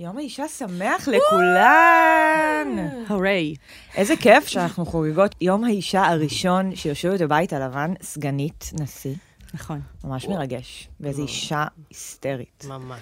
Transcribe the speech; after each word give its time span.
יום 0.00 0.18
האישה 0.18 0.48
שמח 0.48 1.08
לכולן! 1.08 2.88
הוריי. 3.08 3.54
איזה 3.96 4.16
כיף 4.16 4.46
שאנחנו 4.46 4.86
חוגגות 4.86 5.34
יום 5.40 5.64
האישה 5.64 6.06
הראשון 6.06 6.76
שיושבת 6.76 7.20
בבית 7.20 7.52
הלבן, 7.52 7.94
סגנית 8.02 8.70
נשיא. 8.80 9.14
נכון. 9.54 9.80
ממש 10.04 10.28
מרגש. 10.28 10.88
ואיזו 11.00 11.22
אישה 11.22 11.64
היסטרית. 11.90 12.64
ממש. 12.68 13.00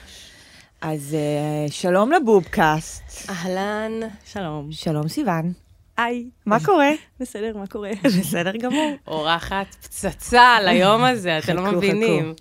אז 0.81 1.15
אה, 1.15 1.71
שלום 1.71 2.13
לבובקאסט. 2.13 3.31
אהלן. 3.31 3.93
שלום. 4.25 4.73
שלום 4.73 5.09
סיוון. 5.09 5.53
היי. 5.97 6.25
מה 6.47 6.65
קורה? 6.65 6.91
בסדר, 7.21 7.57
מה 7.57 7.67
קורה? 7.67 7.91
בסדר 8.21 8.57
גמור. 8.57 8.93
אורחת 9.07 9.75
פצצה 9.83 10.43
על 10.43 10.69
היום 10.69 11.05
הזה, 11.05 11.39
אתם 11.39 11.57
לא 11.57 11.73
מבינים. 11.73 12.35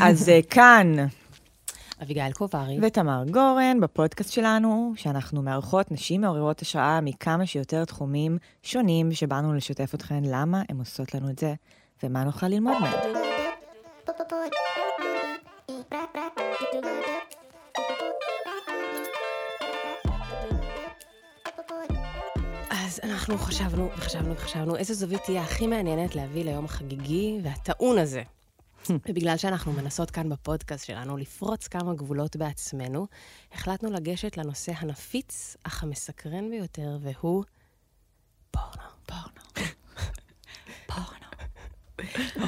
אז 0.00 0.28
אה, 0.28 0.40
כאן, 0.50 0.96
אביגיל 2.04 2.32
קוברי. 2.32 2.78
ותמר 2.82 3.24
גורן, 3.30 3.80
בפודקאסט 3.80 4.32
שלנו, 4.32 4.92
שאנחנו 4.96 5.42
מארחות 5.42 5.90
נשים 5.90 6.20
מעוררות 6.20 6.62
השראה 6.62 7.00
מכמה 7.00 7.46
שיותר 7.46 7.84
תחומים 7.84 8.38
שונים, 8.62 9.12
שבאנו 9.12 9.54
לשתף 9.54 9.94
אתכן 9.94 10.22
למה 10.24 10.62
הן 10.68 10.78
עושות 10.78 11.14
לנו 11.14 11.30
את 11.30 11.38
זה, 11.38 11.54
ומה 12.02 12.24
נוכל 12.24 12.48
ללמוד 12.48 12.74
מהן. 12.80 12.92
אז 22.70 23.00
אנחנו 23.02 23.38
חשבנו 23.38 23.90
וחשבנו 23.96 24.34
וחשבנו 24.34 24.76
איזו 24.76 24.94
זווית 24.94 25.20
תהיה 25.24 25.42
הכי 25.42 25.66
מעניינת 25.66 26.16
להביא 26.16 26.44
ליום 26.44 26.64
החגיגי 26.64 27.38
והטעון 27.42 27.98
הזה. 27.98 28.22
ובגלל 29.08 29.36
שאנחנו 29.36 29.72
מנסות 29.72 30.10
כאן 30.10 30.28
בפודקאסט 30.28 30.86
שלנו 30.86 31.16
לפרוץ 31.16 31.68
כמה 31.68 31.94
גבולות 31.94 32.36
בעצמנו, 32.36 33.06
החלטנו 33.52 33.90
לגשת 33.90 34.36
לנושא 34.36 34.72
הנפיץ, 34.76 35.56
אך 35.62 35.82
המסקרן 35.82 36.50
ביותר, 36.50 36.98
והוא 37.00 37.44
פורנו. 38.50 38.88
פורנו. 39.06 39.40
פורנו. 40.86 41.24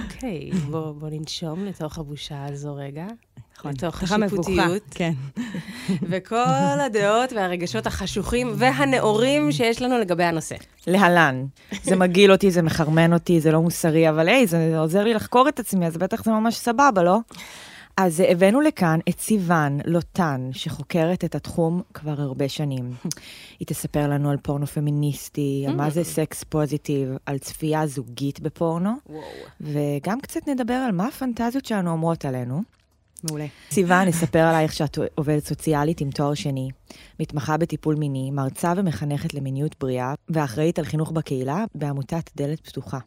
אוקיי, 0.02 0.50
בוא, 0.70 0.92
בוא 0.92 1.08
ננשום 1.10 1.64
לתוך 1.64 1.98
הבושה 1.98 2.44
הזו 2.44 2.74
רגע. 2.74 3.06
נכון. 3.58 3.72
לתוך. 3.72 4.02
השיפוטיות. 4.02 4.82
כן. 4.90 5.12
וכל 6.10 6.78
הדעות 6.86 7.32
והרגשות 7.32 7.86
החשוכים 7.86 8.52
והנאורים 8.56 9.52
שיש 9.52 9.82
לנו 9.82 9.98
לגבי 9.98 10.24
הנושא. 10.24 10.56
להלן. 10.86 11.44
זה 11.82 11.96
מגעיל 11.96 12.32
אותי, 12.32 12.50
זה 12.50 12.62
מחרמן 12.62 13.12
אותי, 13.12 13.40
זה 13.40 13.52
לא 13.52 13.62
מוסרי, 13.62 14.08
אבל 14.08 14.28
היי, 14.28 14.46
זה 14.46 14.78
עוזר 14.78 15.04
לי 15.04 15.14
לחקור 15.14 15.48
את 15.48 15.60
עצמי, 15.60 15.86
אז 15.86 15.96
בטח 15.96 16.24
זה 16.24 16.30
ממש 16.30 16.56
סבבה, 16.56 17.02
לא? 17.02 17.18
אז 17.96 18.22
הבאנו 18.28 18.60
לכאן 18.60 18.98
את 19.08 19.20
סיוון 19.20 19.78
לוטן, 19.84 20.48
שחוקרת 20.52 21.24
את 21.24 21.34
התחום 21.34 21.82
כבר 21.94 22.20
הרבה 22.20 22.48
שנים. 22.48 22.92
היא 23.60 23.66
תספר 23.66 24.08
לנו 24.08 24.30
על 24.30 24.36
פורנו 24.36 24.66
פמיניסטי, 24.66 25.64
על 25.68 25.76
מה 25.76 25.90
זה 25.90 26.04
סקס 26.04 26.44
פוזיטיב, 26.44 27.08
על 27.26 27.38
צפייה 27.38 27.86
זוגית 27.86 28.40
בפורנו, 28.40 28.90
וגם 29.60 30.20
קצת 30.20 30.48
נדבר 30.48 30.74
על 30.74 30.92
מה 30.92 31.06
הפנטזיות 31.06 31.66
שלנו 31.66 31.90
אומרות 31.90 32.24
עלינו. 32.24 32.75
מעולה. 33.28 33.46
סיוון, 33.70 34.08
נספר 34.08 34.38
עלייך 34.38 34.72
שאת 34.72 34.98
עובדת 35.14 35.44
סוציאלית 35.44 36.00
עם 36.00 36.10
תואר 36.10 36.34
שני, 36.34 36.68
מתמחה 37.20 37.56
בטיפול 37.56 37.94
מיני, 37.94 38.30
מרצה 38.30 38.72
ומחנכת 38.76 39.34
למיניות 39.34 39.76
בריאה, 39.80 40.14
ואחראית 40.28 40.78
על 40.78 40.84
חינוך 40.84 41.10
בקהילה 41.10 41.64
בעמותת 41.74 42.30
דלת 42.36 42.60
פתוחה, 42.60 42.98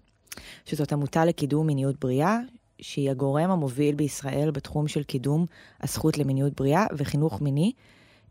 שזאת 0.65 0.93
עמותה 0.93 1.25
לקידום 1.25 1.67
מיניות 1.67 1.95
בריאה, 1.99 2.37
שהיא 2.81 3.11
הגורם 3.11 3.51
המוביל 3.51 3.95
בישראל 3.95 4.51
בתחום 4.51 4.87
של 4.87 5.03
קידום 5.03 5.45
הזכות 5.81 6.17
למיניות 6.17 6.53
בריאה 6.53 6.85
וחינוך 6.97 7.41
מיני. 7.41 7.71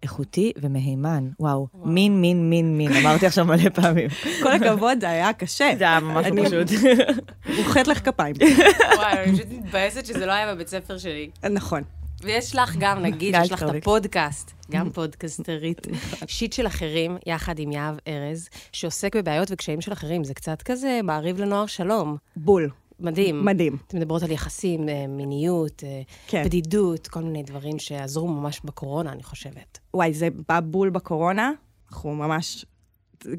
איכותי 0.02 0.52
ומהימן. 0.56 1.28
וואו, 1.40 1.68
מין, 1.84 2.20
מין, 2.20 2.50
מין, 2.50 2.78
מין. 2.78 2.92
אמרתי 2.92 3.26
עכשיו 3.26 3.44
מלא 3.44 3.68
פעמים. 3.68 4.08
כל 4.42 4.52
הכבוד, 4.52 5.00
זה 5.00 5.10
היה 5.10 5.32
קשה. 5.32 5.70
זה 5.78 5.84
היה 5.84 6.00
ממש 6.00 6.26
פשוט. 6.26 6.80
מוחאת 7.56 7.88
לך 7.88 8.04
כפיים. 8.04 8.36
וואי, 8.96 9.12
אני 9.24 9.32
פשוט 9.32 9.46
מתבאסת 9.50 10.06
שזה 10.06 10.26
לא 10.26 10.32
היה 10.32 10.54
בבית 10.54 10.68
ספר 10.68 10.98
שלי. 10.98 11.30
נכון. 11.50 11.82
ויש 12.22 12.56
לך 12.56 12.76
גם, 12.78 13.02
נגיד, 13.02 13.34
יש 13.42 13.52
לך 13.52 13.62
את. 13.62 13.74
הפודקאסט, 13.74 14.52
גם 14.70 14.90
פודקסטרית, 14.90 15.86
שיט 16.26 16.52
של 16.52 16.66
אחרים, 16.66 17.16
יחד 17.26 17.58
עם 17.58 17.72
יהב 17.72 17.94
ארז, 18.08 18.48
שעוסק 18.72 19.16
בבעיות 19.16 19.50
וקשיים 19.50 19.80
של 19.80 19.92
אחרים. 19.92 20.24
זה 20.24 20.34
קצת 20.34 20.62
כזה 20.62 21.00
מעריב 21.02 21.40
לנוער 21.40 21.66
שלום. 21.66 22.16
בול. 22.36 22.70
מדהים. 23.00 23.44
מדהים. 23.44 23.76
אתן 23.86 23.98
מדברות 23.98 24.22
על 24.22 24.30
יחסים, 24.30 24.88
אה, 24.88 25.06
מיניות, 25.06 25.84
אה, 25.84 26.02
כן. 26.26 26.44
בדידות, 26.44 27.08
כל 27.08 27.22
מיני 27.22 27.42
דברים 27.42 27.78
שעזרו 27.78 28.28
ממש 28.28 28.60
בקורונה, 28.64 29.12
אני 29.12 29.22
חושבת. 29.22 29.78
וואי, 29.94 30.14
זה 30.14 30.28
בא 30.48 30.60
בול 30.60 30.90
בקורונה. 30.90 31.52
אנחנו 31.88 32.14
ממש... 32.14 32.64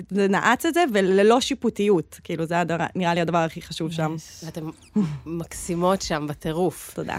זה 0.09 0.27
נעץ 0.27 0.65
את 0.65 0.73
זה, 0.73 0.83
וללא 0.93 1.41
שיפוטיות. 1.41 2.19
כאילו, 2.23 2.45
זה 2.45 2.59
הדבר, 2.59 2.85
נראה 2.95 3.13
לי 3.13 3.21
הדבר 3.21 3.37
הכי 3.37 3.61
חשוב 3.61 3.91
שם. 3.91 4.15
ואתן 4.45 4.61
מקסימות 5.25 6.01
שם 6.01 6.25
בטירוף. 6.29 6.91
תודה. 6.95 7.17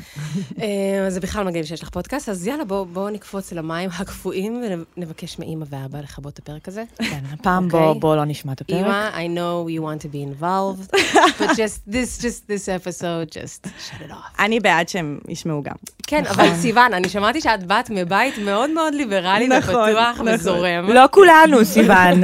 אה, 0.62 1.06
זה 1.08 1.20
בכלל 1.20 1.44
מגניב 1.44 1.64
שיש 1.64 1.82
לך 1.82 1.90
פודקאסט, 1.90 2.28
אז 2.28 2.46
יאללה, 2.46 2.64
בואו 2.64 2.84
בוא 2.84 3.10
נקפוץ 3.10 3.52
למים 3.52 3.90
הקפואים 3.98 4.62
ונבקש 4.96 5.38
מאימא 5.38 5.64
ואבא 5.70 5.98
לכבות 6.00 6.32
את 6.34 6.38
הפרק 6.38 6.68
הזה. 6.68 6.84
כן, 6.98 7.20
הפעם 7.32 7.64
אוקיי. 7.64 7.80
בוא 7.80 7.92
בוא 7.92 8.16
לא 8.16 8.24
נשמע 8.24 8.52
את 8.52 8.60
הפרק. 8.60 8.76
אימא, 8.76 9.10
I 9.10 9.36
know 9.36 9.68
you 9.68 9.82
want 9.82 10.02
to 10.06 10.08
be 10.08 10.22
involved, 10.22 10.90
but 11.38 11.48
just 11.56 11.92
this, 11.92 12.22
just 12.22 12.46
this 12.48 12.68
episode, 12.68 13.30
just 13.30 13.66
shut 13.66 14.08
it 14.08 14.10
off. 14.10 14.14
אני 14.38 14.60
בעד 14.60 14.88
שהם 14.88 15.18
ישמעו 15.28 15.62
גם. 15.62 15.74
כן, 16.06 16.26
אבל 16.26 16.54
סיוון, 16.54 16.94
אני 16.94 17.08
שמעתי 17.08 17.40
שאת 17.40 17.66
באת 17.66 17.90
מבית 17.90 18.38
מאוד 18.38 18.70
מאוד 18.70 18.94
ליברלי 18.94 19.48
נכון, 19.48 19.74
ופתוח 19.74 20.14
נכון. 20.14 20.28
וזורם. 20.28 20.88
לא 20.88 21.04
כולנו, 21.10 21.64
סיוון. 21.64 22.20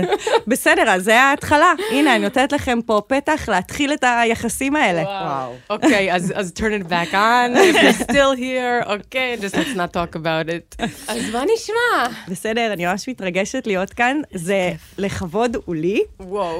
בסדר, 0.47 0.91
אז 0.91 1.05
זה 1.05 1.21
ההתחלה. 1.21 1.73
הנה, 1.91 2.17
אני 2.17 2.25
נותנת 2.25 2.53
לכם 2.53 2.79
פה 2.87 3.03
פתח 3.07 3.49
להתחיל 3.49 3.93
את 3.93 4.05
היחסים 4.07 4.77
האלה. 4.77 5.03
וואו. 5.03 5.55
אוקיי, 5.71 6.15
אז 6.15 6.53
turn 6.57 6.83
it 6.83 6.89
back 6.89 7.13
on, 7.13 7.57
if 7.57 7.77
you're 7.77 8.03
still 8.03 8.39
here, 8.39 8.87
אוקיי, 8.87 9.37
just 9.41 9.55
let's 9.55 9.77
not 9.77 9.95
talk 9.97 10.17
about 10.17 10.49
it. 10.49 10.85
אז 11.09 11.31
מה 11.33 11.43
נשמע? 11.55 12.17
בסדר, 12.29 12.73
אני 12.73 12.87
ממש 12.87 13.09
מתרגשת 13.09 13.67
להיות 13.67 13.93
כאן. 13.93 14.21
זה 14.35 14.73
לכבוד 14.99 15.57
הוא 15.65 15.75
לי. 15.75 16.03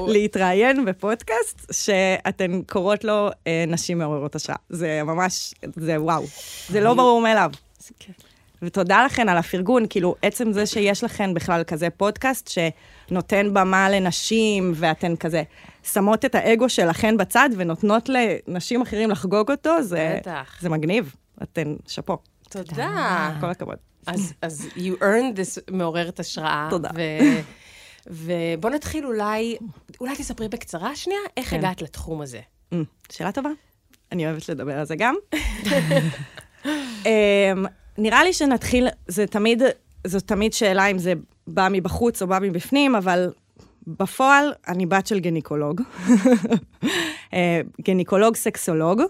להתראיין 0.07 0.85
בפודקאסט 0.85 1.73
שאתן 1.73 2.61
קוראות 2.61 3.03
לו 3.03 3.29
אה, 3.47 3.63
נשים 3.67 3.97
מעוררות 3.97 4.35
השראה. 4.35 4.57
זה 4.69 5.01
ממש, 5.03 5.53
זה 5.75 6.01
וואו. 6.01 6.23
זה 6.69 6.81
לא 6.81 6.93
ברור 6.93 7.21
מאליו. 7.21 7.51
ותודה 8.61 9.05
לכן 9.05 9.29
על 9.29 9.37
הפרגון, 9.37 9.85
כאילו, 9.89 10.15
עצם 10.21 10.51
זה 10.51 10.65
שיש 10.65 11.03
לכן 11.03 11.33
בכלל 11.33 11.63
כזה 11.63 11.89
פודקאסט 11.89 12.47
שנותן 12.47 13.53
במה 13.53 13.89
לנשים, 13.89 14.71
ואתן 14.75 15.15
כזה 15.15 15.43
שמות 15.83 16.25
את 16.25 16.35
האגו 16.35 16.69
שלכן 16.69 17.17
בצד 17.17 17.49
ונותנות 17.57 18.09
לנשים 18.09 18.81
אחרים 18.81 19.09
לחגוג 19.09 19.51
אותו, 19.51 19.83
זה, 19.83 20.17
בטח. 20.21 20.57
זה 20.61 20.69
מגניב. 20.69 21.15
אתן 21.43 21.75
שאפו. 21.87 22.17
תודה. 22.49 23.37
כל 23.39 23.49
הכבוד. 23.49 23.77
אז, 24.07 24.33
אז 24.41 24.67
you 24.75 25.01
earned 25.01 25.35
this 25.35 25.61
מעוררת 25.71 26.19
השראה. 26.19 26.67
תודה. 26.69 26.89
ו, 26.95 27.01
ובוא 28.07 28.69
נתחיל 28.69 29.05
אולי, 29.05 29.57
אולי 30.01 30.15
תספרי 30.15 30.47
בקצרה 30.47 30.95
שנייה, 30.95 31.19
איך 31.37 31.49
כן. 31.49 31.57
הגעת 31.57 31.81
לתחום 31.81 32.21
הזה. 32.21 32.39
Mm, 32.73 32.77
שאלה 33.11 33.31
טובה. 33.31 33.49
אני 34.11 34.25
אוהבת 34.25 34.49
לדבר 34.49 34.79
על 34.79 34.85
זה 34.85 34.95
גם. 34.95 35.15
נראה 37.97 38.23
לי 38.23 38.33
שנתחיל, 38.33 38.87
זה 39.07 39.27
תמיד, 39.27 39.61
זו 40.07 40.19
תמיד 40.19 40.53
שאלה 40.53 40.85
אם 40.87 40.97
זה 40.97 41.13
בא 41.47 41.67
מבחוץ 41.71 42.21
או 42.21 42.27
בא 42.27 42.39
מבפנים, 42.41 42.95
אבל 42.95 43.31
בפועל 43.87 44.53
אני 44.67 44.85
בת 44.85 45.07
של 45.07 45.19
גניקולוג. 45.19 45.81
אה, 47.33 47.61
גניקולוג 47.81 48.35
סקסולוג. 48.35 49.01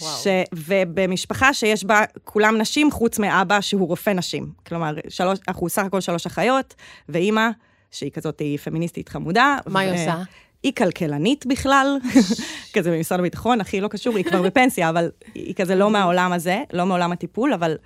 וואו. 0.00 0.16
ש... 0.16 0.26
ובמשפחה 0.52 1.54
שיש 1.54 1.84
בה 1.84 2.04
כולם 2.24 2.58
נשים, 2.58 2.90
חוץ 2.90 3.18
מאבא 3.18 3.60
שהוא 3.60 3.88
רופא 3.88 4.10
נשים. 4.10 4.52
כלומר, 4.66 4.94
שלוש, 5.08 5.38
אנחנו 5.48 5.68
סך 5.68 5.84
הכל 5.84 6.00
שלוש 6.00 6.26
אחיות, 6.26 6.74
ואימא, 7.08 7.48
שהיא 7.90 8.10
כזאת, 8.10 8.40
היא 8.40 8.58
פמיניסטית 8.58 9.08
חמודה. 9.08 9.56
מה 9.66 9.80
היא 9.80 9.90
ו- 9.90 9.92
עושה? 9.92 10.22
היא 10.62 10.72
כלכלנית 10.72 11.46
בכלל, 11.46 11.98
כזה 12.74 12.90
במשרד 12.90 13.18
הביטחון, 13.18 13.60
הכי 13.60 13.80
לא 13.80 13.88
קשור, 13.88 14.16
היא 14.16 14.24
כבר 14.24 14.42
בפנסיה, 14.46 14.88
אבל 14.88 15.10
היא 15.34 15.54
כזה 15.54 15.74
לא 15.74 15.90
מהעולם 15.90 16.32
הזה, 16.32 16.62
לא 16.72 16.86
מעולם 16.86 17.12
הטיפול, 17.12 17.52
אבל 17.52 17.76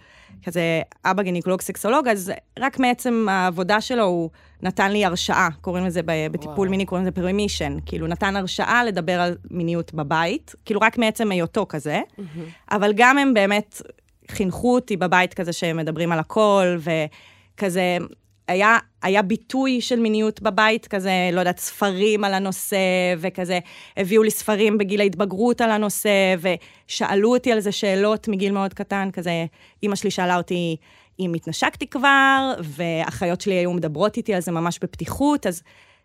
כזה 0.44 0.82
אבא 1.05 1.23
גינקולוג 1.23 1.61
סקסולוג, 1.61 2.08
אז 2.08 2.32
רק 2.58 2.78
מעצם 2.78 3.26
העבודה 3.31 3.81
שלו 3.81 4.05
הוא 4.05 4.31
נתן 4.62 4.93
לי 4.93 5.05
הרשאה, 5.05 5.49
קוראים 5.61 5.84
לזה 5.84 6.00
בטיפול 6.05 6.55
וואו. 6.56 6.70
מיני, 6.70 6.87
קוראים 6.87 7.06
לזה 7.06 7.12
permission, 7.12 7.76
כאילו 7.87 8.06
נתן 8.06 8.37
הרשאה 8.37 8.84
לדבר 8.84 9.20
על 9.20 9.37
מיניות 9.50 9.94
בבית, 9.94 10.55
כאילו 10.64 10.81
רק 10.81 10.99
מעצם 10.99 11.31
היותו 11.31 11.67
כזה, 11.69 12.00
אבל 12.70 12.93
גם 12.96 13.19
הם 13.19 13.34
באמת 13.34 13.82
חינכו 14.31 14.75
אותי 14.75 14.96
בבית 14.96 15.34
כזה 15.34 15.52
שהם 15.52 15.76
מדברים 15.76 16.12
על 16.12 16.19
הכל, 16.19 16.76
וכזה, 16.78 17.99
היה, 18.48 18.78
היה 19.02 19.22
ביטוי 19.22 19.81
של 19.81 20.00
מיניות 20.00 20.43
בבית, 20.43 20.87
כזה, 20.87 21.10
לא 21.32 21.40
יודעת, 21.40 21.58
ספרים 21.58 22.25
על 22.25 22.34
הנושא, 22.34 22.76
וכזה, 23.19 23.58
הביאו 23.96 24.22
לי 24.22 24.31
ספרים 24.31 24.78
בגיל 24.78 25.00
ההתבגרות 25.00 25.60
על 25.60 25.70
הנושא, 25.70 26.34
ושאלו 26.87 27.34
אותי 27.34 27.52
על 27.52 27.60
זה 27.60 27.72
שאלות 27.72 28.28
מגיל 28.28 28.52
מאוד 28.52 28.75
קטן, 28.75 29.08
כזה, 29.12 29.46
אימא 29.82 29.96
שלי 29.96 30.10
שאלה 30.10 30.37
אותי, 30.37 30.76
אם 31.20 31.34
התנשקתי 31.34 31.87
כבר, 31.87 32.52
ואחיות 32.62 33.40
שלי 33.40 33.54
היו 33.54 33.72
מדברות 33.72 34.16
איתי 34.16 34.34
על 34.34 34.40
זה 34.40 34.52
ממש 34.52 34.78
בפתיחות, 34.82 35.46
אז 35.46 35.62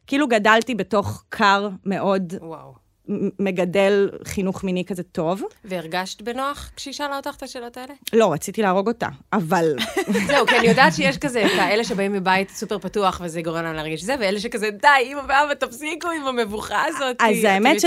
כאילו 0.08 0.28
גדלתי 0.28 0.76
בתוך 0.76 1.24
קר 1.30 1.70
מאוד 1.86 2.34
וואו. 2.42 2.91
מגדל 3.40 4.10
חינוך 4.24 4.64
מיני 4.64 4.86
כזה 4.86 5.04
טוב. 5.04 5.42
והרגשת 5.66 6.22
בנוח 6.22 6.72
כשהיא 6.76 6.94
שאלה 6.94 7.18
אותך 7.18 7.36
את 7.38 7.44
השאלות 7.44 7.78
האלה? 7.78 7.94
לא, 8.14 8.34
רציתי 8.34 8.62
להרוג 8.62 8.88
אותה, 8.88 9.08
אבל 9.34 9.76
זהו, 10.28 10.48
כי 10.48 10.58
אני 10.58 10.68
יודעת 10.68 10.94
שיש 10.94 11.18
כזה 11.18 11.46
את 11.46 11.52
האלה 11.58 11.84
שבאים 11.84 12.14
מבית 12.14 12.50
סופר 12.50 12.80
פתוח 12.80 13.22
וזה 13.24 13.42
גורם 13.42 13.64
להם 13.64 13.76
להרגיש 13.76 14.04
זה, 14.04 14.16
ואלה 14.20 14.40
שכזה, 14.40 14.70
די, 14.70 14.88
אמא 15.04 15.20
ואבא, 15.20 15.54
תפסיקו 15.60 16.10
עם 16.12 16.28
המבוכה 16.28 16.84
הזאת. 16.88 17.16
אז 17.20 17.44
האמת 17.44 17.80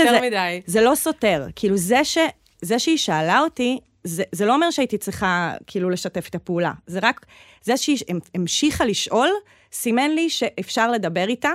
שזה 0.67 0.81
לא 0.81 0.95
סותר. 0.95 1.45
כאילו, 1.55 1.77
זה, 1.77 2.03
ש, 2.05 2.17
זה 2.61 2.79
שהיא 2.79 2.97
שאלה 2.97 3.39
אותי, 3.39 3.79
זה, 4.03 4.23
זה 4.31 4.45
לא 4.45 4.53
אומר 4.55 4.71
שהייתי 4.71 4.97
צריכה 4.97 5.53
כאילו 5.67 5.89
לשתף 5.89 6.27
את 6.29 6.35
הפעולה. 6.35 6.71
זה 6.87 6.99
רק, 7.01 7.25
זה 7.61 7.77
שהיא 7.77 7.97
המ- 8.09 8.19
המשיכה 8.35 8.85
לשאול, 8.85 9.29
סימן 9.73 10.11
לי 10.11 10.29
שאפשר 10.29 10.91
לדבר 10.91 11.27
איתה, 11.27 11.49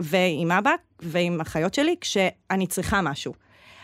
ועם 0.00 0.52
אבא, 0.52 0.72
ועם 1.00 1.40
אחיות 1.40 1.74
שלי, 1.74 1.96
כשאני 2.00 2.66
צריכה 2.66 3.02
משהו. 3.02 3.32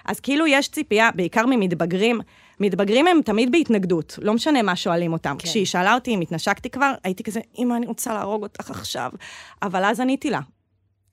אז 0.05 0.21
כאילו 0.21 0.47
יש 0.47 0.69
ציפייה, 0.69 1.11
בעיקר 1.15 1.47
ממתבגרים, 1.47 2.21
מתבגרים 2.61 3.07
הם 3.07 3.21
תמיד 3.25 3.53
בהתנגדות, 3.53 4.19
לא 4.23 4.35
משנה 4.35 4.63
מה 4.63 4.77
שואלים 4.77 5.13
אותם. 5.13 5.37
כן. 5.39 5.49
כשהיא 5.49 5.67
שאלה 5.67 5.95
אותי 5.95 6.15
אם 6.15 6.21
התנשקתי 6.21 6.71
כבר, 6.71 6.93
הייתי 7.05 7.23
כזה, 7.23 7.41
אמא, 7.59 7.75
אני 7.75 7.87
רוצה 7.87 8.15
להרוג 8.15 8.43
אותך 8.43 8.71
עכשיו. 8.71 9.11
אבל 9.63 9.85
אז 9.85 10.01
עניתי 10.01 10.31
לה, 10.31 10.41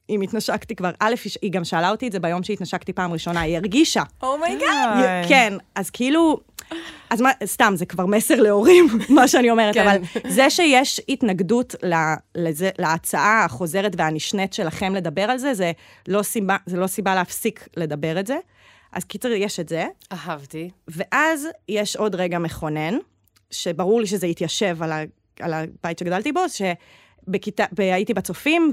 אם 0.10 0.22
התנשקתי 0.22 0.76
כבר. 0.76 0.92
א', 1.00 1.14
היא- 1.42 1.52
גם 1.52 1.64
שאלה 1.64 1.90
אותי 1.92 2.08
את 2.08 2.12
זה 2.12 2.20
ביום 2.20 2.44
שהתנשקתי 2.44 2.94
פעם 2.94 3.14
ראשונה, 3.14 3.42
היא 3.42 3.58
הרגישה. 3.58 4.04
oh 4.24 4.44
my 4.44 4.64
God. 4.64 5.04
איי. 5.04 5.28
כן, 5.28 5.54
אז 5.76 5.90
כאילו, 5.90 6.40
אז 7.10 7.22
מה, 7.22 7.30
סתם, 7.46 7.74
זה 7.78 7.86
כבר 7.86 8.06
מסר 8.06 8.42
להורים, 8.42 8.88
מה 9.16 9.28
שאני 9.28 9.52
אומרת, 9.52 9.74
כן. 9.74 9.88
אבל 9.88 9.98
זה 10.28 10.50
שיש 10.50 11.02
התנגדות 11.10 11.76
ל- 11.84 11.96
לזה, 12.36 12.70
להצעה 12.80 13.46
החוזרת 13.46 13.92
והנשנית 13.98 14.54
שלכם 14.54 14.96
לדבר 14.96 15.22
על 15.22 15.38
זה, 15.38 15.54
זה 15.54 15.72
לא 16.08 16.24
סיבה, 16.24 16.58
זה 16.66 16.78
לא 16.78 16.88
סיבה 16.88 17.16
להפסיק 17.16 17.68
לדבר 17.78 18.20
את 18.20 18.28
זה. 18.28 18.38
אז 18.94 19.04
קיצר, 19.04 19.28
יש 19.32 19.60
את 19.60 19.70
זה. 19.70 19.86
אהבתי. 20.12 20.70
ואז 20.88 21.48
יש 21.70 21.96
עוד 21.96 22.16
רגע 22.16 22.40
מכונן, 22.40 22.98
שברור 23.52 24.02
לי 24.02 24.08
שזה 24.08 24.28
התיישב 24.28 24.84
על, 24.84 24.92
ה, 24.92 25.02
על 25.40 25.54
הבית 25.54 26.00
שגדלתי 26.00 26.32
בו, 26.32 26.42
שבכיתה, 26.50 26.74
ב- 27.72 27.82
הייתי 27.82 28.14
בצופים, 28.14 28.72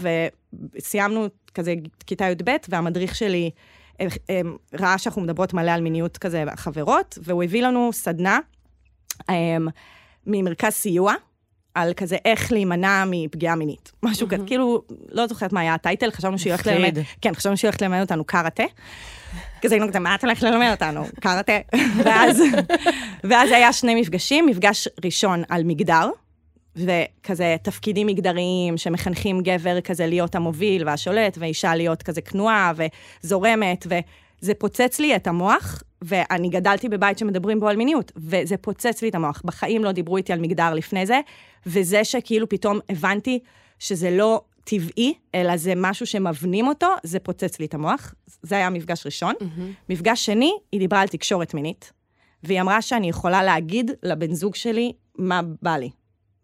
וסיימנו 0.75 1.27
כזה 1.55 1.75
כיתה 2.07 2.25
י"ב, 2.25 2.51
והמדריך 2.69 3.15
שלי 3.15 3.51
אה, 4.01 4.07
אה, 4.31 4.41
ראה 4.81 4.99
שאנחנו 4.99 5.23
מדברות 5.23 5.55
מלא 5.55 5.71
על 5.71 5.81
מיניות 5.81 6.19
כזה, 6.19 6.45
חברות, 6.57 7.19
והוא 7.23 7.43
הביא 7.43 7.63
לנו 7.63 7.91
סדנה 7.93 8.39
אה, 9.31 9.57
ממרכז 10.27 10.73
סיוע. 10.73 11.15
על 11.75 11.93
כזה 11.97 12.17
איך 12.25 12.53
להימנע 12.53 13.05
מפגיעה 13.11 13.55
מינית. 13.55 13.93
משהו 14.03 14.29
כזה, 14.29 14.45
כאילו, 14.47 14.83
לא 15.11 15.27
זוכרת 15.27 15.53
מה 15.53 15.61
היה 15.61 15.75
הטייטל, 15.75 16.11
חשבנו 16.11 16.39
שהיא 16.39 16.53
הולכת. 16.53 16.67
ללמד, 16.67 16.99
כן, 17.21 17.35
חשבנו 17.35 17.57
שהיא 17.57 17.69
הולכת 17.69 17.83
ללמד 17.83 18.01
אותנו 18.01 18.25
קארטה. 18.25 18.65
כזה 19.63 19.75
היינו 19.75 19.89
כזה, 19.89 19.99
מה 19.99 20.15
את 20.15 20.25
הולכת 20.25 20.43
ללמד 20.43 20.71
אותנו? 20.71 21.05
קארטה. 21.21 21.53
ואז 23.25 23.51
היה 23.51 23.73
שני 23.73 24.01
מפגשים, 24.01 24.47
מפגש 24.47 24.89
ראשון 25.05 25.43
על 25.49 25.65
מגדר, 25.65 26.11
וכזה 26.77 27.57
תפקידים 27.63 28.07
מגדריים 28.07 28.77
שמחנכים 28.77 29.41
גבר 29.41 29.81
כזה 29.81 30.07
להיות 30.07 30.35
המוביל 30.35 30.87
והשולט, 30.87 31.39
ואישה 31.41 31.75
להיות 31.75 32.03
כזה 32.03 32.21
כנועה 32.21 32.73
וזורמת, 33.23 33.87
וזה 33.87 34.55
פוצץ 34.55 35.01
לי 35.01 35.17
את 35.17 35.27
המוח, 35.27 35.83
ואני 36.03 36.49
גדלתי 36.49 36.89
בבית 36.89 37.19
שמדברים 37.19 37.61
בו 37.61 37.69
על 37.69 37.77
מיניות, 37.77 38.13
וזה 38.17 38.57
פוצץ 38.57 39.03
לי 39.03 39.09
את 39.09 39.15
המוח. 39.15 39.43
בחיים 39.45 39.85
לא 39.85 39.93
דיברו 39.93 40.17
איתי 40.17 40.33
על 40.33 40.41
מגדר 40.41 40.75
לפני 40.75 41.07
זה, 41.07 41.21
וזה 41.67 42.05
שכאילו 42.05 42.49
פתאום 42.49 42.79
הבנתי 42.89 43.39
שזה 43.79 44.11
לא 44.11 44.43
טבעי, 44.65 45.15
אלא 45.35 45.57
זה 45.57 45.73
משהו 45.77 46.07
שמבנים 46.07 46.69
אותו, 46.69 46.87
זה 47.03 47.19
פוצץ 47.19 47.61
לי 47.61 47.67
את 47.67 47.75
המוח. 47.75 48.15
זה 48.43 48.57
היה 48.57 48.71
מפגש 48.71 49.07
ראשון. 49.07 49.35
מפגש 49.89 50.27
שני, 50.27 50.53
היא 50.73 50.81
דיברה 50.81 51.01
על 51.01 51.09
תקשורת 51.09 51.55
מינית, 51.55 51.93
והיא 52.43 52.61
אמרה 52.61 52.83
שאני 52.83 53.09
יכולה 53.09 53.43
להגיד 53.43 53.91
לבן 54.03 54.35
זוג 54.35 54.55
שלי 54.55 54.93
מה 55.19 55.41
בא 55.63 55.77
לי, 55.77 55.91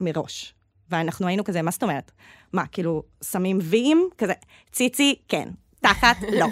מראש. 0.02 0.54
ואנחנו 0.90 1.26
היינו 1.26 1.44
כזה, 1.44 1.62
מה 1.62 1.70
זאת 1.70 1.82
אומרת? 1.82 2.12
מה, 2.52 2.66
כאילו, 2.66 3.02
שמים 3.24 3.58
ויים? 3.62 4.08
כזה, 4.18 4.32
ציצי, 4.72 5.14
כן, 5.28 5.48
תחת, 5.80 6.16
לא. 6.40 6.46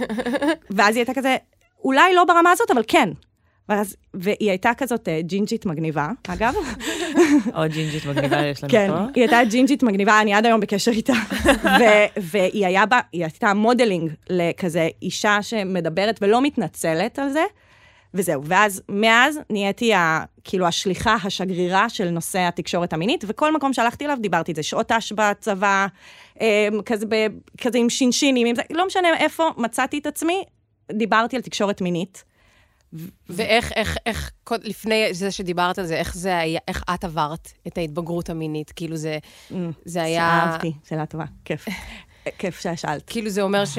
ואז 0.70 0.96
היא 0.96 1.00
הייתה 1.00 1.14
כזה, 1.14 1.36
אולי 1.84 2.14
לא 2.14 2.24
ברמה 2.24 2.50
הזאת, 2.50 2.70
אבל 2.70 2.82
כן. 2.88 3.08
ואז, 3.68 3.96
והיא 4.14 4.50
הייתה 4.50 4.70
כזאת 4.76 5.08
אה, 5.08 5.20
ג'ינג'ית 5.22 5.66
מגניבה, 5.66 6.08
אגב. 6.28 6.54
עוד 7.54 7.70
ג'ינג'ית 7.70 8.06
מגניבה 8.06 8.46
יש 8.46 8.62
לנו 8.62 8.72
כן, 8.72 8.88
פה. 8.88 8.98
היא 9.14 9.22
הייתה 9.22 9.44
ג'ינג'ית 9.50 9.82
מגניבה, 9.82 10.20
אני 10.20 10.34
עד 10.34 10.46
היום 10.46 10.60
בקשר 10.60 10.90
איתה. 10.90 11.12
ו- 11.80 12.20
והיא 12.20 12.66
היה 12.66 12.86
בה, 12.86 13.00
היא 13.12 13.24
הייתה 13.24 13.54
modeling 13.54 14.12
לכזה 14.30 14.88
אישה 15.02 15.42
שמדברת 15.42 16.18
ולא 16.22 16.42
מתנצלת 16.42 17.18
על 17.18 17.28
זה, 17.28 17.42
וזהו. 18.14 18.42
ואז, 18.44 18.82
מאז 18.88 19.38
נהייתי 19.50 19.94
ה, 19.94 20.24
כאילו 20.44 20.66
השליחה, 20.66 21.16
השגרירה 21.24 21.88
של 21.88 22.10
נושא 22.10 22.38
התקשורת 22.40 22.92
המינית, 22.92 23.24
וכל 23.28 23.54
מקום 23.54 23.72
שהלכתי 23.72 24.04
אליו 24.04 24.16
דיברתי 24.20 24.50
את 24.52 24.56
זה, 24.56 24.62
שעות 24.62 24.92
ת"ש 24.92 25.12
בצבא, 25.12 25.86
אה, 26.40 26.68
כזה, 26.86 27.06
ב, 27.08 27.14
כזה 27.60 27.78
עם 27.78 27.90
שינשינים, 27.90 28.46
עם 28.46 28.54
זה, 28.54 28.62
לא 28.70 28.86
משנה 28.86 29.08
איפה 29.18 29.50
מצאתי 29.56 29.98
את 29.98 30.06
עצמי, 30.06 30.44
דיברתי 30.92 31.36
על 31.36 31.42
תקשורת 31.42 31.80
מינית. 31.80 32.24
ואיך, 33.28 33.72
איך, 33.76 33.96
איך, 34.06 34.30
קוד- 34.44 34.64
לפני 34.64 35.14
זה 35.14 35.30
שדיברת 35.30 35.78
על 35.78 35.86
זה, 35.86 35.96
איך 35.96 36.14
זה 36.16 36.38
היה, 36.38 36.60
איך 36.68 36.82
את 36.94 37.04
עברת 37.04 37.48
את 37.66 37.78
ההתבגרות 37.78 38.30
המינית? 38.30 38.72
כאילו 38.76 38.96
זה, 38.96 39.18
זה 39.84 40.02
היה... 40.02 40.22
אהבתי, 40.22 40.72
שאלה 40.88 41.06
טובה, 41.06 41.24
כיף. 41.44 41.66
כיף 42.38 42.60
ששאלת. 42.60 43.02
כאילו 43.06 43.30
זה 43.30 43.42
אומר 43.42 43.64
ש... 43.64 43.78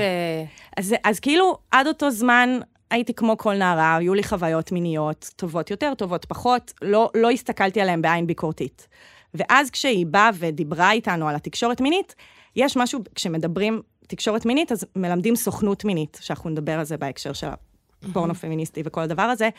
אז, 0.78 0.96
אז 1.04 1.20
כאילו, 1.20 1.58
עד 1.72 1.88
אותו 1.88 2.12
זמן 2.12 2.60
הייתי 2.92 3.14
כמו 3.14 3.38
כל 3.38 3.54
נערה, 3.54 3.96
היו 3.96 4.14
לי 4.14 4.24
חוויות 4.24 4.72
מיניות 4.72 5.30
טובות 5.36 5.72
יותר, 5.72 5.94
טובות 5.94 6.26
פחות, 6.26 6.74
לא, 6.82 7.10
לא 7.16 7.30
הסתכלתי 7.30 7.82
עליהן 7.82 8.02
בעין 8.02 8.28
ביקורתית. 8.28 8.88
ואז 9.34 9.70
כשהיא 9.70 10.06
באה 10.06 10.30
ודיברה 10.34 10.92
איתנו 10.92 11.28
על 11.28 11.36
התקשורת 11.36 11.82
מינית, 11.82 12.16
יש 12.56 12.78
משהו, 12.78 13.00
כשמדברים 13.16 13.82
תקשורת 14.08 14.46
מינית, 14.46 14.72
אז 14.72 14.86
מלמדים 14.96 15.36
סוכנות 15.36 15.86
מינית, 15.86 16.20
שאנחנו 16.22 16.50
נדבר 16.50 16.72
על 16.72 16.84
זה 16.84 16.98
בהקשר 16.98 17.34
של 17.34 17.48
הפורנו 18.04 18.36
פמיניסטי 18.36 18.82
וכל 18.86 19.02
הדבר 19.02 19.22
הזה. 19.22 19.50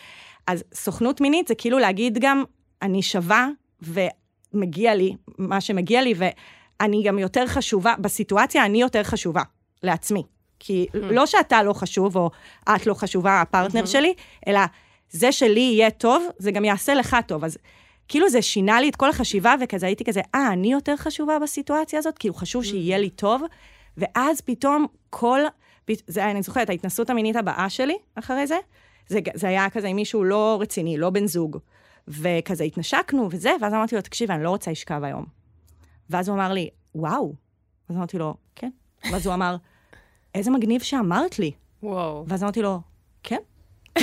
אז 0.46 0.64
סוכנות 0.74 1.20
מינית 1.20 1.48
זה 1.48 1.54
כאילו 1.54 1.78
להגיד 1.78 2.18
גם, 2.20 2.44
אני 2.82 3.02
שווה 3.02 3.48
ומגיע 3.82 4.94
לי 4.94 5.16
מה 5.38 5.60
שמגיע 5.60 6.02
לי, 6.02 6.14
ואני 6.16 7.02
גם 7.02 7.18
יותר 7.18 7.46
חשובה, 7.46 7.94
בסיטואציה 7.98 8.64
אני 8.64 8.80
יותר 8.80 9.02
חשובה 9.02 9.42
לעצמי. 9.82 10.22
כי 10.64 10.86
לא 10.92 11.26
שאתה 11.26 11.62
לא 11.62 11.72
חשוב, 11.72 12.16
או 12.16 12.30
את 12.62 12.86
לא 12.86 12.94
חשובה, 12.94 13.40
הפרטנר 13.40 13.86
שלי, 13.86 14.14
אלא 14.46 14.60
זה 15.10 15.32
שלי 15.32 15.60
יהיה 15.60 15.90
טוב, 15.90 16.26
זה 16.38 16.50
גם 16.50 16.64
יעשה 16.64 16.94
לך 16.94 17.16
טוב. 17.26 17.44
אז 17.44 17.58
כאילו 18.08 18.28
זה 18.28 18.42
שינה 18.42 18.80
לי 18.80 18.88
את 18.88 18.96
כל 18.96 19.10
החשיבה, 19.10 19.54
וכזה 19.60 19.86
הייתי 19.86 20.04
כזה, 20.04 20.20
אה, 20.34 20.52
אני 20.52 20.72
יותר 20.72 20.96
חשובה 20.96 21.38
בסיטואציה 21.38 21.98
הזאת? 21.98 22.18
כאילו 22.18 22.34
חשוב 22.34 22.64
שיהיה 22.64 22.98
לי 22.98 23.10
טוב. 23.10 23.42
ואז 23.96 24.40
פתאום 24.40 24.86
כל, 25.10 25.40
זה, 26.06 26.30
אני 26.30 26.42
זוכרת, 26.42 26.70
ההתנסות 26.70 27.10
המינית 27.10 27.36
הבאה 27.36 27.70
שלי 27.70 27.96
אחרי 28.14 28.46
זה, 28.46 28.58
זה, 29.08 29.18
זה 29.34 29.48
היה 29.48 29.70
כזה 29.70 29.88
עם 29.88 29.96
מישהו 29.96 30.24
לא 30.24 30.58
רציני, 30.60 30.98
לא 30.98 31.10
בן 31.10 31.26
זוג. 31.26 31.58
וכזה 32.08 32.64
התנשקנו 32.64 33.28
וזה, 33.30 33.52
ואז 33.60 33.74
אמרתי 33.74 33.94
לו, 33.94 34.00
תקשיב, 34.00 34.30
אני 34.30 34.44
לא 34.44 34.50
רוצה 34.50 34.70
לשכב 34.70 35.04
היום. 35.04 35.24
ואז 36.10 36.28
הוא 36.28 36.36
אמר 36.36 36.52
לי, 36.52 36.70
וואו. 36.94 37.34
אז 37.88 37.96
אמרתי 37.96 38.18
לו, 38.18 38.34
כן. 38.54 38.70
ואז 39.12 39.26
הוא 39.26 39.34
אמר, 39.34 39.56
איזה 40.34 40.50
מגניב 40.50 40.82
שאמרת 40.82 41.38
לי. 41.38 41.50
וואו. 41.82 42.24
ואז 42.28 42.42
אמרתי 42.42 42.62
לו, 42.62 42.80
כן. 43.22 43.38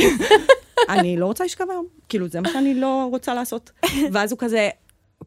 אני 0.89 1.17
לא 1.17 1.25
רוצה 1.25 1.43
לשכב 1.45 1.65
היום. 1.69 1.85
כאילו, 2.09 2.27
זה 2.27 2.41
מה 2.41 2.49
שאני 2.49 2.73
לא 2.73 3.07
רוצה 3.11 3.33
לעשות. 3.33 3.71
ואז 4.13 4.31
הוא 4.31 4.39
כזה, 4.39 4.69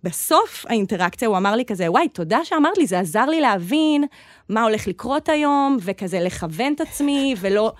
בסוף 0.02 0.66
האינטראקציה 0.68 1.28
הוא 1.28 1.36
אמר 1.36 1.56
לי 1.56 1.64
כזה, 1.64 1.90
וואי, 1.90 2.08
תודה 2.08 2.44
שאמרת 2.44 2.78
לי, 2.78 2.86
זה 2.86 2.98
עזר 2.98 3.24
לי 3.24 3.40
להבין 3.40 4.04
מה 4.48 4.62
הולך 4.62 4.88
לקרות 4.88 5.28
היום, 5.28 5.76
וכזה 5.80 6.20
לכוון 6.20 6.72
את 6.72 6.80
עצמי, 6.80 7.34
ולא... 7.40 7.72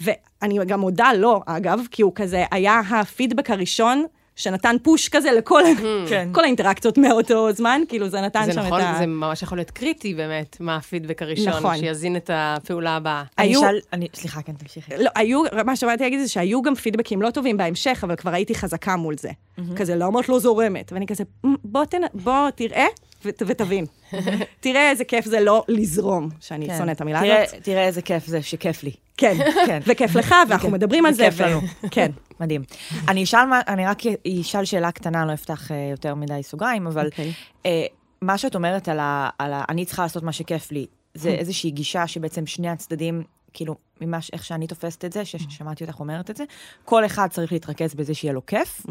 ואני 0.00 0.58
גם 0.66 0.80
מודה 0.80 1.12
לו, 1.12 1.40
אגב, 1.46 1.80
כי 1.90 2.02
הוא 2.02 2.12
כזה, 2.14 2.44
היה 2.50 2.80
הפידבק 2.80 3.50
הראשון 3.50 4.06
שנתן 4.36 4.76
פוש 4.82 5.08
כזה 5.08 5.32
לכל 5.32 5.62
כן. 6.08 6.28
כל 6.32 6.44
האינטראקציות 6.44 6.98
מאותו 6.98 7.52
זמן, 7.52 7.80
כאילו 7.88 8.08
זה 8.08 8.20
נתן 8.20 8.42
זה 8.44 8.52
שם 8.52 8.60
נכון, 8.60 8.80
את 8.80 8.86
ה... 8.86 8.94
זה 8.98 9.06
ממש 9.06 9.42
יכול 9.42 9.58
להיות 9.58 9.70
קריטי 9.70 10.14
באמת, 10.14 10.56
מה 10.60 10.76
הפידבק 10.76 11.22
הראשון, 11.22 11.48
נכון. 11.48 11.76
שיזין 11.76 12.16
את 12.16 12.30
הפעולה 12.32 12.96
הבאה. 12.96 13.22
אני 13.38 13.48
היו- 13.48 13.60
אשאל, 13.60 13.78
אני- 13.92 14.08
סליחה, 14.14 14.42
כן, 14.42 14.52
תמשיכי. 14.52 14.92
לא, 14.98 15.10
היו, 15.14 15.42
מה 15.64 15.76
שבאתי 15.76 16.02
להגיד 16.04 16.20
זה 16.20 16.28
שהיו 16.28 16.62
גם 16.62 16.74
פידבקים 16.74 17.22
לא 17.22 17.30
טובים 17.30 17.56
בהמשך, 17.56 18.00
אבל 18.02 18.16
כבר 18.16 18.30
הייתי 18.34 18.54
חזקה 18.54 18.96
מול 18.96 19.14
זה. 19.18 19.30
כזה, 19.76 19.94
למה 19.96 20.20
את 20.20 20.28
לא 20.28 20.38
זורמת? 20.38 20.92
ואני 20.92 21.06
כזה, 21.06 21.24
"מ, 21.46 21.54
בוא, 21.64 21.84
תנ... 21.84 22.00
בוא 22.14 22.50
תראה, 22.54 22.86
ותבין. 23.26 23.86
תראה 24.60 24.90
איזה 24.90 25.04
כיף 25.04 25.24
זה 25.24 25.40
לא 25.40 25.64
לזרום, 25.68 26.28
שאני 26.40 26.66
כן. 26.68 26.78
שונאת 26.78 26.96
את 26.96 27.00
המילה 27.00 27.20
תראה- 27.20 27.42
הזאת. 27.44 27.54
תראה 27.62 27.84
איזה 27.86 28.02
כיף 28.02 28.26
זה, 28.26 28.42
שכיף 28.42 28.82
לי. 28.82 28.90
כן, 29.16 29.36
כן. 29.66 29.80
וכיף 29.88 30.14
לך, 30.16 30.34
ואנחנו 30.48 30.70
מדברים 30.70 31.06
על 31.06 31.12
זה. 31.12 31.28
וכיף 31.28 31.40
לנו. 31.40 31.60
כן. 31.90 32.10
מדהים. 32.40 32.62
אני 33.08 33.24
אשאל, 33.24 33.38
אני 33.68 33.86
רק 33.86 33.98
אשאל 34.40 34.64
שאלה 34.64 34.92
קטנה, 34.92 35.24
לא 35.26 35.32
אפתח 35.34 35.70
אה, 35.70 35.88
יותר 35.90 36.14
מדי 36.14 36.40
סוגריים, 36.42 36.86
אבל 36.86 37.06
אוקיי. 37.06 37.32
אה, 37.66 37.86
מה 38.22 38.38
שאת 38.38 38.54
אומרת 38.54 38.88
על 38.88 39.00
ה... 39.00 39.28
על 39.38 39.52
ה- 39.52 39.64
אני 39.68 39.84
צריכה 39.84 40.02
לעשות 40.02 40.22
מה 40.22 40.32
שכיף 40.32 40.72
לי, 40.72 40.86
זה 41.14 41.28
איזושהי 41.30 41.70
גישה 41.70 42.06
שבעצם 42.06 42.46
שני 42.46 42.68
הצדדים, 42.68 43.22
כאילו, 43.52 43.74
ממה, 44.00 44.20
ש- 44.20 44.30
איך 44.32 44.44
שאני 44.44 44.66
תופסת 44.66 45.04
את 45.04 45.12
זה, 45.12 45.24
ששמעתי 45.24 45.84
אותך 45.84 46.00
אומרת 46.00 46.30
את 46.30 46.36
זה, 46.36 46.44
כל 46.84 47.06
אחד 47.06 47.28
צריך 47.30 47.52
להתרכז 47.52 47.94
בזה 47.94 48.14
שיהיה 48.14 48.32
לו 48.34 48.46
כיף. 48.46 48.86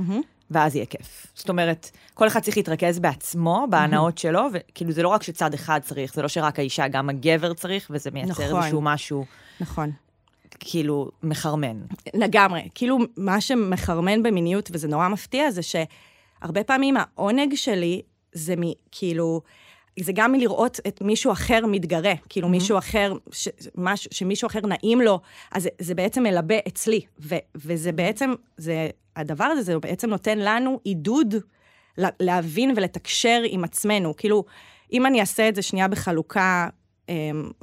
ואז 0.53 0.75
יהיה 0.75 0.85
כיף. 0.85 1.27
זאת 1.35 1.49
אומרת, 1.49 1.91
כל 2.13 2.27
אחד 2.27 2.39
צריך 2.39 2.57
להתרכז 2.57 2.99
בעצמו, 2.99 3.67
בהנאות 3.69 4.17
שלו, 4.17 4.47
וכאילו, 4.53 4.91
זה 4.91 5.03
לא 5.03 5.07
רק 5.07 5.23
שצד 5.23 5.53
אחד 5.53 5.79
צריך, 5.83 6.13
זה 6.13 6.21
לא 6.21 6.27
שרק 6.27 6.59
האישה, 6.59 6.87
גם 6.87 7.09
הגבר 7.09 7.53
צריך, 7.53 7.87
וזה 7.89 8.11
מייצר 8.11 8.31
נכון. 8.31 8.57
איזשהו 8.61 8.81
משהו, 8.81 9.25
נכון. 9.59 9.91
כאילו, 10.59 11.09
מחרמן. 11.23 11.81
לגמרי. 12.13 12.69
כאילו, 12.75 12.97
מה 13.17 13.41
שמחרמן 13.41 14.23
במיניות, 14.23 14.69
וזה 14.73 14.87
נורא 14.87 15.07
מפתיע, 15.07 15.51
זה 15.51 15.61
שהרבה 15.61 16.63
פעמים 16.63 16.95
העונג 16.97 17.55
שלי 17.55 18.01
זה 18.33 18.55
מ... 18.57 18.61
זה 19.99 20.11
גם 20.15 20.31
מלראות 20.31 20.79
את 20.87 21.01
מישהו 21.01 21.31
אחר 21.31 21.65
מתגרה, 21.67 22.13
כאילו 22.29 22.47
mm-hmm. 22.47 22.51
מישהו 22.51 22.77
אחר, 22.77 23.13
ש, 23.31 23.47
מש, 23.75 24.07
שמישהו 24.11 24.47
אחר 24.47 24.59
נעים 24.59 25.01
לו, 25.01 25.19
אז 25.51 25.63
זה, 25.63 25.69
זה 25.79 25.95
בעצם 25.95 26.23
מלבה 26.23 26.55
אצלי, 26.67 27.01
ו, 27.19 27.35
וזה 27.55 27.91
בעצם, 27.91 28.33
זה, 28.57 28.89
הדבר 29.15 29.43
הזה, 29.43 29.61
זה 29.61 29.79
בעצם 29.79 30.09
נותן 30.09 30.39
לנו 30.39 30.79
עידוד 30.83 31.35
לה- 31.97 32.09
להבין 32.19 32.73
ולתקשר 32.75 33.41
עם 33.45 33.63
עצמנו. 33.63 34.15
כאילו, 34.17 34.43
אם 34.93 35.05
אני 35.05 35.19
אעשה 35.19 35.49
את 35.49 35.55
זה 35.55 35.61
שנייה 35.61 35.87
בחלוקה 35.87 36.67
אה, 37.09 37.15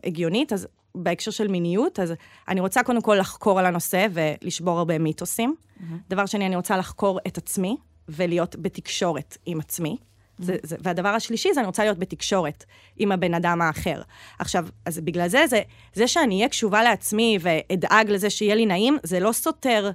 הגיונית, 0.05 0.53
אז 0.53 0.67
בהקשר 0.95 1.31
של 1.31 1.49
מיניות, 1.49 2.01
אז 2.01 2.13
אני 2.49 2.61
רוצה 2.61 2.83
קודם 2.83 3.01
כל 3.03 3.17
לחקור 3.21 3.59
על 3.59 3.67
הנושא 3.67 4.07
ולשבור 4.13 4.79
הרבה 4.79 4.99
מיתוסים. 4.99 5.55
Mm-hmm. 5.55 5.83
דבר 6.11 6.27
שני, 6.27 6.47
אני 6.47 6.57
רוצה 6.57 6.77
לחקור 6.77 7.21
את 7.27 7.39
עצמי 7.39 7.77
ולהיות 8.09 8.57
בתקשורת 8.57 9.37
עם 9.47 9.61
עצמי. 9.61 9.97
זה, 10.41 10.57
זה, 10.63 10.77
והדבר 10.81 11.09
השלישי 11.09 11.55
זה 11.55 11.61
אני 11.61 11.67
רוצה 11.67 11.85
להיות 11.85 11.99
בתקשורת 11.99 12.65
עם 12.99 13.13
הבן 13.13 13.35
אדם 13.35 13.63
האחר. 13.63 14.03
עכשיו, 14.39 14.67
אז 14.87 14.99
בגלל 14.99 15.29
זה, 15.29 15.47
זה, 15.47 15.61
זה 15.95 16.09
שאני 16.09 16.37
אהיה 16.37 16.49
קשובה 16.49 16.83
לעצמי 16.83 17.39
ואדאג 17.41 18.11
לזה 18.11 18.31
שיהיה 18.31 18.55
לי 18.55 18.67
נעים, 18.67 18.99
זה 19.03 19.21
לא 19.21 19.33
סותר 19.33 19.91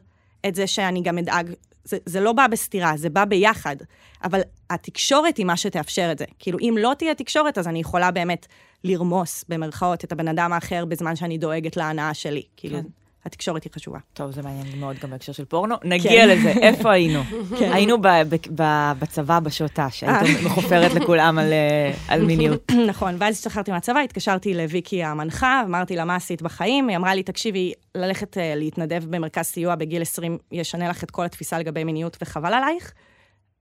את 0.47 0.55
זה 0.55 0.67
שאני 0.67 1.01
גם 1.01 1.17
אדאג, 1.17 1.53
זה, 1.83 1.97
זה 2.05 2.19
לא 2.19 2.33
בא 2.33 2.47
בסתירה, 2.47 2.93
זה 2.97 3.09
בא 3.09 3.25
ביחד. 3.25 3.75
אבל 4.23 4.41
התקשורת 4.69 5.37
היא 5.37 5.45
מה 5.45 5.57
שתאפשר 5.57 6.09
את 6.11 6.17
זה. 6.17 6.25
כאילו, 6.39 6.59
אם 6.59 6.75
לא 6.79 6.93
תהיה 6.97 7.15
תקשורת, 7.15 7.57
אז 7.57 7.67
אני 7.67 7.79
יכולה 7.79 8.11
באמת 8.11 8.45
לרמוס, 8.83 9.45
במרכאות, 9.49 10.03
את 10.03 10.11
הבן 10.11 10.27
אדם 10.27 10.53
האחר 10.53 10.85
בזמן 10.85 11.15
שאני 11.15 11.37
דואגת 11.37 11.77
להנאה 11.77 12.13
שלי. 12.13 12.43
כאילו, 12.57 12.77
כן. 12.77 12.87
התקשורת 13.25 13.63
היא 13.63 13.71
חשובה. 13.75 13.99
טוב, 14.13 14.31
זה 14.31 14.41
מעניין 14.41 14.79
מאוד 14.79 14.95
גם 15.03 15.09
בהקשר 15.09 15.31
של 15.31 15.45
פורנו. 15.45 15.75
נגיע 15.83 16.25
לזה, 16.25 16.49
איפה 16.49 16.91
היינו? 16.91 17.21
כן. 17.59 17.71
היינו 17.73 18.01
ב- 18.01 18.07
ב- 18.07 18.61
ב- 18.61 18.91
בצבא 18.99 19.39
בשעות 19.39 19.71
ת"ש, 19.71 20.03
היית 20.03 20.43
מחופרת 20.43 20.93
לכולם 20.93 21.39
על, 21.39 21.53
אה, 21.53 21.93
על 22.07 22.25
מיניות. 22.25 22.71
נכון, 22.89 23.15
ואז 23.19 23.35
השתחררתי 23.35 23.71
מהצבא, 23.71 23.99
התקשרתי 23.99 24.53
לוויקי 24.53 25.03
המנחה, 25.03 25.61
אמרתי 25.65 25.95
לה, 25.95 26.05
מה 26.05 26.15
עשית 26.15 26.41
בחיים? 26.41 26.87
היא 26.87 26.97
אמרה 26.97 27.15
לי, 27.15 27.23
תקשיבי, 27.23 27.73
ללכת 27.95 28.37
אה, 28.37 28.53
להתנדב 28.55 29.03
במרכז 29.09 29.45
סיוע 29.45 29.75
בגיל 29.75 30.01
20 30.01 30.37
ישנה 30.51 30.89
לך 30.89 31.03
את 31.03 31.11
כל 31.11 31.25
התפיסה 31.25 31.59
לגבי 31.59 31.83
מיניות 31.83 32.17
וחבל 32.21 32.53
עלייך. 32.53 32.93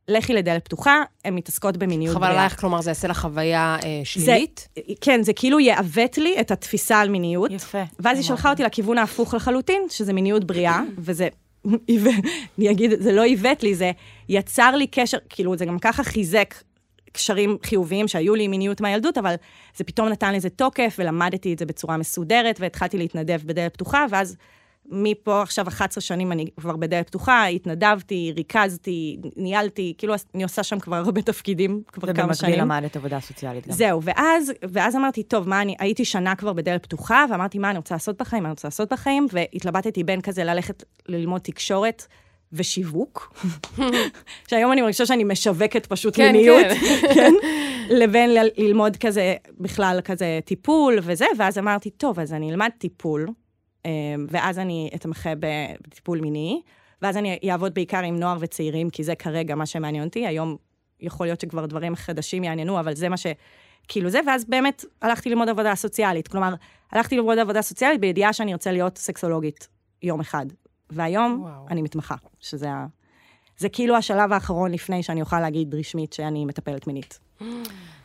לכי 0.08 0.34
לדלת 0.34 0.64
פתוחה, 0.64 1.02
הן 1.24 1.34
מתעסקות 1.34 1.76
במיניות 1.76 2.14
חבל 2.14 2.26
עלייך, 2.26 2.60
כלומר, 2.60 2.80
זה 2.80 2.90
יעשה 2.90 3.08
לך 3.08 3.18
חוויה 3.18 3.76
אה, 3.84 4.00
שלילית? 4.04 4.68
כן, 5.00 5.22
זה 5.22 5.32
כאילו 5.32 5.60
יעוות 5.60 6.18
לי 6.18 6.40
את 6.40 6.50
התפיסה 6.50 7.00
על 7.00 7.08
מיניות. 7.08 7.50
יפה. 7.50 7.82
ואז 8.00 8.18
היא 8.18 8.24
שלחה 8.24 8.50
אותי 8.50 8.62
לכיוון 8.62 8.98
ההפוך 8.98 9.34
לחלוטין, 9.34 9.82
שזה 9.90 10.12
מיניות 10.12 10.44
בריאה, 10.44 10.80
וזה, 10.98 11.28
אני 12.58 12.70
אגיד, 12.70 12.90
זה 12.98 13.12
לא 13.12 13.22
עיוות 13.22 13.62
לי, 13.62 13.74
זה 13.74 13.90
יצר 14.28 14.76
לי 14.76 14.86
קשר, 14.86 15.18
כאילו, 15.28 15.56
זה 15.56 15.64
גם 15.64 15.78
ככה 15.78 16.04
חיזק 16.04 16.54
קשרים 17.12 17.56
חיוביים 17.62 18.08
שהיו 18.08 18.34
לי 18.34 18.44
עם 18.44 18.50
מיניות 18.50 18.80
מהילדות, 18.80 19.18
אבל 19.18 19.34
זה 19.76 19.84
פתאום 19.84 20.08
נתן 20.08 20.34
לזה 20.34 20.50
תוקף, 20.50 20.96
ולמדתי 20.98 21.52
את 21.52 21.58
זה 21.58 21.66
בצורה 21.66 21.96
מסודרת, 21.96 22.56
והתחלתי 22.60 22.98
להתנדב 22.98 23.40
בדלת 23.44 23.74
פתוחה, 23.74 24.06
ואז 24.10 24.36
מפה 24.90 25.42
עכשיו 25.42 25.68
11 25.68 26.02
שנים 26.02 26.32
אני 26.32 26.46
כבר 26.60 26.76
בדלת 26.76 27.06
פתוחה, 27.06 27.46
התנדבתי, 27.46 28.32
ריכזתי, 28.36 29.16
ניהלתי, 29.36 29.94
כאילו 29.98 30.14
אני 30.34 30.42
עושה 30.42 30.62
שם 30.62 30.78
כבר 30.78 30.96
הרבה 30.96 31.22
תפקידים, 31.22 31.82
כבר 31.92 32.06
כמה 32.14 32.24
ובמקביל 32.24 32.34
שנים. 32.34 32.58
למדת 32.58 32.96
עבודה 32.96 33.20
סוציאלית 33.20 33.66
גם. 33.66 33.72
זהו, 33.72 34.02
ואז, 34.02 34.52
ואז 34.62 34.96
אמרתי, 34.96 35.22
טוב, 35.22 35.48
מה 35.48 35.62
אני, 35.62 35.74
הייתי 35.78 36.04
שנה 36.04 36.34
כבר 36.34 36.52
בדלת 36.52 36.82
פתוחה, 36.82 37.24
ואמרתי, 37.30 37.58
מה 37.58 37.70
אני 37.70 37.78
רוצה 37.78 37.94
לעשות 37.94 38.16
בחיים, 38.16 38.42
מה 38.42 38.48
אני 38.48 38.52
רוצה 38.52 38.68
לעשות 38.68 38.92
בחיים, 38.92 39.26
והתלבטתי 39.32 40.04
בין 40.04 40.20
כזה 40.20 40.44
ללכת 40.44 40.82
ללמוד 41.08 41.40
תקשורת 41.40 42.06
ושיווק, 42.52 43.34
שהיום 44.48 44.72
אני 44.72 44.80
מרגישה 44.80 45.06
שאני 45.06 45.24
משווקת 45.24 45.86
פשוט 45.86 46.16
כן, 46.16 46.32
מיניות, 46.32 46.66
כן. 46.66 47.14
כן, 47.14 47.32
לבין 47.90 48.30
ללמוד 48.56 48.96
כזה, 48.96 49.34
בכלל 49.60 50.00
כזה 50.04 50.38
טיפול 50.44 50.98
וזה, 51.02 51.26
ואז 51.38 51.58
אמרתי, 51.58 51.90
טוב, 51.90 52.20
אז 52.20 52.32
אני 52.32 52.50
אלמד 52.50 52.70
טיפול, 52.78 53.26
ואז 54.28 54.58
אני 54.58 54.90
אתמחה 54.94 55.30
בטיפול 55.40 56.20
מיני, 56.20 56.62
ואז 57.02 57.16
אני 57.16 57.38
אעבוד 57.50 57.74
בעיקר 57.74 58.02
עם 58.02 58.18
נוער 58.18 58.36
וצעירים, 58.40 58.90
כי 58.90 59.04
זה 59.04 59.14
כרגע 59.14 59.54
מה 59.54 59.66
שמעניין 59.66 60.04
אותי. 60.04 60.26
היום 60.26 60.56
יכול 61.00 61.26
להיות 61.26 61.40
שכבר 61.40 61.66
דברים 61.66 61.96
חדשים 61.96 62.44
יעניינו, 62.44 62.80
אבל 62.80 62.94
זה 62.94 63.08
מה 63.08 63.16
ש... 63.16 63.26
כאילו 63.88 64.10
זה, 64.10 64.20
ואז 64.26 64.44
באמת 64.44 64.84
הלכתי 65.02 65.28
ללמוד 65.28 65.48
עבודה 65.48 65.74
סוציאלית. 65.74 66.28
כלומר, 66.28 66.54
הלכתי 66.92 67.16
ללמוד 67.16 67.38
עבודה 67.38 67.62
סוציאלית 67.62 68.00
בידיעה 68.00 68.32
שאני 68.32 68.52
ארצה 68.52 68.72
להיות 68.72 68.98
סקסולוגית 68.98 69.68
יום 70.02 70.20
אחד. 70.20 70.46
והיום 70.90 71.42
וואו. 71.42 71.66
אני 71.70 71.82
מתמחה, 71.82 72.14
שזה 72.40 72.70
ה... 72.70 72.86
זה 73.58 73.68
כאילו 73.68 73.96
השלב 73.96 74.32
האחרון 74.32 74.72
לפני 74.72 75.02
שאני 75.02 75.20
אוכל 75.20 75.40
להגיד 75.40 75.74
רשמית 75.74 76.12
שאני 76.12 76.44
מטפלת 76.44 76.86
מינית. 76.86 77.20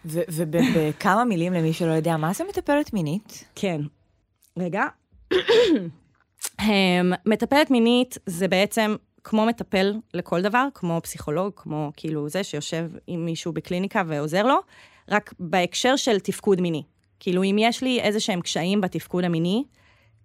ובכמה 0.06 1.26
מילים 1.26 1.54
למי 1.54 1.74
שלא 1.74 1.92
יודע, 1.92 2.18
מה 2.18 2.34
זה 2.34 2.44
מטפלת 2.50 2.94
מינית? 2.94 3.46
כן. 3.56 3.82
רגע. 4.58 4.84
אמ, 6.62 7.14
מטפלת 7.26 7.72
מינית 7.72 8.18
זה 8.26 8.48
בעצם 8.48 8.96
כמו 9.24 9.46
מטפל 9.46 9.94
לכל 10.14 10.42
דבר, 10.42 10.68
כמו 10.74 11.00
פסיכולוג, 11.04 11.54
כמו 11.56 11.92
כאילו 11.98 12.30
זה 12.30 12.44
שיושב 12.44 12.90
עם 13.08 13.26
מישהו 13.26 13.54
בקליניקה 13.54 14.04
ועוזר 14.08 14.44
לו, 14.44 14.56
רק 15.10 15.34
בהקשר 15.40 15.96
של 15.96 16.20
תפקוד 16.20 16.62
מיני. 16.62 16.84
כאילו, 17.20 17.44
אם 17.44 17.56
יש 17.60 17.84
לי 17.84 18.00
איזה 18.00 18.20
שהם 18.20 18.42
קשיים 18.42 18.82
בתפקוד 18.82 19.24
המיני, 19.24 19.64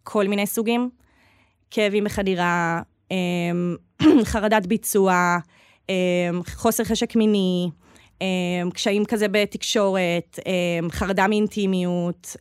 כל 0.03 0.29
מיני 0.29 0.47
סוגים, 0.47 0.91
כאבים 1.71 2.05
בחדירה, 2.05 2.83
אמ, 3.11 3.77
חרדת 4.25 4.67
ביצוע, 4.67 5.39
אמ, 5.89 5.95
חוסר 6.55 6.85
חשק 6.85 7.17
מיני, 7.17 7.71
קשיים 8.75 9.05
כזה 9.05 9.27
בתקשורת, 9.29 10.39
חרדה 10.91 11.27
מאינטימיות, 11.29 12.37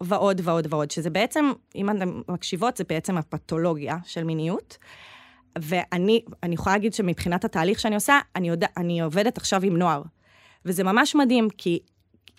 ועוד 0.00 0.40
ועוד 0.44 0.66
ועוד, 0.70 0.90
שזה 0.90 1.10
בעצם, 1.10 1.52
אם 1.74 1.90
אתן 1.90 2.08
מקשיבות, 2.28 2.76
זה 2.76 2.84
בעצם 2.88 3.18
הפתולוגיה 3.18 3.96
של 4.04 4.24
מיניות. 4.24 4.78
ואני 5.58 6.20
אני 6.42 6.54
יכולה 6.54 6.76
להגיד 6.76 6.94
שמבחינת 6.94 7.44
התהליך 7.44 7.80
שאני 7.80 7.94
עושה, 7.94 8.18
אני, 8.36 8.48
יודע, 8.48 8.66
אני 8.76 9.00
עובדת 9.00 9.38
עכשיו 9.38 9.64
עם 9.64 9.76
נוער. 9.76 10.02
וזה 10.64 10.84
ממש 10.84 11.14
מדהים, 11.14 11.48
כי 11.58 11.78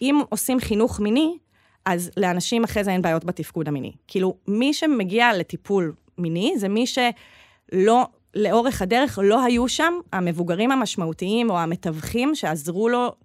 אם 0.02 0.22
עושים 0.30 0.60
חינוך 0.60 1.00
מיני, 1.00 1.38
אז 1.86 2.12
לאנשים 2.18 2.64
אחרי 2.64 2.84
זה 2.84 2.92
אין 2.92 3.02
בעיות 3.02 3.26
בתפקוד 3.26 3.68
המיני. 3.68 3.92
כאילו, 4.08 4.38
מי 4.48 4.74
שמגיע 4.74 5.38
לטיפול 5.38 5.94
מיני 6.18 6.54
זה 6.58 6.68
מי 6.70 6.86
שלא, 6.88 8.08
לאורך 8.36 8.82
הדרך 8.82 9.20
לא 9.24 9.44
היו 9.44 9.68
שם 9.68 9.94
המבוגרים 10.14 10.72
המשמעותיים 10.72 11.50
או 11.50 11.60
המתווכים 11.60 12.36
שעזרו 12.36 12.90
לו 12.90 13.16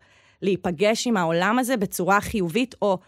להיפגש 0.42 1.06
עם 1.06 1.16
העולם 1.16 1.58
הזה 1.58 1.76
בצורה 1.76 2.20
חיובית, 2.20 2.74
או 2.82 2.98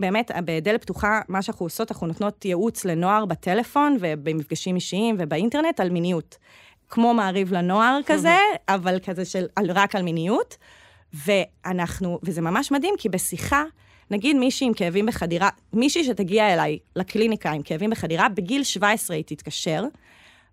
באמת, 0.00 0.30
בדלת 0.44 0.82
פתוחה, 0.82 1.20
מה 1.28 1.42
שאנחנו 1.42 1.66
עושות, 1.66 1.92
אנחנו 1.92 2.06
נותנות 2.06 2.44
ייעוץ 2.44 2.84
לנוער 2.84 3.24
בטלפון 3.24 3.96
ובמפגשים 4.00 4.74
אישיים 4.74 5.16
ובאינטרנט 5.18 5.80
על 5.80 5.90
מיניות. 5.90 6.38
כמו 6.88 7.14
מעריב 7.14 7.52
לנוער 7.52 7.98
כזה, 8.06 8.36
אבל 8.68 8.98
כזה 9.04 9.24
של 9.24 9.46
על, 9.56 9.70
רק 9.70 9.94
על 9.94 10.02
מיניות. 10.02 10.56
ואנחנו, 11.12 12.18
וזה 12.22 12.40
ממש 12.40 12.72
מדהים, 12.72 12.94
כי 12.98 13.08
בשיחה, 13.08 13.64
נגיד 14.10 14.36
מישהי 14.36 14.66
עם 14.66 14.74
כאבים 14.74 15.06
בחדירה, 15.06 15.48
מישהי 15.72 16.04
שתגיע 16.04 16.54
אליי 16.54 16.78
לקליניקה 16.96 17.50
עם 17.50 17.62
כאבים 17.62 17.90
בחדירה, 17.90 18.28
בגיל 18.28 18.64
17 18.64 19.16
היא 19.16 19.24
תתקשר, 19.24 19.84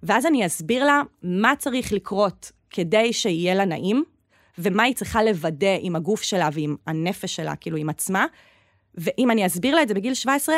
ואז 0.04 0.26
אני 0.26 0.46
אסביר 0.46 0.86
לה 0.86 1.02
מה 1.24 1.54
צריך 1.58 1.94
לקרות 1.94 2.52
כדי 2.70 3.14
שיהיה 3.14 3.56
לה 3.56 3.66
נעים, 3.66 4.04
ומה 4.58 4.84
היא 4.84 4.96
צריכה 4.96 5.24
לוודא 5.24 5.78
עם 5.80 5.96
הגוף 5.96 6.22
שלה 6.22 6.50
ועם 6.54 6.76
הנפש 6.88 7.36
שלה, 7.36 7.56
כאילו 7.56 7.78
עם 7.78 7.90
עצמה. 7.90 8.26
ואם 9.00 9.32
אני 9.32 9.46
אסביר 9.46 9.76
לה 9.76 9.82
את 9.82 9.88
זה 9.88 9.94
בגיל 9.94 10.14
17, 10.14 10.56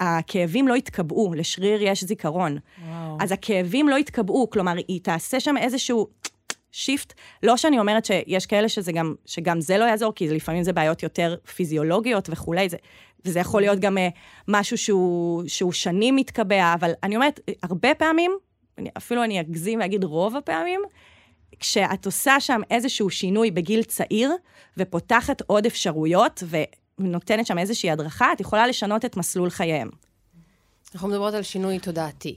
הכאבים 0.00 0.68
לא 0.68 0.76
יתקבעו, 0.76 1.34
לשריר 1.34 1.82
יש 1.82 2.04
זיכרון. 2.04 2.58
וואו. 2.88 3.18
אז 3.20 3.32
הכאבים 3.32 3.88
לא 3.88 3.98
יתקבעו, 3.98 4.50
כלומר, 4.50 4.74
היא 4.88 5.00
תעשה 5.02 5.40
שם 5.40 5.56
איזשהו 5.56 6.06
שיפט. 6.72 7.12
לא 7.42 7.56
שאני 7.56 7.78
אומרת 7.78 8.04
שיש 8.04 8.46
כאלה 8.46 8.68
שזה 8.68 8.92
גם, 8.92 9.14
שגם 9.26 9.60
זה 9.60 9.78
לא 9.78 9.84
יעזור, 9.84 10.12
כי 10.14 10.28
לפעמים 10.28 10.62
זה 10.62 10.72
בעיות 10.72 11.02
יותר 11.02 11.36
פיזיולוגיות 11.56 12.28
וכולי, 12.32 12.68
זה, 12.68 12.76
וזה 13.24 13.40
יכול 13.40 13.60
להיות 13.60 13.78
גם 13.78 13.98
uh, 13.98 14.00
משהו 14.48 14.78
שהוא, 14.78 15.42
שהוא 15.46 15.72
שנים 15.72 16.16
מתקבע, 16.16 16.74
אבל 16.74 16.92
אני 17.02 17.16
אומרת, 17.16 17.40
הרבה 17.62 17.94
פעמים, 17.94 18.32
אפילו 18.96 19.24
אני 19.24 19.40
אגזים 19.40 19.80
ואגיד 19.80 20.04
רוב 20.04 20.36
הפעמים, 20.36 20.80
כשאת 21.60 22.06
עושה 22.06 22.40
שם 22.40 22.60
איזשהו 22.70 23.10
שינוי 23.10 23.50
בגיל 23.50 23.82
צעיר, 23.82 24.32
ופותחת 24.76 25.42
עוד 25.46 25.66
אפשרויות, 25.66 26.42
ונותנת 27.00 27.46
שם 27.46 27.58
איזושהי 27.58 27.90
הדרכה, 27.90 28.32
את 28.32 28.40
יכולה 28.40 28.66
לשנות 28.66 29.04
את 29.04 29.16
מסלול 29.16 29.50
חייהם. 29.50 29.88
אנחנו 30.94 31.08
מדברות 31.08 31.34
על 31.34 31.42
שינוי 31.42 31.78
תודעתי. 31.78 32.34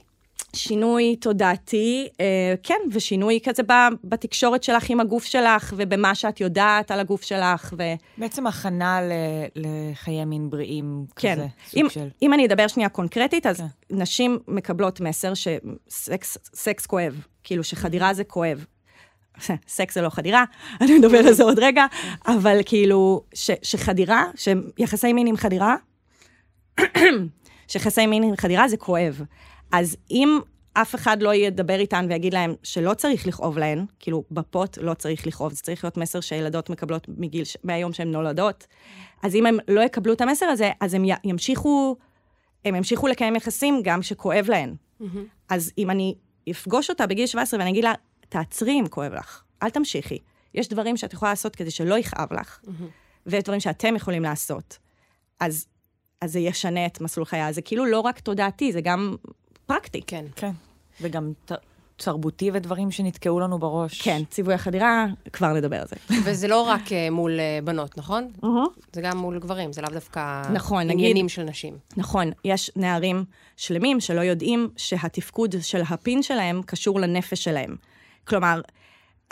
שינוי 0.56 1.16
תודעתי, 1.16 2.08
אה, 2.20 2.54
כן, 2.62 2.80
ושינוי 2.92 3.38
כזה 3.44 3.62
בתקשורת 4.04 4.62
שלך 4.62 4.90
עם 4.90 5.00
הגוף 5.00 5.24
שלך, 5.24 5.74
ובמה 5.76 6.14
שאת 6.14 6.40
יודעת 6.40 6.90
על 6.90 7.00
הגוף 7.00 7.22
שלך, 7.22 7.74
ו... 7.78 7.82
בעצם 8.18 8.46
הכנה 8.46 9.00
ל, 9.02 9.12
לחיי 9.56 10.24
מין 10.24 10.50
בריאים 10.50 11.06
כן. 11.16 11.34
כזה, 11.34 11.46
אם, 11.76 11.82
סוג 11.82 11.90
של... 11.90 12.08
אם 12.22 12.34
אני 12.34 12.46
אדבר 12.46 12.68
שנייה 12.68 12.88
קונקרטית, 12.88 13.46
אז 13.46 13.56
כן. 13.56 13.66
נשים 13.90 14.38
מקבלות 14.48 15.00
מסר 15.00 15.32
שסקס 15.34 16.38
סקס 16.54 16.86
כואב, 16.86 17.26
כאילו 17.44 17.64
שחדירה 17.64 18.14
זה 18.14 18.24
כואב. 18.24 18.64
סקס 19.68 19.94
זה 19.94 20.02
לא 20.02 20.08
חדירה, 20.08 20.44
אני 20.80 20.98
מדבר 20.98 21.18
על 21.18 21.32
זה 21.32 21.42
עוד 21.42 21.58
רגע, 21.58 21.86
אבל 22.26 22.58
כאילו, 22.66 23.24
ש, 23.34 23.50
שחדירה, 23.62 24.24
שיחסי 24.36 25.12
מין 25.12 25.26
עם 25.26 25.36
חדירה, 25.36 25.76
שיחסי 27.68 28.06
מין 28.06 28.22
עם 28.22 28.36
חדירה 28.36 28.68
זה 28.68 28.76
כואב. 28.76 29.20
אז 29.72 29.96
אם 30.10 30.38
אף 30.72 30.94
אחד 30.94 31.22
לא 31.22 31.34
ידבר 31.34 31.78
איתן 31.80 32.06
ויגיד 32.08 32.34
להם 32.34 32.54
שלא 32.62 32.94
צריך 32.94 33.26
לכאוב 33.26 33.58
להן, 33.58 33.84
כאילו, 34.00 34.24
בפוט 34.30 34.78
לא 34.80 34.94
צריך 34.94 35.26
לכאוב, 35.26 35.52
זה 35.52 35.62
צריך 35.62 35.84
להיות 35.84 35.96
מסר 35.96 36.20
שילדות 36.20 36.70
מקבלות 36.70 37.06
מגיל, 37.18 37.44
ש- 37.44 37.56
מהיום 37.64 37.92
שהן 37.92 38.10
נולדות. 38.12 38.66
אז 39.22 39.34
אם 39.34 39.46
הם 39.46 39.58
לא 39.68 39.80
יקבלו 39.80 40.12
את 40.12 40.20
המסר 40.20 40.46
הזה, 40.46 40.70
אז 40.80 40.94
י- 40.94 40.98
ימשיכו, 41.24 41.96
הם 42.64 42.74
ימשיכו 42.74 43.06
לקיים 43.08 43.36
יחסים 43.36 43.80
גם 43.84 44.00
כשכואב 44.00 44.46
להן. 44.48 44.74
אז 45.48 45.72
אם 45.78 45.90
אני 45.90 46.14
אפגוש 46.50 46.90
אותה 46.90 47.06
בגיל 47.06 47.26
17 47.26 47.60
ואני 47.60 47.70
אגיד 47.70 47.84
לה, 47.84 47.92
תעצרי 48.34 48.72
אם 48.80 48.86
כואב 48.90 49.12
לך, 49.14 49.42
אל 49.62 49.70
תמשיכי. 49.70 50.18
יש 50.54 50.68
דברים 50.68 50.96
שאת 50.96 51.12
יכולה 51.12 51.32
לעשות 51.32 51.56
כדי 51.56 51.70
שלא 51.70 51.98
יכאב 51.98 52.32
לך, 52.32 52.58
ויש 53.26 53.42
דברים 53.42 53.60
שאתם 53.60 53.96
יכולים 53.96 54.22
לעשות. 54.22 54.78
אז, 55.40 55.66
אז 56.20 56.32
זה 56.32 56.38
ישנה 56.40 56.86
את 56.86 57.00
מסלול 57.00 57.26
חיי. 57.26 57.52
זה 57.52 57.62
כאילו 57.62 57.86
לא 57.86 58.00
רק 58.00 58.20
תודעתי, 58.20 58.72
זה 58.72 58.80
גם 58.80 59.16
פרקטי. 59.66 60.00
כן. 60.06 60.24
כן, 60.36 60.50
וגם 61.00 61.32
ת, 61.44 61.52
תרבותי 61.96 62.50
ודברים 62.52 62.90
שנתקעו 62.90 63.40
לנו 63.40 63.58
בראש. 63.58 64.02
כן, 64.02 64.22
ציווי 64.30 64.54
החדירה, 64.54 65.06
כבר 65.32 65.52
נדבר 65.52 65.80
על 65.80 65.86
זה. 65.88 65.96
וזה 66.24 66.48
לא 66.48 66.60
רק 66.62 66.92
אה, 66.92 67.10
מול 67.10 67.40
אה, 67.40 67.58
בנות, 67.64 67.98
נכון? 67.98 68.28
זה 68.92 69.00
גם 69.00 69.18
מול 69.18 69.38
גברים, 69.38 69.72
זה 69.72 69.82
לאו 69.82 69.90
דווקא 69.90 70.42
נכון, 70.52 70.82
נגיד- 70.82 70.98
עניינים 70.98 71.28
של 71.28 71.42
נשים. 71.42 71.74
נכון, 71.96 72.30
יש 72.44 72.70
נערים 72.76 73.24
שלמים 73.56 74.00
שלא 74.00 74.20
יודעים 74.20 74.68
שהתפקוד 74.76 75.54
של 75.60 75.82
הפין 75.88 76.22
שלהם 76.22 76.62
קשור 76.66 77.00
לנפש 77.00 77.44
שלהם. 77.44 77.76
כלומר, 78.24 78.60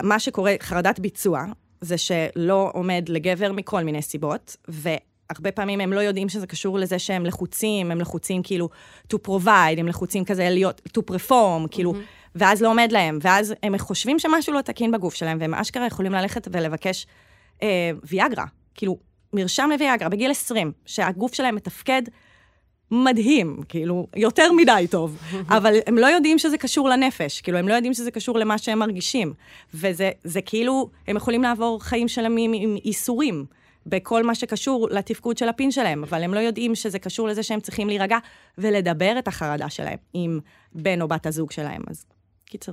מה 0.03 0.19
שקורה, 0.19 0.55
חרדת 0.61 0.99
ביצוע, 0.99 1.45
זה 1.81 1.99
שלא 1.99 2.71
עומד 2.75 3.05
לגבר 3.09 3.53
מכל 3.53 3.85
מיני 3.85 4.03
סיבות, 4.03 4.57
והרבה 4.69 5.53
פעמים 5.53 5.81
הם 5.81 5.93
לא 5.93 6.01
יודעים 6.01 6.29
שזה 6.29 6.47
קשור 6.47 6.79
לזה 6.79 6.99
שהם 6.99 7.27
לחוצים, 7.27 7.91
הם 7.91 8.01
לחוצים 8.01 8.43
כאילו 8.43 8.69
to 9.13 9.17
provide, 9.29 9.79
הם 9.79 9.89
לחוצים 9.89 10.25
כזה 10.25 10.51
להיות, 10.51 10.81
to 10.99 11.15
perform, 11.15 11.69
כאילו, 11.71 11.95
ואז 12.35 12.63
לא 12.63 12.69
עומד 12.69 12.89
להם, 12.93 13.19
ואז 13.23 13.55
הם 13.63 13.79
חושבים 13.79 14.19
שמשהו 14.19 14.53
לא 14.53 14.61
תקין 14.61 14.91
בגוף 14.91 15.15
שלהם, 15.15 15.39
והם 15.41 15.55
אשכרה 15.55 15.87
יכולים 15.87 16.13
ללכת 16.13 16.49
ולבקש 16.53 17.07
אה, 17.63 17.91
ויאגרה, 18.05 18.45
כאילו, 18.75 18.99
מרשם 19.33 19.69
לוויאגרה 19.73 20.09
בגיל 20.09 20.31
20, 20.31 20.73
שהגוף 20.87 21.35
שלהם 21.35 21.55
מתפקד 21.55 22.03
מדהים, 22.93 23.61
כאילו, 23.69 24.07
יותר 24.17 24.53
מדי 24.53 24.87
טוב, 24.91 25.19
אבל 25.49 25.75
הם 25.87 25.99
לא 25.99 26.07
יודעים 26.07 26.39
שזה 26.39 26.59
קשור 26.59 26.89
לנפש, 26.89 27.41
כאילו, 27.41 27.59
הם 27.59 27.69
לא 27.69 27.75
יודעים 27.75 27.95
שזה 27.95 28.11
קשור 28.11 28.39
למה 28.39 28.59
שהם 28.59 28.79
מרגישים. 28.79 29.35
וזה 29.75 30.11
זה 30.25 30.43
כאילו, 30.43 30.91
הם 31.09 31.17
יכולים 31.17 31.43
לעבור 31.43 31.83
חיים 31.83 32.09
שלמים 32.09 32.53
עם, 32.55 32.77
איסורים 32.85 33.45
בכל 33.87 34.23
מה 34.23 34.35
שקשור 34.35 34.89
לתפקוד 34.91 35.39
של 35.39 35.49
הפין 35.49 35.71
שלהם, 35.71 36.03
אבל 36.03 36.23
הם 36.23 36.35
לא 36.35 36.41
יודעים 36.41 36.75
שזה 36.75 36.99
קשור 36.99 37.29
לזה 37.29 37.43
שהם 37.43 37.61
צריכים 37.61 37.89
להירגע 37.89 38.19
ולדבר 38.59 39.19
את 39.19 39.29
החרדה 39.29 39.71
שלהם 39.71 39.99
עם 40.15 40.41
בן 40.73 41.03
או 41.03 41.09
בת 41.09 41.27
הזוג 41.27 41.51
שלהם. 41.51 41.83
אז 41.89 42.07
קיצר, 42.45 42.73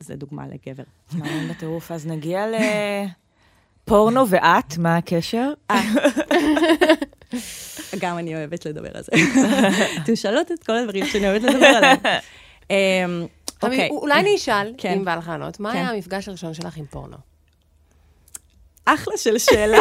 זה 0.00 0.16
דוגמה 0.16 0.44
לגבר. 0.46 0.82
מעניין 1.12 1.48
בטירוף. 1.48 1.92
אז 1.92 2.06
נגיע 2.06 2.46
לפורנו 3.86 4.28
ואת, 4.28 4.78
מה 4.78 4.96
הקשר? 4.96 5.52
גם 8.02 8.18
אני 8.18 8.34
אוהבת 8.36 8.66
לדבר 8.66 8.88
על 8.94 9.02
זה. 9.02 9.12
אתם 10.02 10.16
שאלות 10.16 10.52
את 10.52 10.64
כל 10.64 10.72
הדברים 10.72 11.06
שאני 11.06 11.28
אוהבת 11.28 11.42
לדבר 11.42 11.66
עליהם. 11.66 11.98
אמ, 12.70 13.26
אוקיי. 13.62 13.88
אולי 13.90 14.20
אני 14.20 14.36
אשאל, 14.36 14.74
כן. 14.78 14.92
אם 14.92 15.04
בא 15.04 15.14
לך 15.14 15.28
לענות, 15.28 15.60
מה 15.60 15.72
כן. 15.72 15.78
היה 15.78 15.90
המפגש 15.90 16.28
הראשון 16.28 16.54
שלך 16.54 16.76
עם 16.76 16.86
פורנו? 16.86 17.16
אחלה 18.84 19.16
של 19.16 19.38
שאלה. 19.38 19.78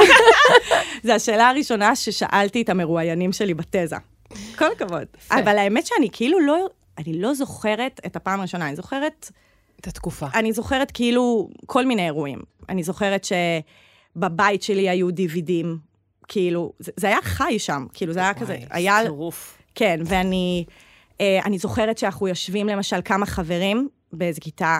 זו 1.03 1.11
השאלה 1.11 1.49
הראשונה 1.49 1.95
ששאלתי 1.95 2.61
את 2.61 2.69
המרואיינים 2.69 3.31
שלי 3.33 3.53
בתזה. 3.53 3.95
כל 4.57 4.71
הכבוד. 4.71 5.05
אבל 5.31 5.57
האמת 5.57 5.85
שאני 5.85 6.09
כאילו 6.11 6.39
לא, 6.39 6.67
אני 6.97 7.21
לא 7.21 7.33
זוכרת 7.33 8.01
את 8.05 8.15
הפעם 8.15 8.39
הראשונה, 8.39 8.67
אני 8.67 8.75
זוכרת, 8.75 9.31
את 9.79 9.87
התקופה. 9.87 10.27
אני 10.33 10.53
זוכרת 10.53 10.91
כאילו 10.91 11.49
כל 11.65 11.85
מיני 11.85 12.05
אירועים. 12.05 12.39
אני 12.69 12.83
זוכרת 12.83 13.23
שבבית 14.15 14.63
שלי 14.63 14.89
היו 14.89 15.11
דיווידים, 15.11 15.77
כאילו, 16.27 16.73
זה, 16.79 16.91
זה 16.97 17.07
היה 17.07 17.21
חי 17.21 17.59
שם, 17.59 17.85
כאילו, 17.93 18.13
זה 18.13 18.19
היה 18.19 18.33
כזה, 18.33 18.57
היה... 18.69 19.03
טירוף. 19.03 19.57
כן, 19.75 19.99
ואני 20.05 20.65
אה, 21.21 21.39
אני 21.45 21.57
זוכרת 21.57 21.97
שאנחנו 21.97 22.27
יושבים 22.27 22.67
למשל 22.67 22.99
כמה 23.05 23.25
חברים 23.25 23.89
באיזה 24.13 24.41
כיתה, 24.41 24.79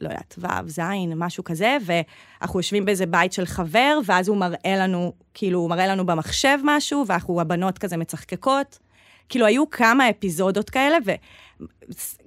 לא 0.00 0.08
יודעת, 0.08 0.34
ו', 0.38 0.68
ז', 0.68 0.80
משהו 1.16 1.44
כזה, 1.44 1.76
ואנחנו 1.84 2.58
יושבים 2.58 2.84
באיזה 2.84 3.06
בית 3.06 3.32
של 3.32 3.46
חבר, 3.46 3.98
ואז 4.04 4.28
הוא 4.28 4.36
מראה 4.36 4.76
לנו, 4.76 5.12
כאילו, 5.34 5.58
הוא 5.58 5.70
מראה 5.70 5.86
לנו 5.86 6.06
במחשב 6.06 6.58
משהו, 6.64 7.04
ואנחנו, 7.06 7.40
הבנות 7.40 7.78
כזה 7.78 7.96
מצחקקות. 7.96 8.78
כאילו, 9.28 9.46
היו 9.46 9.70
כמה 9.70 10.10
אפיזודות 10.10 10.70
כאלה, 10.70 10.96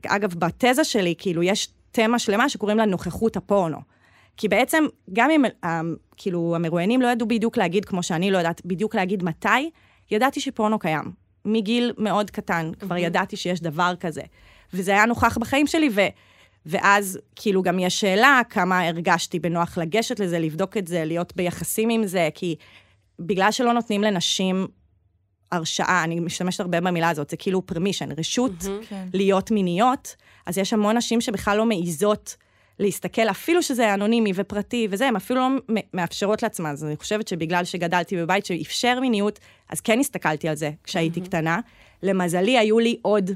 ואגב, 0.03 0.33
בתזה 0.33 0.83
שלי, 0.83 1.15
כאילו, 1.17 1.43
יש 1.43 1.69
תמה 1.91 2.19
שלמה 2.19 2.49
שקוראים 2.49 2.77
לה 2.77 2.85
נוכחות 2.85 3.37
הפורנו. 3.37 3.96
כי 4.37 4.47
בעצם, 4.47 4.83
גם 5.13 5.29
אם, 5.29 5.45
אה, 5.63 5.81
כאילו, 6.17 6.55
המרואיינים 6.55 7.01
לא 7.01 7.07
ידעו 7.07 7.27
בדיוק 7.27 7.57
להגיד, 7.57 7.85
כמו 7.85 8.03
שאני 8.03 8.31
לא 8.31 8.37
יודעת 8.37 8.65
בדיוק 8.65 8.95
להגיד 8.95 9.23
מתי, 9.23 9.69
ידעתי 10.11 10.39
שפורנו 10.39 10.79
קיים. 10.79 11.03
מגיל 11.45 11.93
מאוד 11.97 12.31
קטן, 12.31 12.71
כבר 12.79 12.97
ידעתי 12.97 13.37
שיש 13.37 13.61
דבר 13.61 13.93
כזה. 13.99 14.21
וזה 14.73 14.91
היה 14.91 15.05
נוכח 15.05 15.37
בחיים 15.37 15.67
שלי, 15.67 15.89
ו... 15.95 16.01
ואז 16.65 17.19
כאילו 17.35 17.61
גם 17.63 17.79
יש 17.79 17.99
שאלה 17.99 18.41
כמה 18.49 18.87
הרגשתי 18.87 19.39
בנוח 19.39 19.77
לגשת 19.77 20.19
לזה, 20.19 20.39
לבדוק 20.39 20.77
את 20.77 20.87
זה, 20.87 21.05
להיות 21.05 21.35
ביחסים 21.35 21.89
עם 21.89 22.07
זה, 22.07 22.29
כי 22.33 22.55
בגלל 23.19 23.51
שלא 23.51 23.73
נותנים 23.73 24.01
לנשים 24.01 24.67
הרשאה, 25.51 26.03
אני 26.03 26.19
משתמשת 26.19 26.59
הרבה 26.59 26.81
במילה 26.81 27.09
הזאת, 27.09 27.29
זה 27.29 27.37
כאילו 27.37 27.65
פרמישן, 27.65 28.09
רשות 28.17 28.51
כן. 28.89 29.07
להיות 29.13 29.51
מיניות, 29.51 30.15
אז 30.45 30.57
יש 30.57 30.73
המון 30.73 30.97
נשים 30.97 31.21
שבכלל 31.21 31.57
לא 31.57 31.65
מעיזות 31.65 32.35
להסתכל, 32.79 33.21
אפילו 33.21 33.63
שזה 33.63 33.93
אנונימי 33.93 34.31
ופרטי 34.35 34.87
וזה, 34.91 35.07
הן 35.07 35.15
אפילו 35.15 35.39
לא 35.39 35.47
מאפשרות 35.93 36.43
לעצמן. 36.43 36.69
אז 36.69 36.83
אני 36.83 36.97
חושבת 36.97 37.27
שבגלל 37.27 37.63
שגדלתי 37.63 38.17
בבית 38.17 38.45
שאפשר 38.45 38.99
מיניות, 38.99 39.39
אז 39.69 39.81
כן 39.81 39.99
הסתכלתי 39.99 40.47
על 40.47 40.55
זה 40.55 40.71
כשהייתי 40.83 41.21
קטנה. 41.21 41.59
למזלי, 42.03 42.57
היו 42.57 42.79
לי 42.79 42.99
עוד 43.01 43.31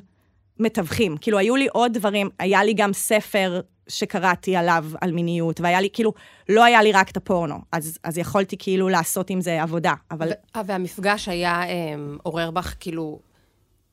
מתווכים. 0.59 1.17
כאילו, 1.17 1.37
היו 1.37 1.55
לי 1.55 1.67
עוד 1.71 1.93
דברים, 1.93 2.29
היה 2.39 2.63
לי 2.63 2.73
גם 2.73 2.93
ספר 2.93 3.61
שקראתי 3.87 4.55
עליו, 4.55 4.85
על 5.01 5.11
מיניות, 5.11 5.61
והיה 5.61 5.81
לי, 5.81 5.89
כאילו, 5.93 6.13
לא 6.49 6.63
היה 6.63 6.83
לי 6.83 6.91
רק 6.91 7.11
את 7.11 7.17
הפורנו. 7.17 7.55
אז, 7.71 7.97
אז 8.03 8.17
יכולתי 8.17 8.55
כאילו 8.59 8.89
לעשות 8.89 9.29
עם 9.29 9.41
זה 9.41 9.61
עבודה, 9.61 9.93
אבל... 10.11 10.27
ו- 10.29 10.59
והמפגש 10.65 11.29
היה 11.29 11.63
אמ, 11.63 12.17
עורר 12.23 12.51
בך 12.51 12.75
כאילו 12.79 13.19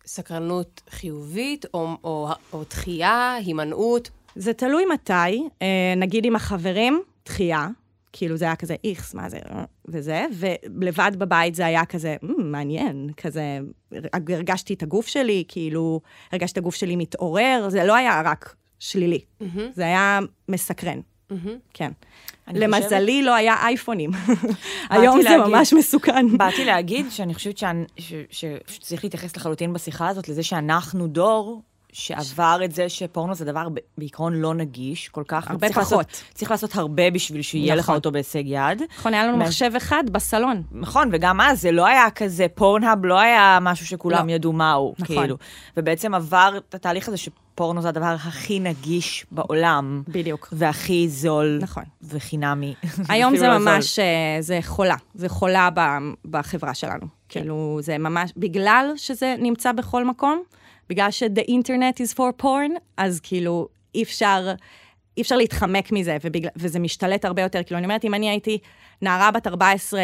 סקרנות 0.07 0.83
חיובית, 0.91 1.67
או, 1.75 1.89
או, 2.05 2.29
או 2.53 2.63
דחייה, 2.71 3.35
הימנעות? 3.35 4.11
זה 4.37 4.53
תלוי 4.53 4.85
מתי, 4.93 5.12
אה, 5.62 5.67
נגיד 5.97 6.25
עם 6.25 6.37
החברים, 6.37 7.03
דחייה, 7.27 7.69
כאילו 8.12 8.37
זה 8.37 8.45
היה 8.45 8.57
כזה 8.57 8.75
איכס, 8.85 9.14
מה 9.14 9.29
זה, 9.29 9.38
וזה, 9.88 10.27
ולבד 10.33 11.12
בבית 11.19 11.55
זה 11.55 11.67
היה 11.67 11.85
כזה, 11.85 12.17
"מ, 12.23 12.53
מעניין, 12.53 13.11
כזה, 13.17 13.59
הרגשתי 14.12 14.75
את 14.75 14.83
הגוף 14.83 15.07
שלי, 15.07 15.45
כאילו, 15.49 16.01
הרגשתי 16.33 16.53
את 16.53 16.64
הגוף 16.64 16.75
שלי 16.75 16.97
מתעורר, 16.97 17.67
זה 17.69 17.85
לא 17.85 17.95
היה 17.95 18.23
רק 18.25 18.55
שלילי, 18.79 19.21
זה 19.75 19.83
היה 19.83 20.19
מסקרן, 20.49 21.01
כן. 21.75 21.91
אני 22.49 22.59
למזלי 22.59 23.23
לא 23.23 23.35
היה 23.35 23.55
אייפונים. 23.67 24.11
היום 24.91 25.23
זה 25.23 25.29
להגיד- 25.31 25.47
ממש 25.55 25.73
מסוכן. 25.73 26.37
באתי 26.38 26.64
להגיד 26.64 27.07
שאני 27.11 27.35
חושבת 27.35 27.61
שצריך 28.31 29.05
להתייחס 29.05 29.37
לחלוטין 29.37 29.73
בשיחה 29.73 30.09
הזאת 30.09 30.29
לזה 30.29 30.43
שאנחנו 30.43 31.07
דור 31.07 31.62
שעבר 31.92 32.61
את 32.64 32.72
זה 32.74 32.88
שפורנו 32.88 33.35
זה 33.35 33.44
דבר 33.44 33.68
בעיקרון 33.98 34.35
לא 34.35 34.55
נגיש 34.55 35.09
כל 35.09 35.22
כך. 35.29 35.51
הרבה 35.51 35.66
צריך 35.68 35.79
פחות. 35.79 36.07
לעשות, 36.07 36.22
צריך 36.35 36.51
לעשות 36.51 36.77
הרבה 36.77 37.11
בשביל 37.11 37.42
שיהיה 37.42 37.74
לך 37.74 37.85
נכון. 37.85 37.94
אותו 37.94 38.12
בהישג 38.12 38.42
יד. 38.46 38.83
נכון, 38.98 39.14
היה 39.14 39.27
לנו 39.27 39.37
מה- 39.37 39.44
מחשב 39.44 39.70
אחד 39.77 40.05
בסלון. 40.12 40.62
נכון, 40.72 41.09
וגם 41.12 41.40
אז 41.40 41.61
זה 41.61 41.72
לא 41.72 41.87
היה 41.87 42.11
כזה, 42.11 42.46
פורנהאב 42.55 43.05
לא 43.05 43.20
היה 43.20 43.59
משהו 43.62 43.87
שכולם 43.87 44.27
לא. 44.29 44.33
ידעו 44.33 44.53
מהו, 44.53 44.94
נכון. 44.98 45.16
כאילו. 45.16 45.37
ובעצם 45.77 46.14
עבר 46.14 46.59
את 46.68 46.74
התהליך 46.74 47.09
הזה 47.09 47.16
שפורנו 47.16 47.83
זה 47.83 47.88
הדבר 47.88 48.07
הכי 48.07 48.61
נגיש 48.61 49.27
בעולם. 49.31 50.03
בדיוק. 50.09 50.48
והכי 50.53 51.09
זול. 51.09 51.59
נכון. 51.62 51.85
וחינמי. 52.03 52.74
היום 53.09 53.37
זה 53.37 53.48
לא 53.48 53.59
זול. 53.59 53.68
ממש, 53.68 53.98
אה, 53.98 54.05
זה 54.40 54.59
חולה. 54.62 54.96
זה 55.14 55.29
חולה 55.29 55.68
בחברה 56.31 56.74
שלנו. 56.74 57.07
כן. 57.29 57.40
כאילו, 57.40 57.79
זה 57.83 57.98
ממש, 57.98 58.33
בגלל 58.37 58.90
שזה 58.96 59.35
נמצא 59.38 59.72
בכל 59.72 60.05
מקום, 60.05 60.42
בגלל 60.88 61.11
ש-the 61.11 61.51
internet 61.51 61.96
is 61.96 62.14
for 62.14 62.42
porn, 62.42 62.70
אז 62.96 63.20
כאילו, 63.22 63.68
אי 63.94 64.03
אפשר, 64.03 64.55
אי 65.16 65.22
אפשר 65.22 65.37
להתחמק 65.37 65.92
מזה, 65.92 66.16
ובגלל, 66.24 66.51
וזה 66.57 66.79
משתלט 66.79 67.24
הרבה 67.24 67.42
יותר. 67.42 67.62
כאילו, 67.62 67.79
אני 67.79 67.87
אומרת, 67.87 68.05
אם 68.05 68.14
אני 68.14 68.31
הייתי 68.31 68.59
נערה 69.03 69.31
בת 69.31 69.46
14, 69.46 70.01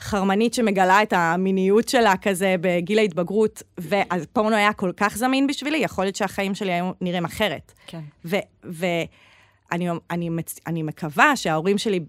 חרמנית 0.00 0.54
שמגלה 0.54 1.02
את 1.02 1.12
המיניות 1.12 1.88
שלה 1.88 2.16
כזה 2.16 2.54
בגיל 2.60 2.98
ההתבגרות, 2.98 3.62
ואז 3.78 4.26
פורנו 4.32 4.56
היה 4.56 4.72
כל 4.72 4.92
כך 4.96 5.16
זמין 5.16 5.46
בשבילי, 5.46 5.78
יכול 5.78 6.04
להיות 6.04 6.16
שהחיים 6.16 6.54
שלי 6.54 6.72
היו 6.72 6.90
נראים 7.00 7.24
אחרת. 7.24 7.72
כן. 7.86 8.00
ואני 8.64 9.88
אני, 10.10 10.30
אני 10.66 10.82
מקווה 10.82 11.36
שההורים 11.36 11.78
שלי, 11.78 12.00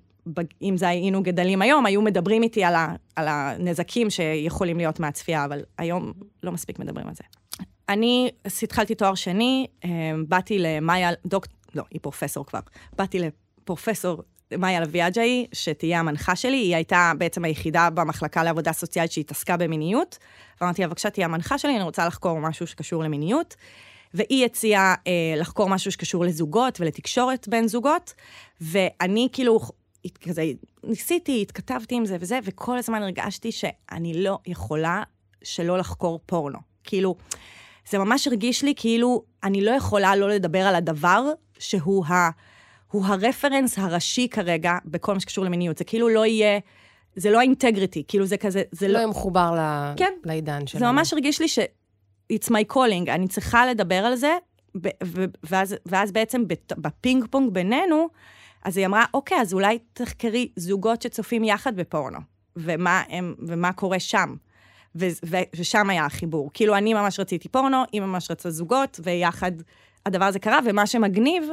אם 0.61 0.77
זה 0.77 0.87
היינו 0.87 1.23
גדלים 1.23 1.61
היום, 1.61 1.85
היו 1.85 2.01
מדברים 2.01 2.43
איתי 2.43 2.63
על, 2.63 2.75
ה, 2.75 2.95
על 3.15 3.27
הנזקים 3.27 4.09
שיכולים 4.09 4.77
להיות 4.77 4.99
מהצפייה, 4.99 5.45
אבל 5.45 5.61
היום 5.77 6.13
לא 6.43 6.51
מספיק 6.51 6.79
מדברים 6.79 7.07
על 7.07 7.13
זה. 7.15 7.23
אני 7.89 8.31
התחלתי 8.63 8.95
תואר 8.95 9.15
שני, 9.15 9.67
אה, 9.85 9.89
באתי 10.27 10.59
למאיה, 10.59 11.09
דוק... 11.25 11.47
לא, 11.75 11.83
היא 11.91 11.99
פרופסור 12.01 12.45
כבר. 12.45 12.59
באתי 12.97 13.19
לפרופסור 13.19 14.23
מאיה 14.57 14.81
לביאג'אי, 14.81 15.47
שתהיה 15.53 15.99
המנחה 15.99 16.35
שלי, 16.35 16.57
היא 16.57 16.75
הייתה 16.75 17.11
בעצם 17.17 17.45
היחידה 17.45 17.89
במחלקה 17.89 18.43
לעבודה 18.43 18.73
סוציאלית 18.73 19.11
שהתעסקה 19.11 19.57
במיניות. 19.57 20.17
ואמרתי 20.61 20.81
לה, 20.81 20.87
בבקשה, 20.87 21.09
תהיה 21.09 21.25
המנחה 21.25 21.57
שלי, 21.57 21.75
אני 21.75 21.83
רוצה 21.83 22.07
לחקור 22.07 22.39
משהו 22.39 22.67
שקשור 22.67 23.03
למיניות. 23.03 23.55
והיא 24.13 24.45
הציעה 24.45 24.95
אה, 25.07 25.11
לחקור 25.37 25.69
משהו 25.69 25.91
שקשור 25.91 26.25
לזוגות 26.25 26.81
ולתקשורת 26.81 27.47
בין 27.47 27.67
זוגות, 27.67 28.13
ואני 28.61 29.27
כאילו, 29.31 29.59
כזה, 30.21 30.43
ניסיתי, 30.83 31.41
התכתבתי 31.41 31.95
עם 31.95 32.05
זה 32.05 32.17
וזה, 32.19 32.39
וכל 32.43 32.77
הזמן 32.77 33.03
הרגשתי 33.03 33.51
שאני 33.51 34.23
לא 34.23 34.39
יכולה 34.45 35.03
שלא 35.43 35.77
לחקור 35.77 36.19
פורנו. 36.25 36.59
כאילו, 36.83 37.15
זה 37.89 37.97
ממש 37.97 38.27
הרגיש 38.27 38.63
לי 38.63 38.73
כאילו 38.77 39.23
אני 39.43 39.61
לא 39.61 39.71
יכולה 39.71 40.15
לא 40.15 40.29
לדבר 40.29 40.59
על 40.59 40.75
הדבר 40.75 41.23
שהוא 41.59 42.05
ה... 42.05 42.29
הוא 42.91 43.05
הרפרנס 43.05 43.79
הראשי 43.79 44.27
כרגע 44.31 44.77
בכל 44.85 45.13
מה 45.13 45.19
שקשור 45.19 45.45
למיניות. 45.45 45.77
זה 45.77 45.83
כאילו 45.83 46.09
לא 46.09 46.25
יהיה, 46.25 46.59
זה 47.15 47.31
לא 47.31 47.39
האינטגריטי, 47.39 48.03
כאילו 48.07 48.25
זה 48.25 48.37
כזה, 48.37 48.63
זה 48.71 48.87
לא 48.87 48.93
לא... 48.93 48.97
יהיה 48.97 49.07
מחובר 49.07 49.51
ל- 49.57 49.93
כן. 49.97 50.13
לעידן 50.23 50.67
שלנו. 50.67 50.85
זה 50.85 50.91
ממש 50.91 51.13
הרגיש 51.13 51.41
לי 51.41 51.47
ש... 51.47 51.59
it's 52.33 52.47
my 52.49 52.73
calling, 52.73 53.09
אני 53.09 53.27
צריכה 53.27 53.65
לדבר 53.65 53.95
על 53.95 54.15
זה, 54.15 54.37
ב- 54.81 54.89
ו- 55.03 55.25
ואז, 55.43 55.75
ואז 55.85 56.11
בעצם 56.11 56.43
בפינג 56.77 57.25
פונג 57.29 57.53
בינינו, 57.53 58.07
אז 58.63 58.77
היא 58.77 58.85
אמרה, 58.85 59.05
אוקיי, 59.13 59.41
אז 59.41 59.53
אולי 59.53 59.79
תחקרי 59.93 60.49
זוגות 60.55 61.01
שצופים 61.01 61.43
יחד 61.43 61.75
בפורנו, 61.75 62.19
ומה, 62.55 63.03
הם, 63.09 63.35
ומה 63.47 63.73
קורה 63.73 63.99
שם. 63.99 64.35
ו- 64.95 65.07
ו- 65.25 65.47
ושם 65.55 65.89
היה 65.89 66.05
החיבור. 66.05 66.49
כאילו, 66.53 66.75
אני 66.75 66.93
ממש 66.93 67.19
רציתי 67.19 67.49
פורנו, 67.49 67.83
היא 67.91 68.01
ממש 68.01 68.31
רצה 68.31 68.49
זוגות, 68.49 68.99
ויחד 69.03 69.51
הדבר 70.05 70.25
הזה 70.25 70.39
קרה, 70.39 70.59
ומה 70.65 70.87
שמגניב, 70.87 71.43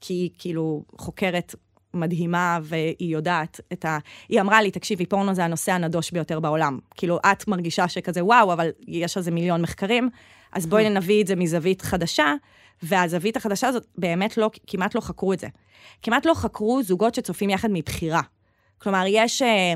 כי 0.00 0.14
היא 0.14 0.30
כאילו 0.38 0.84
חוקרת 0.98 1.54
מדהימה, 1.94 2.58
והיא 2.62 2.94
יודעת 3.00 3.60
את 3.72 3.84
ה... 3.84 3.98
היא 4.28 4.40
אמרה 4.40 4.62
לי, 4.62 4.70
תקשיבי, 4.70 5.06
פורנו 5.06 5.34
זה 5.34 5.44
הנושא 5.44 5.72
הנדוש 5.72 6.10
ביותר 6.10 6.40
בעולם. 6.40 6.78
כאילו, 6.94 7.18
את 7.32 7.48
מרגישה 7.48 7.88
שכזה, 7.88 8.24
וואו, 8.24 8.52
אבל 8.52 8.70
יש 8.88 9.16
על 9.16 9.22
זה 9.22 9.30
מיליון 9.30 9.62
מחקרים, 9.62 10.10
אז 10.52 10.66
בואי 10.66 10.90
נביא 10.90 11.22
את 11.22 11.26
זה 11.26 11.36
מזווית 11.36 11.82
חדשה, 11.82 12.34
והזווית 12.82 13.36
החדשה 13.36 13.68
הזאת, 13.68 13.86
באמת 13.98 14.36
לא, 14.36 14.50
כמעט 14.66 14.94
לא 14.94 15.00
חקרו 15.00 15.32
את 15.32 15.38
זה. 15.38 15.46
כמעט 16.02 16.26
לא 16.26 16.34
חקרו 16.34 16.82
זוגות 16.82 17.14
שצופים 17.14 17.50
יחד 17.50 17.68
מבחירה. 17.72 18.22
כלומר, 18.78 19.04
יש... 19.08 19.42
אה, 19.42 19.74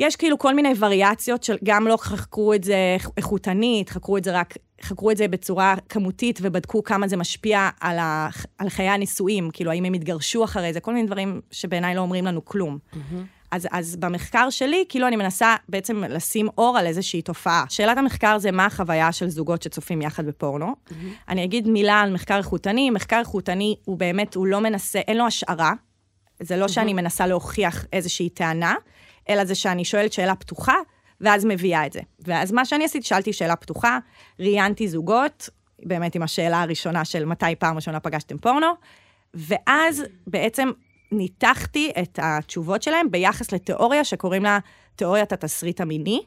יש 0.00 0.16
כאילו 0.16 0.38
כל 0.38 0.54
מיני 0.54 0.72
וריאציות 0.78 1.42
של 1.42 1.56
גם 1.64 1.86
לא 1.86 1.96
חקרו 1.96 2.54
את 2.54 2.64
זה 2.64 2.96
איכותנית, 3.16 3.90
חקרו 3.90 4.16
את 4.16 4.24
זה 4.24 4.32
רק, 4.32 4.54
חקרו 4.82 5.10
את 5.10 5.16
זה 5.16 5.28
בצורה 5.28 5.74
כמותית 5.88 6.38
ובדקו 6.42 6.84
כמה 6.84 7.08
זה 7.08 7.16
משפיע 7.16 7.68
על, 7.80 7.98
ה, 7.98 8.28
על 8.58 8.68
חיי 8.68 8.88
הנישואים, 8.88 9.50
כאילו 9.52 9.70
האם 9.70 9.84
הם 9.84 9.92
התגרשו 9.92 10.44
אחרי 10.44 10.72
זה, 10.72 10.80
כל 10.80 10.94
מיני 10.94 11.06
דברים 11.06 11.40
שבעיניי 11.50 11.94
לא 11.94 12.00
אומרים 12.00 12.26
לנו 12.26 12.44
כלום. 12.44 12.78
אז, 13.50 13.68
אז 13.70 13.96
במחקר 13.96 14.50
שלי, 14.50 14.84
כאילו 14.88 15.06
אני 15.06 15.16
מנסה 15.16 15.56
בעצם 15.68 16.04
לשים 16.08 16.48
אור 16.58 16.78
על 16.78 16.86
איזושהי 16.86 17.22
תופעה. 17.22 17.64
שאלת 17.68 17.98
המחקר 17.98 18.38
זה 18.38 18.50
מה 18.50 18.66
החוויה 18.66 19.12
של 19.12 19.28
זוגות 19.28 19.62
שצופים 19.62 20.02
יחד 20.02 20.26
בפורנו. 20.26 20.74
אני 21.28 21.44
אגיד 21.44 21.68
מילה 21.68 22.00
על 22.00 22.12
מחקר 22.12 22.36
איכותני. 22.36 22.90
מחקר 22.90 23.18
איכותני 23.18 23.76
הוא 23.84 23.98
באמת, 23.98 24.34
הוא 24.34 24.46
לא 24.46 24.60
מנסה, 24.60 24.98
אין 24.98 25.16
לו 25.16 25.26
השערה. 25.26 25.72
זה 26.40 26.56
לא 26.56 26.68
שאני 26.68 26.92
מנסה 26.92 27.26
להוכיח 27.26 27.84
איזושהי 27.92 28.28
טענה, 28.28 28.74
אלא 29.30 29.44
זה 29.44 29.54
שאני 29.54 29.84
שואלת 29.84 30.12
שאלה 30.12 30.34
פתוחה, 30.34 30.76
ואז 31.20 31.44
מביאה 31.44 31.86
את 31.86 31.92
זה. 31.92 32.00
ואז 32.20 32.52
מה 32.52 32.64
שאני 32.64 32.84
עשיתי, 32.84 33.06
שאלתי 33.06 33.32
שאלה 33.32 33.56
פתוחה, 33.56 33.98
ראיינתי 34.40 34.88
זוגות, 34.88 35.48
באמת 35.82 36.14
עם 36.14 36.22
השאלה 36.22 36.62
הראשונה 36.62 37.04
של 37.04 37.24
מתי 37.24 37.54
פעם 37.58 37.76
ראשונה 37.76 38.00
פגשתם 38.00 38.38
פורנו, 38.38 38.66
ואז 39.34 40.02
בעצם 40.26 40.70
ניתחתי 41.12 41.92
את 42.02 42.18
התשובות 42.22 42.82
שלהם 42.82 43.10
ביחס 43.10 43.52
לתיאוריה 43.52 44.04
שקוראים 44.04 44.42
לה 44.42 44.58
תיאוריית 44.96 45.32
התסריט 45.32 45.80
המיני, 45.80 46.22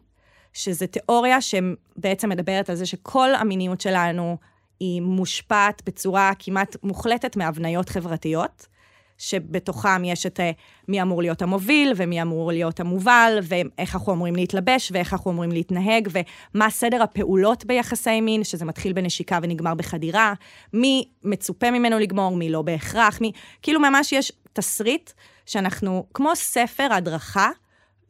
שזו 0.54 0.86
תיאוריה 0.88 1.42
שבעצם 1.42 2.30
מדברת 2.30 2.70
על 2.70 2.76
זה 2.76 2.86
שכל 2.86 3.36
המיניות 3.36 3.82
שלנו 3.82 4.38
היא 4.80 5.02
מושפעת 5.02 5.82
בצורה 5.86 6.32
כמעט 6.40 6.76
מוחלטת 6.84 7.38
מהבניות 7.38 7.90
חברתיות. 7.90 8.68
שבתוכם 9.18 10.04
יש 10.06 10.26
את 10.26 10.40
אה, 10.40 10.52
מי 10.88 11.02
אמור 11.02 11.22
להיות 11.22 11.42
המוביל, 11.42 11.94
ומי 11.96 12.22
אמור 12.22 12.52
להיות 12.52 12.80
המובל, 12.80 13.40
ואיך 13.44 13.96
אנחנו 13.96 14.14
אמורים 14.14 14.36
להתלבש, 14.36 14.92
ואיך 14.94 15.14
אנחנו 15.14 15.32
אמורים 15.32 15.52
להתנהג, 15.52 16.08
ומה 16.12 16.70
סדר 16.70 17.04
הפעולות 17.04 17.66
ביחסי 17.66 18.22
מין, 18.22 18.44
שזה 18.44 18.66
מתחיל 18.66 18.94
בנשיקה 18.94 19.40
ונגמר 19.44 19.74
בחדירה, 19.74 20.34
מי 20.74 21.06
מצופה 21.24 21.72
ממנו 21.72 22.00
לגמור, 22.00 22.36
מי 22.36 22.50
לא 22.50 22.62
בהכרח, 22.62 23.22
מי... 23.22 23.32
כאילו 23.62 23.80
ממש 23.80 24.12
יש 24.12 24.32
תסריט 24.54 25.12
שאנחנו, 25.46 26.06
כמו 26.14 26.36
ספר 26.36 26.88
הדרכה, 26.92 27.50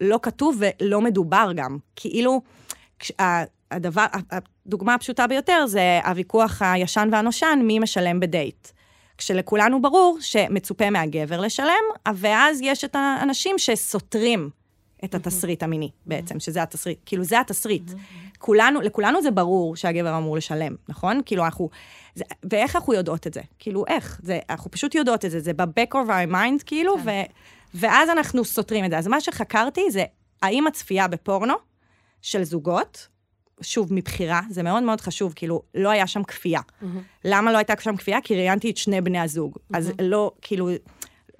לא 0.01 0.19
כתוב 0.21 0.59
ולא 0.59 1.01
מדובר 1.01 1.51
גם. 1.55 1.77
כאילו, 1.95 2.41
הדבר, 3.71 4.05
הדוגמה 4.31 4.93
הפשוטה 4.93 5.27
ביותר 5.27 5.65
זה 5.67 5.99
הוויכוח 6.05 6.61
הישן 6.61 7.09
והנושן, 7.11 7.59
מי 7.63 7.79
משלם 7.79 8.19
בדייט. 8.19 8.67
כשלכולנו 9.17 9.81
ברור 9.81 10.17
שמצופה 10.21 10.89
מהגבר 10.89 11.41
לשלם, 11.41 11.83
ואז 12.15 12.59
יש 12.61 12.83
את 12.83 12.95
האנשים 12.95 13.57
שסותרים 13.57 14.49
את 15.03 15.15
התסריט 15.15 15.63
המיני 15.63 15.89
בעצם, 16.05 16.39
שזה 16.39 16.63
התסריט, 16.63 16.99
כאילו 17.05 17.23
זה 17.23 17.39
התסריט. 17.39 17.91
כולנו, 18.37 18.81
לכולנו 18.81 19.21
זה 19.21 19.31
ברור 19.31 19.75
שהגבר 19.75 20.17
אמור 20.17 20.37
לשלם, 20.37 20.75
נכון? 20.89 21.21
כאילו 21.25 21.45
אנחנו, 21.45 21.69
זה, 22.15 22.23
ואיך 22.51 22.75
אנחנו 22.75 22.93
יודעות 22.93 23.27
את 23.27 23.33
זה? 23.33 23.41
כאילו 23.59 23.85
איך? 23.87 24.19
זה, 24.23 24.39
אנחנו 24.49 24.71
פשוט 24.71 24.95
יודעות 24.95 25.25
את 25.25 25.31
זה, 25.31 25.39
זה 25.39 25.53
ב-back 25.53 25.93
of 25.93 26.09
our 26.09 26.31
mind, 26.31 26.63
כאילו, 26.65 26.95
ו, 27.05 27.09
ואז 27.73 28.09
אנחנו 28.09 28.45
סותרים 28.45 28.85
את 28.85 28.89
זה. 28.89 28.97
אז 28.97 29.07
מה 29.07 29.21
שחקרתי 29.21 29.81
זה, 29.91 30.03
האם 30.41 30.67
הצפייה 30.67 31.07
בפורנו 31.07 31.53
של 32.21 32.43
זוגות, 32.43 33.07
שוב, 33.63 33.93
מבחירה, 33.93 34.41
זה 34.49 34.63
מאוד 34.63 34.83
מאוד 34.83 35.01
חשוב, 35.01 35.33
כאילו, 35.35 35.61
לא 35.75 35.89
היה 35.89 36.07
שם 36.07 36.23
כפייה. 36.23 36.61
למה 37.25 37.51
לא 37.51 37.57
הייתה 37.57 37.73
שם 37.79 37.97
כפייה? 37.97 38.17
כי 38.23 38.35
ראיינתי 38.35 38.69
את 38.69 38.77
שני 38.77 39.01
בני 39.01 39.19
הזוג. 39.19 39.57
אז 39.73 39.91
לא, 40.01 40.31
כאילו, 40.41 40.69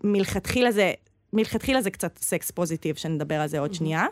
מלכתחילה 0.04 0.72
זה, 0.72 0.92
מלכתחילה 1.34 1.82
זה 1.82 1.92
קצת 1.92 2.18
סקס 2.18 2.52
פוזיטיב, 2.52 2.96
שנדבר 2.96 3.36
על 3.36 3.48
זה 3.48 3.60
עוד 3.60 3.74
שנייה. 3.74 4.06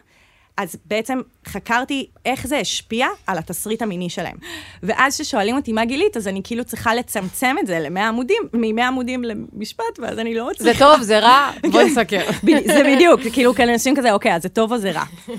אז 0.57 0.75
בעצם 0.85 1.19
חקרתי 1.47 2.07
איך 2.25 2.47
זה 2.47 2.57
השפיע 2.57 3.07
על 3.27 3.37
התסריט 3.37 3.81
המיני 3.81 4.09
שלהם. 4.09 4.37
ואז 4.83 5.15
כששואלים 5.15 5.55
אותי 5.55 5.73
מה 5.73 5.85
גילית, 5.85 6.17
אז 6.17 6.27
אני 6.27 6.41
כאילו 6.43 6.63
צריכה 6.63 6.95
לצמצם 6.95 7.55
את 7.59 7.67
זה 7.67 7.79
ל-100 7.79 7.99
עמודים, 7.99 8.43
מ-100 8.53 8.81
עמודים 8.81 9.23
למשפט, 9.23 9.99
ואז 9.99 10.19
אני 10.19 10.35
לא 10.35 10.49
זה 10.57 10.63
צריכה... 10.63 10.79
טוב, 10.79 11.01
זה 11.01 11.19
רע, 11.19 11.51
בוא 11.71 11.81
נסכם. 11.81 12.21
ב- 12.45 12.67
זה 12.67 12.83
בדיוק, 12.95 13.21
כאילו 13.33 13.53
כאלה 13.53 13.73
אנשים 13.73 13.95
כזה, 13.95 14.11
אוקיי, 14.11 14.35
אז 14.35 14.41
זה 14.41 14.49
טוב 14.49 14.71
או 14.71 14.77
זה 14.77 14.91
רע. 14.91 15.03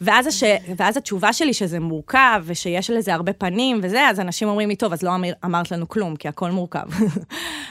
ואז, 0.00 0.26
הש... 0.26 0.42
ואז 0.76 0.96
התשובה 0.96 1.32
שלי 1.32 1.54
שזה 1.54 1.80
מורכב, 1.80 2.42
ושיש 2.44 2.90
לזה 2.90 3.14
הרבה 3.14 3.32
פנים 3.32 3.80
וזה, 3.82 4.08
אז 4.08 4.20
אנשים 4.20 4.48
אומרים 4.48 4.68
לי, 4.68 4.76
טוב, 4.76 4.92
אז 4.92 5.02
לא 5.02 5.14
אמר... 5.14 5.32
אמרת 5.44 5.70
לנו 5.70 5.88
כלום, 5.88 6.16
כי 6.16 6.28
הכל 6.28 6.50
מורכב. 6.50 6.84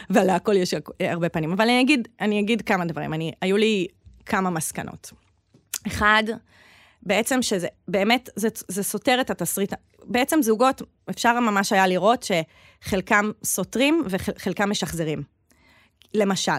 ולהכל 0.10 0.56
יש 0.58 0.74
הרבה 1.00 1.30
פנים. 1.30 1.52
אבל 1.52 1.64
אני 1.64 1.82
אגיד, 1.82 2.08
אני 2.22 2.40
אגיד 2.40 2.62
כמה 2.62 2.86
דברים. 2.86 3.14
אני, 3.14 3.32
היו 3.42 3.58
לי 3.58 3.88
כמה 4.26 4.50
מסקנות. 4.50 5.12
אחד, 5.88 6.24
בעצם 7.04 7.42
שזה, 7.42 7.68
באמת, 7.88 8.30
זה, 8.36 8.48
זה 8.68 8.84
סותר 8.84 9.18
את 9.22 9.30
התסריט, 9.30 9.74
בעצם 10.04 10.42
זוגות, 10.42 10.82
אפשר 11.10 11.40
ממש 11.40 11.74
היה 11.74 11.88
לראות 11.88 12.26
שחלקם 12.84 13.32
סותרים 13.44 14.04
וחלקם 14.10 14.70
משחזרים. 14.70 15.24
למשל, 16.14 16.52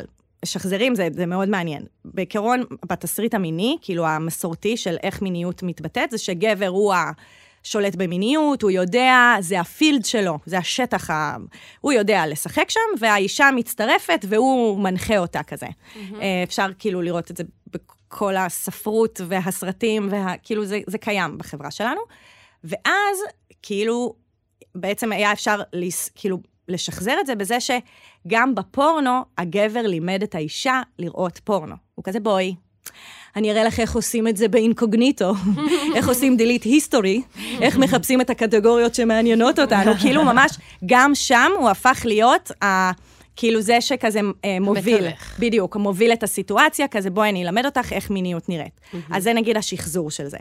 משחזרים 0.45 0.95
זה, 0.95 1.09
זה 1.13 1.27
מאוד 1.27 1.49
מעניין. 1.49 1.83
בעיקרון, 2.05 2.65
בתסריט 2.87 3.35
המיני, 3.35 3.77
כאילו 3.83 4.07
המסורתי 4.07 4.77
של 4.77 4.97
איך 5.03 5.23
מיניות 5.23 5.63
מתבטאת, 5.63 6.11
זה 6.11 6.19
שגבר 6.19 6.69
הוא 6.69 6.95
ה... 6.95 7.11
שולט 7.65 7.97
במיניות, 7.97 8.63
הוא 8.63 8.71
יודע, 8.71 9.37
זה 9.41 9.61
הפילד 9.61 10.05
שלו, 10.05 10.39
זה 10.47 10.59
השטח, 10.59 11.11
ה... 11.11 11.37
הוא 11.81 11.93
יודע 11.93 12.27
לשחק 12.27 12.71
שם, 12.71 12.81
והאישה 13.01 13.51
מצטרפת 13.57 14.25
והוא 14.29 14.81
מנחה 14.81 15.19
אותה 15.19 15.43
כזה. 15.43 15.67
Mm-hmm. 15.67 16.15
אפשר 16.45 16.67
כאילו 16.79 17.03
לראות 17.03 17.31
את 17.31 17.37
זה 17.37 17.45
בכל 18.13 18.37
הספרות 18.37 19.21
והסרטים, 19.29 20.09
וה... 20.11 20.35
כאילו 20.43 20.65
זה, 20.65 20.81
זה 20.87 20.99
קיים 20.99 21.39
בחברה 21.39 21.71
שלנו. 21.71 22.01
ואז, 22.65 23.19
כאילו, 23.63 24.15
בעצם 24.75 25.13
היה 25.13 25.33
אפשר 25.33 25.61
לס... 25.73 26.11
כאילו 26.15 26.39
לשחזר 26.69 27.15
את 27.21 27.27
זה 27.27 27.35
בזה 27.35 27.59
שגם 27.61 28.55
בפורנו, 28.55 29.21
הגבר 29.39 29.83
לימד 29.83 30.23
את 30.23 30.35
האישה 30.35 30.81
לראות 30.99 31.41
פורנו. 31.45 31.75
הוא 31.95 32.05
כזה, 32.05 32.21
בואי. 32.21 32.55
אני 33.37 33.51
אראה 33.51 33.65
לך 33.65 33.81
איך 33.81 33.95
עושים 33.95 34.29
את 34.29 34.37
זה 34.37 34.49
באינקוגניטו, 34.49 35.33
איך 35.97 36.09
עושים 36.09 36.37
delete 36.37 36.67
history, 36.67 37.41
איך 37.61 37.77
מחפשים 37.77 38.21
את 38.21 38.31
הקטגוריות 38.31 38.95
שמעניינות 38.95 39.59
אותנו, 39.59 39.93
כאילו 40.01 40.25
ממש, 40.25 40.59
גם 40.87 41.15
שם 41.15 41.51
הוא 41.59 41.69
הפך 41.69 42.03
להיות 42.05 42.51
ה... 42.65 42.91
כאילו 43.37 43.61
זה 43.61 43.81
שכזה 43.81 44.21
אה, 44.45 44.61
מוביל, 44.61 45.09
מתווך. 45.09 45.39
בדיוק, 45.39 45.77
מוביל 45.77 46.13
את 46.13 46.23
הסיטואציה, 46.23 46.89
כזה 46.89 47.11
בואי 47.11 47.29
אני 47.29 47.45
אלמד 47.45 47.65
אותך 47.65 47.93
איך 47.93 48.11
מיניות 48.11 48.49
נראית. 48.49 48.81
Mm-hmm. 48.81 48.97
אז 49.11 49.23
זה 49.23 49.33
נגיד 49.33 49.57
השחזור 49.57 50.11
של 50.11 50.27
זה. 50.27 50.39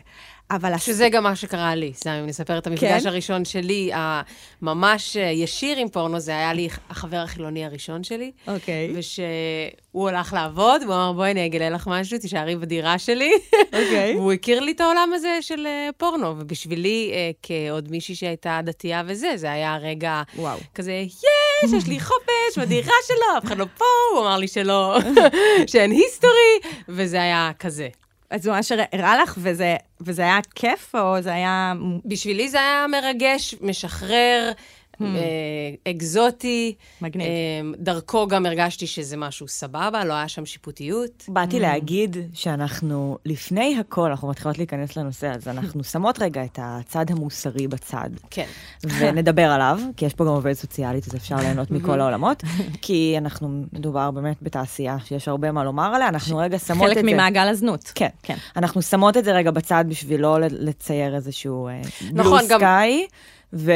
אבל... 0.56 0.78
שזה 0.78 1.08
גם 1.08 1.22
מה 1.22 1.36
שקרה 1.36 1.74
לי, 1.74 1.92
סתם, 1.94 2.10
אם 2.10 2.26
נספר 2.26 2.58
את 2.58 2.66
המפגש 2.66 3.02
כן? 3.02 3.08
הראשון 3.08 3.44
שלי, 3.44 3.90
הממש 3.94 5.16
אה, 5.16 5.22
ישיר 5.22 5.78
עם 5.78 5.88
פורנו, 5.88 6.20
זה 6.20 6.30
היה 6.30 6.52
לי 6.52 6.68
החבר 6.90 7.16
החילוני 7.16 7.64
הראשון 7.64 8.04
שלי. 8.04 8.32
אוקיי. 8.48 8.92
ושהוא 8.94 10.08
הלך 10.08 10.32
לעבוד, 10.32 10.82
והוא 10.82 10.94
אמר, 10.94 11.12
בואי 11.12 11.30
אני 11.30 11.46
אגלה 11.46 11.70
לך 11.70 11.86
משהו, 11.86 12.18
תישארי 12.18 12.56
בדירה 12.56 12.98
שלי. 12.98 13.32
אוקיי. 13.66 14.14
והוא 14.16 14.32
הכיר 14.32 14.60
לי 14.60 14.72
את 14.72 14.80
העולם 14.80 15.10
הזה 15.14 15.38
של 15.40 15.66
אה, 15.66 15.88
פורנו, 15.96 16.34
ובשבילי, 16.38 17.10
אה, 17.14 17.30
כעוד 17.42 17.90
מישהי 17.90 18.14
שהייתה 18.14 18.60
דתייה 18.64 19.02
וזה, 19.06 19.32
זה 19.36 19.52
היה 19.52 19.76
רגע 19.76 20.22
וואו. 20.36 20.58
כזה, 20.74 20.92
יש, 20.92 21.72
יש 21.72 21.86
לי 21.86 22.00
חופש 22.00 22.58
בדירה 22.58 22.94
שלו, 23.06 23.38
אף 23.38 23.44
אחד 23.44 23.58
לא 23.58 23.66
פה, 23.78 23.84
הוא 24.12 24.20
אמר 24.20 24.36
לי 24.36 24.48
שלא, 24.48 24.98
שאין 25.70 25.90
היסטורי, 25.90 26.58
וזה 26.88 27.22
היה 27.22 27.50
כזה. 27.58 27.88
אז 28.32 28.46
הוא 28.46 28.56
ממש 28.56 28.72
הראה 28.92 29.22
לך, 29.22 29.34
וזה, 29.38 29.76
וזה 30.00 30.22
היה 30.22 30.38
כיף, 30.54 30.94
או 30.94 31.22
זה 31.22 31.32
היה... 31.34 31.72
בשבילי 32.04 32.48
זה 32.48 32.58
היה 32.58 32.86
מרגש, 32.88 33.54
משחרר. 33.60 34.52
Hmm. 35.04 35.16
אה, 35.86 35.92
אקזוטי. 35.92 36.74
מגניב. 37.00 37.26
אה, 37.26 37.30
דרכו 37.78 38.26
גם 38.26 38.46
הרגשתי 38.46 38.86
שזה 38.86 39.16
משהו 39.16 39.48
סבבה, 39.48 40.04
לא 40.04 40.12
היה 40.12 40.28
שם 40.28 40.46
שיפוטיות. 40.46 41.24
באתי 41.28 41.58
hmm. 41.58 41.62
להגיד 41.62 42.16
שאנחנו, 42.34 43.18
לפני 43.24 43.78
הכל, 43.78 44.10
אנחנו 44.10 44.28
מתחילות 44.28 44.58
להיכנס 44.58 44.96
לנושא 44.96 45.28
הזה, 45.28 45.50
אנחנו 45.50 45.84
שמות 45.84 46.22
רגע 46.22 46.44
את 46.44 46.58
הצד 46.62 47.10
המוסרי 47.10 47.68
בצד. 47.68 48.10
כן. 48.30 48.46
ונדבר 48.98 49.50
עליו, 49.50 49.80
כי 49.96 50.04
יש 50.04 50.14
פה 50.14 50.24
גם 50.24 50.30
עובדת 50.30 50.56
סוציאלית, 50.56 51.06
אז 51.08 51.16
אפשר 51.16 51.36
ליהנות 51.36 51.70
מכל 51.74 52.00
העולמות, 52.00 52.42
כי 52.82 53.14
אנחנו, 53.18 53.64
מדובר 53.72 54.10
באמת 54.10 54.36
בתעשייה 54.42 54.96
שיש 55.04 55.28
הרבה 55.28 55.52
מה 55.52 55.64
לומר 55.64 55.92
עליה, 55.94 56.08
אנחנו 56.08 56.36
רגע 56.36 56.58
שמות 56.58 56.90
את 56.90 56.94
זה... 56.94 57.00
חלק 57.00 57.12
ממעגל 57.12 57.48
הזנות. 57.48 57.92
כן, 57.94 58.08
כן. 58.22 58.36
אנחנו 58.56 58.82
שמות 58.82 59.16
את 59.16 59.24
זה 59.24 59.32
רגע 59.32 59.50
בצד 59.50 59.84
בשביל 59.88 60.20
לא 60.20 60.38
לצייר 60.40 61.14
איזשהו 61.14 61.68
בלו 62.12 62.22
נכון, 62.24 62.42
סקאי. 62.42 63.06
ו- 63.52 63.72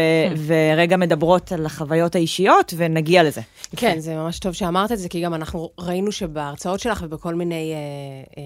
ורגע 0.46 0.96
מדברות 0.96 1.52
על 1.52 1.66
החוויות 1.66 2.14
האישיות, 2.14 2.74
ונגיע 2.76 3.22
לזה. 3.22 3.40
כן, 3.76 3.98
זה 3.98 4.14
ממש 4.14 4.38
טוב 4.38 4.52
שאמרת 4.52 4.92
את 4.92 4.98
זה, 4.98 5.08
כי 5.08 5.20
גם 5.20 5.34
אנחנו 5.34 5.70
ראינו 5.78 6.12
שבהרצאות 6.12 6.80
שלך 6.80 7.04
ובכל 7.06 7.34
מיני 7.34 7.72
אה, 7.74 8.42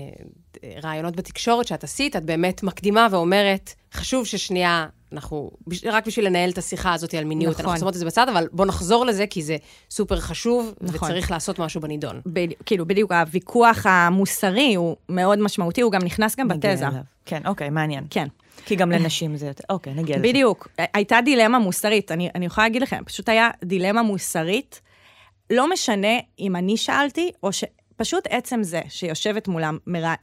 אה, 0.64 0.80
רעיונות 0.82 1.16
בתקשורת 1.16 1.66
שאת 1.66 1.84
עשית, 1.84 2.16
את 2.16 2.24
באמת 2.24 2.62
מקדימה 2.62 3.06
ואומרת, 3.10 3.74
חשוב 3.94 4.26
ששנייה, 4.26 4.86
אנחנו, 5.12 5.50
רק 5.84 6.06
בשביל 6.06 6.26
לנהל 6.26 6.50
את 6.50 6.58
השיחה 6.58 6.92
הזאת 6.92 7.14
על 7.14 7.24
מיניות, 7.24 7.54
נכון. 7.54 7.64
אנחנו 7.64 7.80
שמות 7.80 7.94
את 7.94 7.98
זה 7.98 8.06
בצד, 8.06 8.28
אבל 8.28 8.48
בואו 8.52 8.68
נחזור 8.68 9.06
לזה, 9.06 9.26
כי 9.26 9.42
זה 9.42 9.56
סופר 9.90 10.20
חשוב, 10.20 10.74
נכון. 10.80 11.08
וצריך 11.08 11.30
לעשות 11.30 11.58
משהו 11.58 11.80
בנידון. 11.80 12.20
ב- 12.32 12.46
כאילו, 12.66 12.86
בדיוק, 12.86 13.12
הוויכוח 13.12 13.86
המוסרי 13.86 14.74
הוא 14.74 14.96
מאוד 15.08 15.38
משמעותי, 15.38 15.80
הוא 15.80 15.92
גם 15.92 16.02
נכנס 16.02 16.36
גם 16.36 16.48
בתזה. 16.48 16.86
כן, 17.26 17.42
אוקיי, 17.46 17.70
מעניין. 17.70 18.04
כן. 18.10 18.26
כי 18.64 18.76
גם 18.76 18.90
לנשים 18.92 19.36
זה 19.36 19.46
יותר, 19.46 19.64
אוקיי, 19.70 19.94
נגיע 19.94 20.16
לזה. 20.16 20.28
בדיוק. 20.28 20.68
הייתה 20.94 21.20
דילמה 21.24 21.58
מוסרית, 21.58 22.12
אני, 22.12 22.28
אני 22.34 22.46
יכולה 22.46 22.66
להגיד 22.66 22.82
לכם, 22.82 23.02
פשוט 23.04 23.28
היה 23.28 23.50
דילמה 23.64 24.02
מוסרית. 24.02 24.80
לא 25.50 25.70
משנה 25.70 26.18
אם 26.38 26.56
אני 26.56 26.76
שאלתי, 26.76 27.30
או 27.42 27.52
ש... 27.52 27.64
פשוט 27.96 28.26
עצם 28.30 28.62
זה 28.62 28.80
שיושבת 28.88 29.48
מולם 29.48 29.78
מרא... 29.86 30.14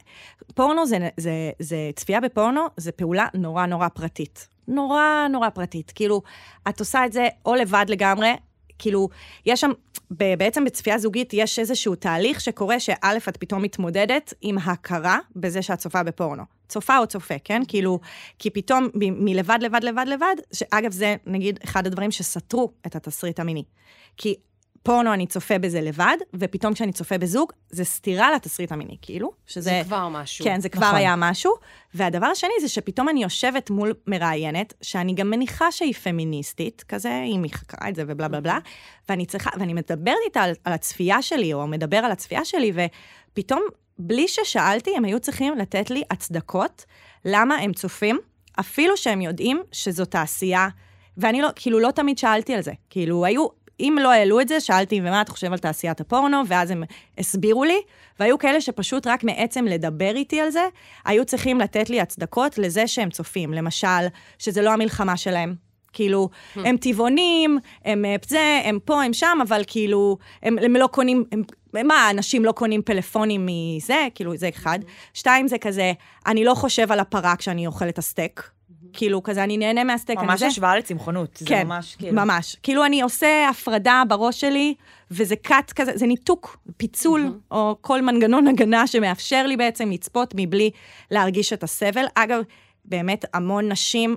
פורנו 0.54 0.86
זה, 0.86 1.08
זה, 1.16 1.50
זה, 1.58 1.90
צפייה 1.96 2.20
בפורנו 2.20 2.66
זה 2.76 2.92
פעולה 2.92 3.26
נורא 3.34 3.66
נורא 3.66 3.88
פרטית. 3.88 4.48
נורא 4.68 5.26
נורא 5.30 5.48
פרטית. 5.48 5.92
כאילו, 5.94 6.22
את 6.68 6.80
עושה 6.80 7.06
את 7.06 7.12
זה 7.12 7.28
או 7.46 7.54
לבד 7.54 7.84
לגמרי, 7.88 8.34
כאילו, 8.78 9.08
יש 9.46 9.60
שם, 9.60 9.70
בעצם 10.10 10.64
בצפייה 10.64 10.98
זוגית 10.98 11.30
יש 11.32 11.58
איזשהו 11.58 11.94
תהליך 11.94 12.40
שקורה 12.40 12.80
שא', 12.80 12.94
את 13.28 13.36
פתאום 13.36 13.62
מתמודדת 13.62 14.34
עם 14.40 14.58
הכרה 14.58 15.18
בזה 15.36 15.62
שאת 15.62 15.78
צופה 15.78 16.02
בפורנו. 16.02 16.42
צופה 16.68 16.98
או 16.98 17.06
צופה, 17.06 17.34
כן? 17.44 17.62
כאילו, 17.68 18.00
כי 18.38 18.50
פתאום 18.50 18.88
מ- 18.94 19.24
מלבד, 19.24 19.58
לבד, 19.62 19.84
לבד, 19.84 20.04
לבד, 20.08 20.34
שאגב, 20.52 20.92
זה 20.92 21.16
נגיד 21.26 21.58
אחד 21.64 21.86
הדברים 21.86 22.10
שסתרו 22.10 22.72
את 22.86 22.96
התסריט 22.96 23.40
המיני. 23.40 23.64
כי 24.16 24.34
פורנו 24.82 25.12
אני 25.12 25.26
צופה 25.26 25.58
בזה 25.58 25.80
לבד, 25.80 26.16
ופתאום 26.34 26.74
כשאני 26.74 26.92
צופה 26.92 27.18
בזוג, 27.18 27.52
זה 27.70 27.84
סתירה 27.84 28.32
לתסריט 28.32 28.72
המיני, 28.72 28.96
כאילו. 29.02 29.32
שזה... 29.46 29.70
זה 29.70 29.82
כבר 29.84 30.08
משהו. 30.08 30.44
כן, 30.44 30.60
זה 30.60 30.68
כבר 30.68 30.86
נכון. 30.86 30.96
היה 30.96 31.14
משהו. 31.16 31.52
והדבר 31.94 32.26
השני 32.26 32.50
זה 32.60 32.68
שפתאום 32.68 33.08
אני 33.08 33.22
יושבת 33.22 33.70
מול 33.70 33.94
מראיינת, 34.06 34.74
שאני 34.82 35.14
גם 35.14 35.30
מניחה 35.30 35.72
שהיא 35.72 35.94
פמיניסטית, 35.94 36.84
כזה, 36.88 37.22
אם 37.26 37.42
היא 37.42 37.52
חקרה 37.52 37.88
את 37.88 37.94
זה 37.94 38.02
ובלה 38.06 38.28
בלה 38.28 38.40
בלה, 38.40 38.58
ואני 39.08 39.26
צריכה, 39.26 39.50
ואני 39.58 39.74
מדברת 39.74 40.16
איתה 40.24 40.42
על, 40.42 40.54
על 40.64 40.72
הצפייה 40.72 41.22
שלי, 41.22 41.52
או 41.52 41.66
מדבר 41.66 41.96
על 41.96 42.10
הצפייה 42.10 42.44
שלי, 42.44 42.72
ופתאום, 43.32 43.62
בלי 43.98 44.28
ששאלתי, 44.28 44.96
הם 44.96 45.04
היו 45.04 45.20
צריכים 45.20 45.58
לתת 45.58 45.90
לי 45.90 46.02
הצדקות 46.10 46.84
למה 47.24 47.54
הם 47.54 47.72
צופים, 47.72 48.18
אפילו 48.60 48.96
שהם 48.96 49.20
יודעים 49.20 49.62
שזו 49.72 50.04
תעשייה. 50.04 50.68
ואני 51.16 51.42
לא, 51.42 51.48
כאילו, 51.56 51.78
לא 51.78 51.90
תמיד 51.90 52.18
שאלתי 52.18 52.54
על 52.54 52.60
זה. 52.60 52.72
כאילו, 52.90 53.24
היו 53.24 53.46
אם 53.80 53.96
לא 54.00 54.12
העלו 54.12 54.40
את 54.40 54.48
זה, 54.48 54.60
שאלתי, 54.60 55.00
ומה 55.00 55.20
אתה 55.20 55.32
חושב 55.32 55.52
על 55.52 55.58
תעשיית 55.58 56.00
הפורנו? 56.00 56.42
ואז 56.46 56.70
הם 56.70 56.82
הסבירו 57.18 57.64
לי, 57.64 57.78
והיו 58.20 58.38
כאלה 58.38 58.60
שפשוט 58.60 59.06
רק 59.06 59.24
מעצם 59.24 59.64
לדבר 59.64 60.12
איתי 60.14 60.40
על 60.40 60.50
זה, 60.50 60.66
היו 61.04 61.24
צריכים 61.24 61.60
לתת 61.60 61.90
לי 61.90 62.00
הצדקות 62.00 62.58
לזה 62.58 62.86
שהם 62.86 63.10
צופים. 63.10 63.52
למשל, 63.52 64.06
שזה 64.38 64.62
לא 64.62 64.72
המלחמה 64.72 65.16
שלהם. 65.16 65.54
כאילו, 65.92 66.28
hmm. 66.32 66.60
הם 66.64 66.76
טבעונים, 66.76 67.58
הם 67.84 68.04
אה, 68.04 68.16
זה, 68.26 68.60
הם 68.64 68.78
פה, 68.84 69.02
הם 69.02 69.12
שם, 69.12 69.38
אבל 69.48 69.62
כאילו, 69.66 70.18
הם, 70.42 70.58
הם 70.58 70.76
לא 70.76 70.86
קונים, 70.86 71.24
הם, 71.32 71.42
מה, 71.86 72.10
אנשים 72.10 72.44
לא 72.44 72.52
קונים 72.52 72.82
פלאפונים 72.82 73.46
מזה? 73.46 74.06
כאילו, 74.14 74.36
זה 74.36 74.48
אחד. 74.48 74.78
שתיים, 75.14 75.48
זה 75.48 75.58
כזה, 75.58 75.92
אני 76.26 76.44
לא 76.44 76.54
חושב 76.54 76.92
על 76.92 77.00
הפרה 77.00 77.36
כשאני 77.36 77.66
אוכל 77.66 77.88
את 77.88 77.98
הסטייק. 77.98 78.50
כאילו, 78.92 79.22
כזה, 79.22 79.44
אני 79.44 79.56
נהנה 79.56 79.84
מהסטייק. 79.84 80.18
ממש 80.18 80.42
השוואה 80.42 80.78
לצמחונות. 80.78 81.42
כן, 81.46 81.66
ממש, 81.66 81.96
כאילו... 81.96 82.12
ממש. 82.12 82.56
כאילו, 82.62 82.84
אני 82.84 83.02
עושה 83.02 83.48
הפרדה 83.48 84.02
בראש 84.08 84.40
שלי, 84.40 84.74
וזה 85.10 85.36
קאט 85.36 85.72
כזה, 85.72 85.92
זה 85.94 86.06
ניתוק, 86.06 86.58
פיצול, 86.76 87.26
mm-hmm. 87.26 87.54
או 87.54 87.76
כל 87.80 88.02
מנגנון 88.02 88.46
הגנה 88.46 88.86
שמאפשר 88.86 89.46
לי 89.46 89.56
בעצם 89.56 89.90
לצפות 89.90 90.34
מבלי 90.36 90.70
להרגיש 91.10 91.52
את 91.52 91.62
הסבל. 91.62 92.04
אגב, 92.14 92.42
באמת 92.84 93.24
המון 93.34 93.72
נשים, 93.72 94.16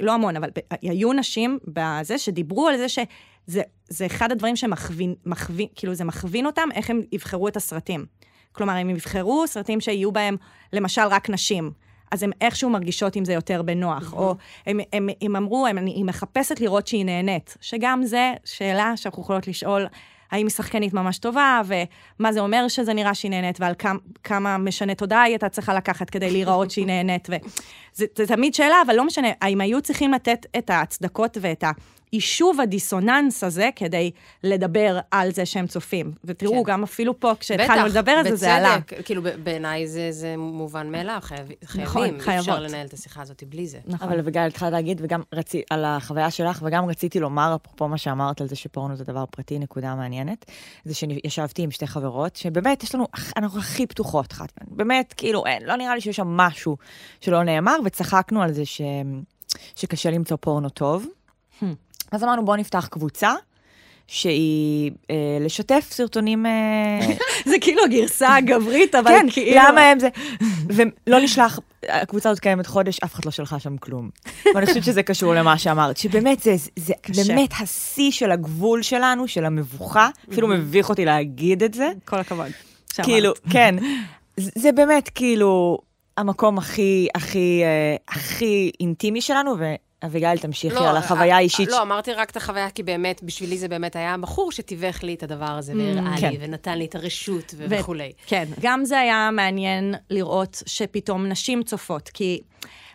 לא 0.00 0.12
המון, 0.12 0.36
אבל 0.36 0.50
היו 0.82 1.12
נשים 1.12 1.58
בזה 1.66 2.18
שדיברו 2.18 2.68
על 2.68 2.76
זה 2.76 2.88
שזה 2.88 3.62
זה 3.88 4.06
אחד 4.06 4.32
הדברים 4.32 4.56
שמכווין, 4.56 5.14
מכווין, 5.26 5.66
כאילו, 5.74 5.94
זה 5.94 6.04
מכווין 6.04 6.46
אותם, 6.46 6.68
איך 6.74 6.90
הם 6.90 7.00
יבחרו 7.12 7.48
את 7.48 7.56
הסרטים. 7.56 8.06
כלומר, 8.52 8.72
הם 8.72 8.90
יבחרו 8.90 9.46
סרטים 9.46 9.80
שיהיו 9.80 10.12
בהם, 10.12 10.36
למשל, 10.72 11.02
רק 11.10 11.30
נשים. 11.30 11.70
אז 12.10 12.22
הן 12.22 12.30
איכשהו 12.40 12.70
מרגישות 12.70 13.16
עם 13.16 13.24
זה 13.24 13.32
יותר 13.32 13.62
בנוח. 13.62 14.12
או 14.12 14.34
הם, 14.66 14.80
הם, 14.92 15.08
הם 15.20 15.36
אמרו, 15.36 15.66
הם, 15.66 15.78
אני 15.78 16.02
מחפשת 16.02 16.60
לראות 16.60 16.86
שהיא 16.86 17.04
נהנית, 17.04 17.56
שגם 17.60 18.04
זה 18.04 18.32
שאלה 18.44 18.96
שאנחנו 18.96 19.22
יכולות 19.22 19.48
לשאול. 19.48 19.86
האם 20.30 20.46
היא 20.46 20.50
שחקנית 20.50 20.94
ממש 20.94 21.18
טובה, 21.18 21.62
ומה 21.66 22.32
זה 22.32 22.40
אומר 22.40 22.68
שזה 22.68 22.94
נראה 22.94 23.14
שהיא 23.14 23.30
נהנית, 23.30 23.60
ועל 23.60 23.74
כמה, 23.78 23.98
כמה 24.24 24.58
משנה 24.58 24.94
תודעה 24.94 25.22
היא 25.22 25.32
הייתה 25.32 25.48
צריכה 25.48 25.74
לקחת 25.74 26.10
כדי 26.10 26.30
להיראות 26.30 26.70
שהיא 26.70 26.86
נהנית. 26.86 27.28
וזה 27.28 28.06
זה 28.16 28.26
תמיד 28.26 28.54
שאלה, 28.54 28.76
אבל 28.86 28.94
לא 28.96 29.04
משנה, 29.04 29.28
האם 29.40 29.60
היו 29.60 29.82
צריכים 29.82 30.12
לתת 30.12 30.46
את 30.58 30.70
ההצדקות 30.70 31.38
ואת 31.40 31.64
יישוב 32.12 32.60
הדיסוננס 32.60 33.44
הזה 33.44 33.70
כדי 33.76 34.10
לדבר 34.44 34.98
על 35.10 35.32
זה 35.32 35.46
שהם 35.46 35.66
צופים. 35.66 36.12
ותראו, 36.24 36.64
כן. 36.64 36.72
גם 36.72 36.82
אפילו 36.82 37.20
פה, 37.20 37.32
כשהתחלנו 37.40 37.86
לדבר 37.86 38.12
על 38.12 38.28
זה, 38.28 38.36
זה 38.36 38.54
עלה. 38.54 38.78
בצדק, 38.78 39.04
כאילו, 39.04 39.22
ב- 39.22 39.28
בעיניי 39.28 39.86
זה, 39.86 40.12
זה 40.12 40.36
מובן 40.36 40.92
מאליו, 40.92 41.18
חייב, 41.22 41.48
חייבים. 41.64 41.86
נכון, 41.86 42.04
אי 42.04 42.16
אפשר 42.16 42.42
חייבות. 42.42 42.60
לנהל 42.60 42.86
את 42.86 42.92
השיחה 42.92 43.22
הזאת 43.22 43.42
בלי 43.48 43.66
זה. 43.66 43.78
נכון. 43.86 44.08
אבל 44.08 44.18
אביגיל, 44.18 44.42
התחלת 44.42 44.72
להגיד, 44.72 45.00
וגם 45.04 45.22
רצי, 45.34 45.62
על 45.70 45.84
החוויה 45.84 46.30
שלך, 46.30 46.62
וגם 46.62 46.88
רציתי 46.88 47.20
לומר, 47.20 47.56
אפרופו 47.62 47.88
מה 47.88 47.98
שאמרת 47.98 48.40
על 48.40 48.48
זה 48.48 48.56
שפורנו 48.56 48.96
זה 48.96 49.04
דבר 49.04 49.24
פרטי, 49.30 49.58
נקודה 49.58 49.94
מעניינת, 49.94 50.44
זה 50.84 50.94
שישבתי 50.94 51.62
עם 51.62 51.70
שתי 51.70 51.86
חברות, 51.86 52.36
שבאמת, 52.36 52.82
יש 52.82 52.94
לנו, 52.94 53.06
אנחנו 53.36 53.58
הכי 53.58 53.86
פתוחות 53.86 54.32
אחת. 54.32 54.52
באמת, 54.66 55.14
כאילו, 55.16 55.46
אין, 55.46 55.62
לא 55.64 55.76
נראה 55.76 55.94
לי 55.94 56.00
שיש 56.00 56.16
שם 56.16 56.26
משהו 56.28 56.76
שלא 57.20 57.42
נאמר, 57.42 57.76
וצחקנו 57.84 58.42
על 58.42 58.52
זה 58.52 58.64
ש... 58.64 58.80
שקשה 59.76 60.10
למצוא 60.10 60.36
פורנו 60.40 60.68
טוב. 60.68 61.06
אז 62.12 62.24
אמרנו, 62.24 62.44
בואו 62.44 62.56
נפתח 62.56 62.86
קבוצה. 62.90 63.34
שהיא 64.08 64.90
אה, 65.10 65.38
לשתף 65.40 65.88
סרטונים... 65.90 66.46
אה, 66.46 67.00
זה 67.50 67.56
כאילו 67.60 67.84
הגרסה 67.84 68.34
הגברית, 68.34 68.94
אבל 68.94 69.10
כן, 69.10 69.26
כאילו... 69.32 69.62
למה 69.68 69.80
הם 69.80 69.98
זה... 69.98 70.08
ולא 70.66 71.20
נשלח, 71.20 71.60
הקבוצה 71.88 72.30
הזאת 72.30 72.40
קיימת 72.40 72.66
חודש, 72.66 72.98
אף 73.04 73.14
אחד 73.14 73.24
לא 73.24 73.30
שלחה 73.30 73.58
שם 73.58 73.76
כלום. 73.76 74.10
ואני 74.54 74.66
חושבת 74.66 74.84
שזה 74.84 75.02
קשור 75.02 75.34
למה 75.34 75.58
שאמרת, 75.58 75.96
שבאמת 75.96 76.40
זה, 76.40 76.54
זה 76.76 76.94
קשה. 77.00 77.22
באמת 77.24 77.50
השיא 77.60 78.10
של 78.10 78.30
הגבול 78.30 78.82
שלנו, 78.82 79.28
של 79.28 79.44
המבוכה, 79.44 80.08
אפילו 80.32 80.48
מביך 80.48 80.88
אותי 80.88 81.04
להגיד 81.04 81.62
את 81.62 81.74
זה. 81.74 81.90
כל 82.04 82.18
הכבוד. 82.18 82.50
שאמרת. 82.92 83.10
כאילו, 83.10 83.32
כן, 83.50 83.74
זה 84.36 84.50
זה 84.54 84.72
באמת 84.72 85.08
כאילו 85.14 85.78
המקום 86.16 86.58
הכי, 86.58 87.08
הכי, 87.14 87.62
אה, 87.64 87.96
הכי 88.08 88.70
אינטימי 88.80 89.20
שלנו, 89.20 89.56
ואביגיל, 90.02 90.38
תמשיכי 90.38 90.84
על 90.84 90.96
החוויה 90.96 91.32
אה, 91.32 91.36
האישית. 91.36 91.68
לא, 91.68 91.82
אמרתי 91.82 92.12
רק 92.12 92.30
את 92.30 92.36
החוויה, 92.36 92.70
כי 92.70 92.82
באמת, 92.82 93.22
בשבילי 93.22 93.58
זה 93.58 93.68
באמת 93.68 93.96
היה 93.96 94.14
הבחור 94.14 94.52
שתיווך 94.52 95.02
לי 95.02 95.14
את 95.14 95.22
הדבר 95.22 95.44
הזה, 95.44 95.72
והראה 95.76 96.20
כן. 96.20 96.30
לי, 96.30 96.38
ונתן 96.40 96.78
לי 96.78 96.84
את 96.84 96.94
הרשות 96.94 97.54
ו- 97.56 97.66
וכולי. 97.68 98.12
כן, 98.26 98.44
גם 98.60 98.84
זה 98.84 98.98
היה 98.98 99.30
מעניין 99.32 99.94
לראות 100.10 100.62
שפתאום 100.66 101.26
נשים 101.26 101.62
צופות, 101.62 102.08
כי 102.08 102.40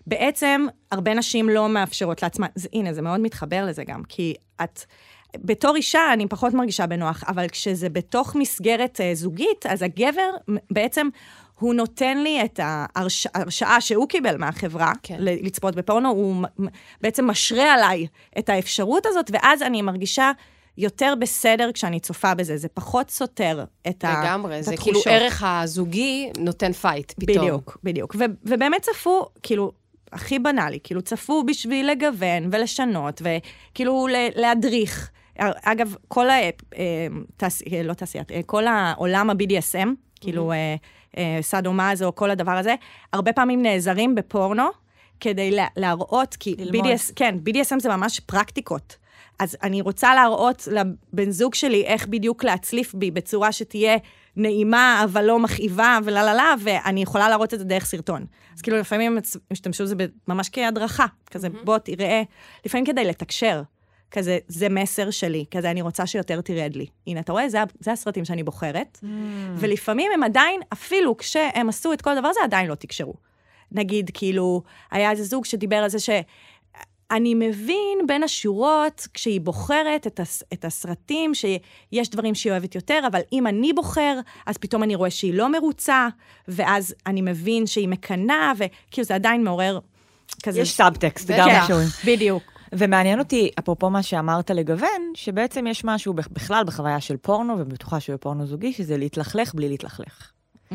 בעצם 0.08 0.66
הרבה 0.92 1.14
נשים 1.14 1.50
לא 1.50 1.70
מאפשרות 1.70 2.24
לעצמן, 2.24 2.48
זה, 2.56 2.70
הנה, 2.74 2.94
זה 2.94 3.02
מאוד 3.02 3.20
מתחבר 3.20 3.66
לזה 3.66 3.84
גם, 3.84 4.04
כי 4.04 4.34
את... 4.64 4.80
בתור 5.38 5.76
אישה 5.76 6.14
אני 6.14 6.28
פחות 6.28 6.54
מרגישה 6.54 6.88
בנוח, 6.88 7.24
אבל 7.28 7.48
כשזה 7.48 7.90
בתוך 7.90 8.36
מסגרת 8.36 9.00
uh, 9.00 9.16
זוגית, 9.16 9.66
אז 9.66 9.82
הגבר 9.82 10.30
בעצם, 10.72 11.10
הוא 11.62 11.74
נותן 11.74 12.18
לי 12.24 12.42
את 12.46 12.60
ההרש- 12.64 13.28
ההרשאה 13.36 13.82
שהוא 13.82 14.08
קיבל 14.10 14.38
מהחברה, 14.38 14.92
כן. 15.04 15.16
לצפות 15.20 15.76
בפורנו, 15.76 16.10
הוא 16.10 16.36
בעצם 17.02 17.28
משרה 17.28 17.74
עליי 17.74 18.08
את 18.40 18.50
האפשרות 18.50 19.06
הזאת, 19.06 19.32
ואז 19.34 19.62
אני 19.62 19.82
מרגישה 19.82 20.32
יותר 20.78 21.14
בסדר 21.20 21.72
כשאני 21.74 22.00
צופה 22.00 22.34
בזה. 22.36 22.58
זה 22.58 22.68
פחות 22.68 23.10
סותר 23.10 23.64
את, 23.88 24.04
ה- 24.04 24.22
לגמרי, 24.24 24.64
זה 24.64 24.78
כאילו 24.78 25.00
התחושות. 25.00 25.22
ערך 25.22 25.44
הזוגי 25.48 26.30
נותן 26.40 26.72
fight, 26.74 27.12
פתאום. 27.12 27.38
בדיוק, 27.46 27.78
בדיוק. 27.84 28.16
ו- 28.20 28.24
ובאמת 28.44 28.82
צפו, 28.82 29.26
כאילו, 29.44 29.72
הכי 30.12 30.40
בנאלי, 30.40 30.80
כאילו, 30.84 31.02
צפו 31.02 31.44
בשביל 31.44 31.92
לגוון 31.92 32.50
ולשנות, 32.52 33.22
וכאילו 33.72 34.08
להדריך. 34.36 35.10
אגב, 35.64 35.96
כל 36.08 36.30
ה... 36.30 36.34
אה, 36.34 36.50
תעש... 37.38 37.62
אה, 37.72 37.84
לא 37.84 37.94
תעשיית, 37.94 38.32
אה, 38.32 38.42
כל 38.46 38.68
העולם 38.68 39.30
ה-BDSM, 39.30 39.88
כאילו, 40.22 40.52
אה, 40.52 40.76
אה, 41.18 41.38
סאדו-מאזו, 41.42 42.12
כל 42.16 42.32
הדבר 42.32 42.52
הזה, 42.52 42.76
הרבה 43.14 43.34
פעמים 43.34 43.62
נעזרים 43.64 44.16
בפורנו 44.16 44.64
כדי 45.20 45.52
לה- 45.52 45.68
להראות, 45.78 46.36
כי. 46.40 46.56
BDS, 46.72 47.14
כן, 47.16 47.36
BDSM 47.50 47.80
זה 47.80 47.90
ממש 47.90 48.20
פרקטיקות. 48.20 48.98
אז 49.40 49.58
אני 49.64 49.82
רוצה 49.82 50.16
להראות 50.16 50.68
לבן 50.72 51.32
זוג 51.32 51.54
שלי 51.56 51.84
איך 51.86 52.08
בדיוק 52.08 52.44
להצליף 52.44 52.94
בי 52.94 53.12
בצורה 53.12 53.52
שתהיה 53.52 53.98
נעימה, 54.36 55.02
אבל 55.04 55.26
לא 55.26 55.40
מכאיבה, 55.40 55.98
ולה 56.04 56.24
לה 56.24 56.34
לה, 56.34 56.54
ואני 56.60 57.02
יכולה 57.02 57.30
להראות 57.30 57.54
את 57.54 57.60
זה 57.60 57.66
דרך 57.66 57.86
סרטון. 57.86 58.26
אז 58.56 58.62
כאילו, 58.62 58.78
לפעמים 58.78 59.12
הם 59.18 59.22
השתמשו 59.52 59.84
בזה 59.84 59.96
ממש 60.28 60.50
כהדרכה, 60.54 61.06
כזה, 61.32 61.48
בוא 61.64 61.78
תראה, 61.78 62.22
לפעמים 62.66 62.86
כדי 62.86 63.04
לתקשר. 63.06 63.62
כזה, 64.12 64.38
זה 64.48 64.70
מסר 64.70 65.12
שלי, 65.12 65.46
כזה, 65.52 65.72
אני 65.72 65.82
רוצה 65.82 66.06
שיותר 66.08 66.42
תרד 66.42 66.76
לי. 66.76 66.86
הנה, 67.08 67.20
אתה 67.20 67.32
רואה? 67.32 67.50
זה, 67.50 67.60
זה 67.80 67.92
הסרטים 67.92 68.26
שאני 68.26 68.44
בוחרת. 68.44 69.00
ולפעמים 69.56 70.12
הם 70.14 70.24
עדיין, 70.24 70.62
אפילו 70.74 71.18
כשהם 71.18 71.70
עשו 71.70 71.94
את 71.94 72.02
כל 72.02 72.10
הדבר 72.18 72.28
הזה, 72.28 72.40
עדיין 72.44 72.70
לא 72.70 72.76
תקשרו. 72.76 73.14
נגיד, 73.72 74.12
כאילו, 74.14 74.62
היה 74.92 75.12
איזה 75.12 75.24
זוג 75.24 75.46
שדיבר 75.46 75.76
על 75.76 75.90
זה 75.90 76.00
ש... 76.00 76.10
אני 77.12 77.34
מבין 77.34 78.08
בין 78.08 78.24
השורות, 78.24 79.08
כשהיא 79.14 79.42
בוחרת 79.42 80.08
את, 80.08 80.20
הס, 80.20 80.44
את 80.54 80.66
הסרטים, 80.66 81.36
שיש 81.36 82.10
דברים 82.10 82.36
שהיא 82.36 82.52
אוהבת 82.52 82.76
יותר, 82.76 83.00
אבל 83.08 83.20
אם 83.34 83.48
אני 83.48 83.74
בוחר, 83.74 84.20
אז 84.46 84.58
פתאום 84.58 84.84
אני 84.84 84.96
רואה 84.96 85.10
שהיא 85.10 85.34
לא 85.34 85.52
מרוצה, 85.52 86.08
ואז 86.48 86.96
אני 87.06 87.22
מבין 87.22 87.68
שהיא 87.68 87.88
מקנאה, 87.88 88.52
וכאילו 88.58 89.06
זה 89.06 89.16
עדיין 89.16 89.44
מעורר 89.44 89.80
כזה... 90.44 90.62
יש 90.62 90.72
סאבטקסט. 90.72 91.32
גם 91.32 91.50
כן. 91.68 91.74
בדיוק. 92.06 92.44
ומעניין 92.74 93.20
אותי, 93.20 93.50
אפרופו 93.60 93.90
מה 93.90 94.04
שאמרת 94.04 94.52
לגוון, 94.52 95.12
שבעצם 95.14 95.68
יש 95.68 95.86
משהו 95.86 96.14
בכ- 96.14 96.28
בכלל 96.28 96.64
בחוויה 96.68 97.00
של 97.00 97.18
פורנו, 97.18 97.56
ובטוחה 97.60 98.00
שהוא 98.00 98.18
פורנו 98.18 98.46
זוגי, 98.46 98.74
שזה 98.74 98.98
להתלכלך 98.98 99.56
בלי 99.56 99.70
להתלכלך. 99.70 100.32
Mm. 100.72 100.74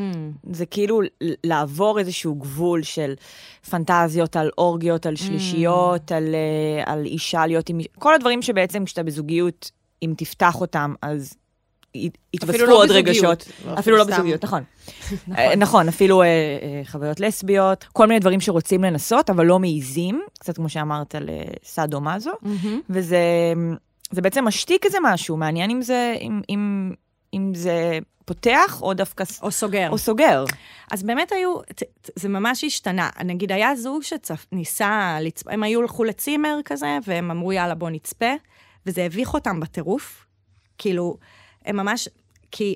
זה 0.51 0.67
כאילו 0.67 1.01
לעבור 1.45 1.99
איזשהו 1.99 2.35
גבול 2.35 2.83
של 2.83 3.15
פנטזיות 3.71 4.37
על 4.37 4.51
אורגיות, 4.59 5.07
על 5.07 5.17
שלישיות, 5.17 6.13
על, 6.13 6.35
אה, 6.35 6.93
על 6.93 7.05
אישה 7.05 7.47
להיות 7.47 7.69
עם... 7.69 7.79
כל 7.99 8.15
הדברים 8.15 8.43
שבעצם 8.43 8.85
כשאתה 8.85 9.03
בזוגיות, 9.03 9.71
אם 10.03 10.15
תפתח 10.17 10.61
אותם, 10.61 10.95
אז 11.03 11.35
לא 12.67 12.75
עוד. 12.75 12.91
רגשות. 12.91 13.49
לא, 13.67 13.79
אפילו 13.79 13.97
לא 13.97 14.05
סתם. 14.05 14.13
בזוגיות, 14.13 14.45
נכון. 14.47 14.63
אה, 15.39 15.57
נכון, 15.57 15.89
אפילו 15.89 16.23
אה, 16.23 16.27
אה, 16.27 16.83
חוויות 16.85 17.21
לסביות, 17.21 17.85
כל 17.93 18.07
מיני 18.07 18.21
דברים 18.21 18.41
שרוצים 18.41 18.85
לנסות, 18.85 19.31
אבל 19.31 19.47
לא 19.47 19.59
מעיזים, 19.59 20.23
קצת 20.39 20.57
כמו 20.57 20.69
שאמרת 20.69 21.15
על 21.15 21.29
סאדו 21.65 22.01
מאזו, 22.01 22.33
וזה 22.91 23.19
זה 24.11 24.23
בעצם 24.23 24.45
משתיק 24.45 24.85
איזה 24.85 24.99
משהו, 25.03 25.37
מעניין 25.37 25.71
אם 25.71 25.83
זה, 25.83 26.17
אם, 27.35 27.53
זה 27.55 27.99
פותח 28.25 28.79
או 28.83 28.95
דווקא 28.95 29.25
או 29.43 29.51
סוגר. 29.51 29.91
או 29.91 29.99
סוגר. 29.99 30.45
אז 30.91 31.03
באמת 31.03 31.33
היו, 31.33 31.57
זה 32.17 32.29
ממש 32.29 32.65
השתנה. 32.65 33.11
נגיד, 33.25 33.53
היה 33.53 33.77
זוג 33.77 34.03
שניסה, 34.03 35.19
לצפ... 35.21 35.49
הם 35.49 35.63
היו 35.63 35.81
הלכו 35.81 36.05
לצימר 36.05 36.59
כזה, 36.65 36.99
והם 37.07 37.31
אמרו, 37.31 37.53
יאללה, 37.53 37.75
בוא 37.75 37.91
נצפה, 37.91 38.33
וזה 38.87 39.05
הביך 39.05 39.35
אותם 39.35 39.61
בטירוף. 39.61 40.27
כאילו, 40.79 41.17
הם 41.67 41.77
ממש, 41.77 42.09
כי 42.51 42.75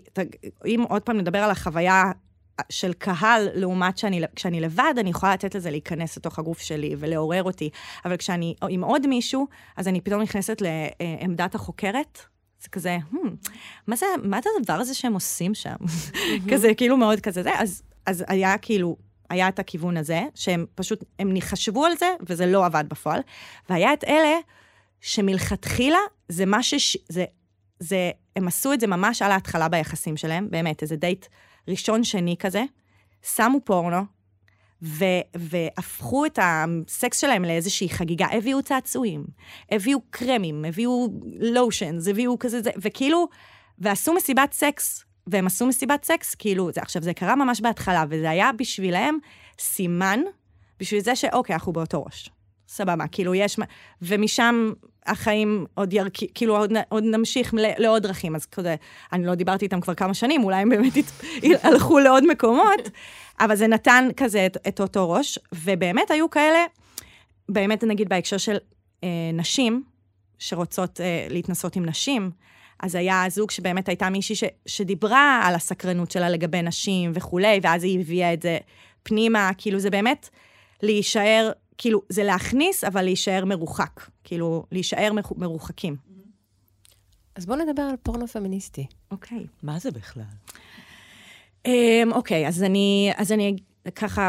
אם 0.66 0.84
עוד 0.88 1.02
פעם 1.02 1.18
נדבר 1.18 1.38
על 1.38 1.50
החוויה 1.50 2.12
של 2.68 2.92
קהל, 2.92 3.48
לעומת 3.54 3.98
שאני, 3.98 4.22
כשאני 4.36 4.60
לבד, 4.60 4.94
אני 4.98 5.10
יכולה 5.10 5.32
לתת 5.32 5.54
לזה 5.54 5.70
להיכנס 5.70 6.16
לתוך 6.16 6.38
הגוף 6.38 6.58
שלי 6.60 6.94
ולעורר 6.98 7.42
אותי. 7.42 7.70
אבל 8.04 8.16
כשאני 8.16 8.54
עם 8.68 8.84
עוד 8.84 9.06
מישהו, 9.06 9.46
אז 9.76 9.88
אני 9.88 10.00
פתאום 10.00 10.22
נכנסת 10.22 10.62
לעמדת 11.00 11.54
החוקרת. 11.54 12.18
זה 12.62 12.68
כזה, 12.68 12.98
hmm, 13.12 13.16
מה 13.86 13.96
זה, 13.96 14.06
מה 14.22 14.38
זה 14.42 14.50
הדבר 14.60 14.72
הזה 14.72 14.94
שהם 14.94 15.14
עושים 15.14 15.54
שם? 15.54 15.76
כזה, 16.50 16.74
כאילו 16.74 16.96
מאוד 16.96 17.20
כזה 17.20 17.42
זה. 17.42 17.50
אז, 17.58 17.82
אז 18.06 18.24
היה 18.28 18.58
כאילו, 18.58 18.96
היה 19.30 19.48
את 19.48 19.58
הכיוון 19.58 19.96
הזה, 19.96 20.22
שהם 20.34 20.66
פשוט, 20.74 21.04
הם 21.18 21.40
חשבו 21.40 21.84
על 21.84 21.92
זה, 21.96 22.06
וזה 22.26 22.46
לא 22.46 22.66
עבד 22.66 22.84
בפועל. 22.88 23.20
והיה 23.70 23.92
את 23.92 24.04
אלה 24.04 24.38
שמלכתחילה, 25.00 25.98
זה 26.28 26.46
מה 26.46 26.62
שש... 26.62 26.96
זה, 27.08 27.24
זה, 27.78 28.10
הם 28.36 28.48
עשו 28.48 28.72
את 28.72 28.80
זה 28.80 28.86
ממש 28.86 29.22
על 29.22 29.32
ההתחלה 29.32 29.68
ביחסים 29.68 30.16
שלהם, 30.16 30.50
באמת, 30.50 30.82
איזה 30.82 30.96
דייט 30.96 31.26
ראשון, 31.68 32.04
שני 32.04 32.36
כזה, 32.38 32.64
שמו 33.22 33.60
פורנו, 33.64 34.04
ו, 34.82 35.04
והפכו 35.36 36.26
את 36.26 36.38
הסקס 36.42 37.18
שלהם 37.18 37.44
לאיזושהי 37.44 37.88
חגיגה. 37.88 38.26
הביאו 38.32 38.62
צעצועים, 38.62 39.24
הביאו 39.70 39.98
קרמים, 40.10 40.64
הביאו 40.64 41.08
lotions, 41.40 42.08
הביאו 42.08 42.38
כזה 42.38 42.62
זה, 42.62 42.70
וכאילו, 42.76 43.28
ועשו 43.78 44.14
מסיבת 44.14 44.52
סקס, 44.52 45.04
והם 45.26 45.46
עשו 45.46 45.66
מסיבת 45.66 46.04
סקס, 46.04 46.34
כאילו, 46.34 46.72
זה, 46.72 46.80
עכשיו, 46.80 47.02
זה 47.02 47.14
קרה 47.14 47.34
ממש 47.34 47.60
בהתחלה, 47.60 48.04
וזה 48.10 48.30
היה 48.30 48.50
בשבילם 48.58 49.18
סימן, 49.58 50.20
בשביל 50.80 51.00
זה 51.00 51.16
שאוקיי, 51.16 51.54
אנחנו 51.54 51.72
באותו 51.72 52.04
ראש. 52.04 52.30
סבבה, 52.68 53.06
כאילו, 53.06 53.34
יש... 53.34 53.56
ומשם 54.02 54.72
החיים 55.06 55.66
עוד 55.74 55.92
ירק... 55.92 56.12
כאילו, 56.34 56.56
עוד, 56.56 56.72
עוד 56.88 57.04
נמשיך 57.04 57.54
לעוד 57.78 58.02
דרכים. 58.02 58.36
אז 58.36 58.46
כזה, 58.46 58.76
אני 59.12 59.26
לא 59.26 59.34
דיברתי 59.34 59.64
איתם 59.64 59.80
כבר 59.80 59.94
כמה 59.94 60.14
שנים, 60.14 60.44
אולי 60.44 60.56
הם 60.56 60.68
באמת 60.68 60.92
הלכו 61.62 61.98
לעוד 61.98 62.26
מקומות, 62.26 62.88
אבל 63.40 63.56
זה 63.56 63.66
נתן 63.66 64.08
כזה 64.16 64.46
את, 64.46 64.56
את 64.68 64.80
אותו 64.80 65.10
ראש, 65.10 65.38
ובאמת 65.52 66.10
היו 66.10 66.30
כאלה, 66.30 66.64
באמת 67.48 67.84
נגיד 67.84 68.08
בהקשר 68.08 68.36
של 68.36 68.56
אה, 69.04 69.08
נשים, 69.32 69.82
שרוצות 70.38 71.00
אה, 71.00 71.26
להתנסות 71.30 71.76
עם 71.76 71.86
נשים, 71.86 72.30
אז 72.82 72.94
היה 72.94 73.24
זוג 73.28 73.50
שבאמת 73.50 73.88
הייתה 73.88 74.10
מישהי 74.10 74.36
ש, 74.36 74.44
שדיברה 74.66 75.40
על 75.44 75.54
הסקרנות 75.54 76.10
שלה 76.10 76.28
לגבי 76.28 76.62
נשים 76.62 77.12
וכולי, 77.14 77.60
ואז 77.62 77.84
היא 77.84 78.00
הביאה 78.00 78.32
את 78.32 78.42
זה 78.42 78.58
פנימה, 79.02 79.50
כאילו 79.58 79.78
זה 79.78 79.90
באמת 79.90 80.28
להישאר 80.82 81.50
כאילו, 81.80 82.02
זה 82.08 82.24
להכניס, 82.24 82.84
אבל 82.84 83.02
להישאר 83.02 83.44
מרוחק. 83.44 84.00
כאילו, 84.30 84.64
להישאר 84.72 85.12
מרוחקים. 85.36 85.96
אז 87.34 87.46
בואו 87.46 87.58
נדבר 87.58 87.82
על 87.82 87.96
פורנו 88.02 88.26
פמיניסטי. 88.26 88.86
אוקיי. 89.10 89.46
מה 89.62 89.78
זה 89.78 89.90
בכלל? 89.90 90.22
Um, 91.66 91.70
אוקיי, 92.12 92.48
אז 92.48 92.62
אני, 92.62 93.12
אז 93.16 93.32
אני 93.32 93.56
ככה, 93.94 94.28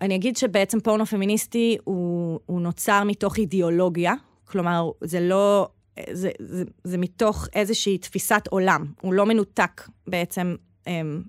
אני 0.00 0.16
אגיד 0.16 0.36
שבעצם 0.36 0.80
פורנו 0.80 1.06
פמיניסטי 1.06 1.78
הוא, 1.84 2.40
הוא 2.46 2.60
נוצר 2.60 3.04
מתוך 3.04 3.38
אידיאולוגיה, 3.38 4.14
כלומר, 4.44 4.90
זה 5.00 5.20
לא, 5.20 5.68
זה, 6.12 6.30
זה, 6.40 6.64
זה 6.84 6.98
מתוך 6.98 7.48
איזושהי 7.52 7.98
תפיסת 7.98 8.42
עולם, 8.50 8.86
הוא 9.00 9.14
לא 9.14 9.26
מנותק 9.26 9.88
בעצם, 10.06 10.56
um, 10.84 10.88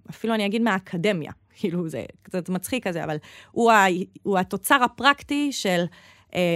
אפילו 0.09 0.33
אני 0.33 0.45
אגיד 0.45 0.61
מהאקדמיה, 0.61 1.31
כאילו 1.59 1.89
זה 1.89 2.05
קצת 2.21 2.49
מצחיק 2.49 2.87
כזה, 2.87 3.03
אבל 3.03 3.17
הוא, 3.51 3.71
ה, 3.71 3.85
הוא 4.23 4.37
התוצר 4.37 4.83
הפרקטי 4.83 5.51
של 5.51 5.83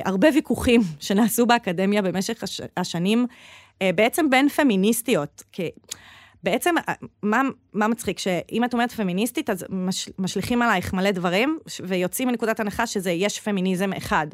הרבה 0.05 0.27
ויכוחים 0.33 0.81
שנעשו 0.99 1.45
באקדמיה 1.45 2.01
במשך 2.01 2.43
הש, 2.43 2.61
השנים, 2.77 3.27
uh, 3.73 3.77
בעצם 3.95 4.29
בין 4.29 4.49
פמיניסטיות. 4.49 5.43
כי, 5.51 5.69
בעצם, 6.45 6.75
מה, 7.23 7.41
מה 7.73 7.87
מצחיק? 7.87 8.19
שאם 8.19 8.63
את 8.63 8.73
אומרת 8.73 8.91
פמיניסטית, 8.91 9.49
אז 9.49 9.65
מש, 9.69 10.09
משליכים 10.19 10.61
עלייך 10.61 10.93
מלא 10.93 11.11
דברים, 11.11 11.59
ויוצאים 11.83 12.27
מנקודת 12.27 12.59
הנחה 12.59 12.87
שזה, 12.87 13.11
יש 13.11 13.39
פמיניזם 13.39 13.93
אחד. 13.93 14.27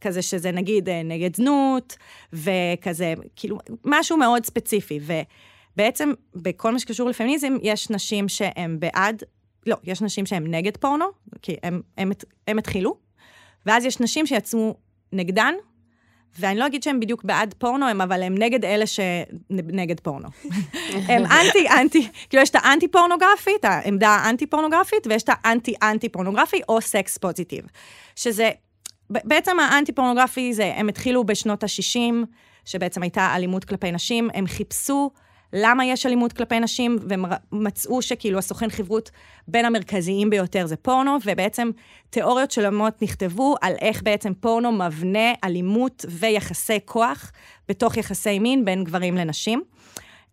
כזה 0.00 0.22
שזה 0.22 0.50
נגיד 0.50 0.88
אה, 0.88 1.02
נגד 1.02 1.36
זנות, 1.36 1.96
וכזה, 2.32 3.14
כאילו, 3.36 3.58
משהו 3.84 4.16
מאוד 4.16 4.44
ספציפי. 4.44 5.00
ובעצם, 5.02 6.12
בכל 6.34 6.72
מה 6.72 6.78
שקשור 6.78 7.08
לפמיניזם, 7.08 7.56
יש 7.62 7.90
נשים 7.90 8.28
שהן 8.28 8.80
בעד, 8.80 9.22
לא, 9.66 9.76
יש 9.84 10.02
נשים 10.02 10.26
שהן 10.26 10.54
נגד 10.54 10.76
פורנו, 10.76 11.04
כי 11.42 11.56
הם 12.48 12.58
התחילו, 12.58 12.96
ואז 13.66 13.84
יש 13.84 14.00
נשים 14.00 14.26
שיצאו 14.26 14.74
נגדן, 15.12 15.54
ואני 16.38 16.58
לא 16.58 16.66
אגיד 16.66 16.82
שהם 16.82 17.00
בדיוק 17.00 17.24
בעד 17.24 17.54
פורנו, 17.58 17.88
הם, 17.88 18.00
אבל 18.00 18.22
הם 18.22 18.34
נגד 18.38 18.64
אלה 18.64 18.84
שנגד 18.86 20.00
פורנו. 20.00 20.28
הם 21.08 21.24
אנטי, 21.26 21.68
אנטי, 21.80 22.08
כאילו 22.28 22.42
יש 22.42 22.50
את 22.50 22.56
האנטי-פורנוגרפית, 22.58 23.64
העמדה 23.64 24.08
האנטי-פורנוגרפית, 24.08 25.06
ויש 25.06 25.22
את 25.22 25.30
האנטי-אנטי-פורנוגרפי 25.32 26.60
או 26.68 26.80
סקס 26.80 27.18
פוזיטיב. 27.18 27.64
שזה, 28.16 28.50
בעצם 29.10 29.60
האנטי-פורנוגרפי 29.60 30.54
זה, 30.54 30.72
הם 30.76 30.88
התחילו 30.88 31.24
בשנות 31.24 31.64
ה-60, 31.64 32.14
שבעצם 32.64 33.02
הייתה 33.02 33.36
אלימות 33.36 33.64
כלפי 33.64 33.92
נשים, 33.92 34.30
הם 34.34 34.46
חיפשו 34.46 35.10
למה 35.52 35.84
יש 35.84 36.06
אלימות 36.06 36.32
כלפי 36.32 36.60
נשים, 36.60 36.98
והם 37.08 37.24
מצאו 37.52 38.02
שכאילו 38.02 38.38
הסוכן 38.38 38.70
חברות 38.70 39.10
בין 39.48 39.64
המרכזיים 39.64 40.30
ביותר 40.30 40.66
זה 40.66 40.76
פורנו, 40.76 41.16
ובעצם 41.26 41.70
תיאוריות 42.10 42.50
שלמות 42.50 43.02
נכתבו 43.02 43.56
על 43.60 43.74
איך 43.80 44.02
בעצם 44.02 44.34
פורנו 44.34 44.72
מבנה 44.72 45.32
אלימות 45.44 46.04
ויחסי 46.08 46.78
כוח 46.84 47.32
בתוך 47.68 47.96
יחסי 47.96 48.38
מין 48.38 48.64
בין 48.64 48.84
גברים 48.84 49.16
לנשים. 49.16 49.62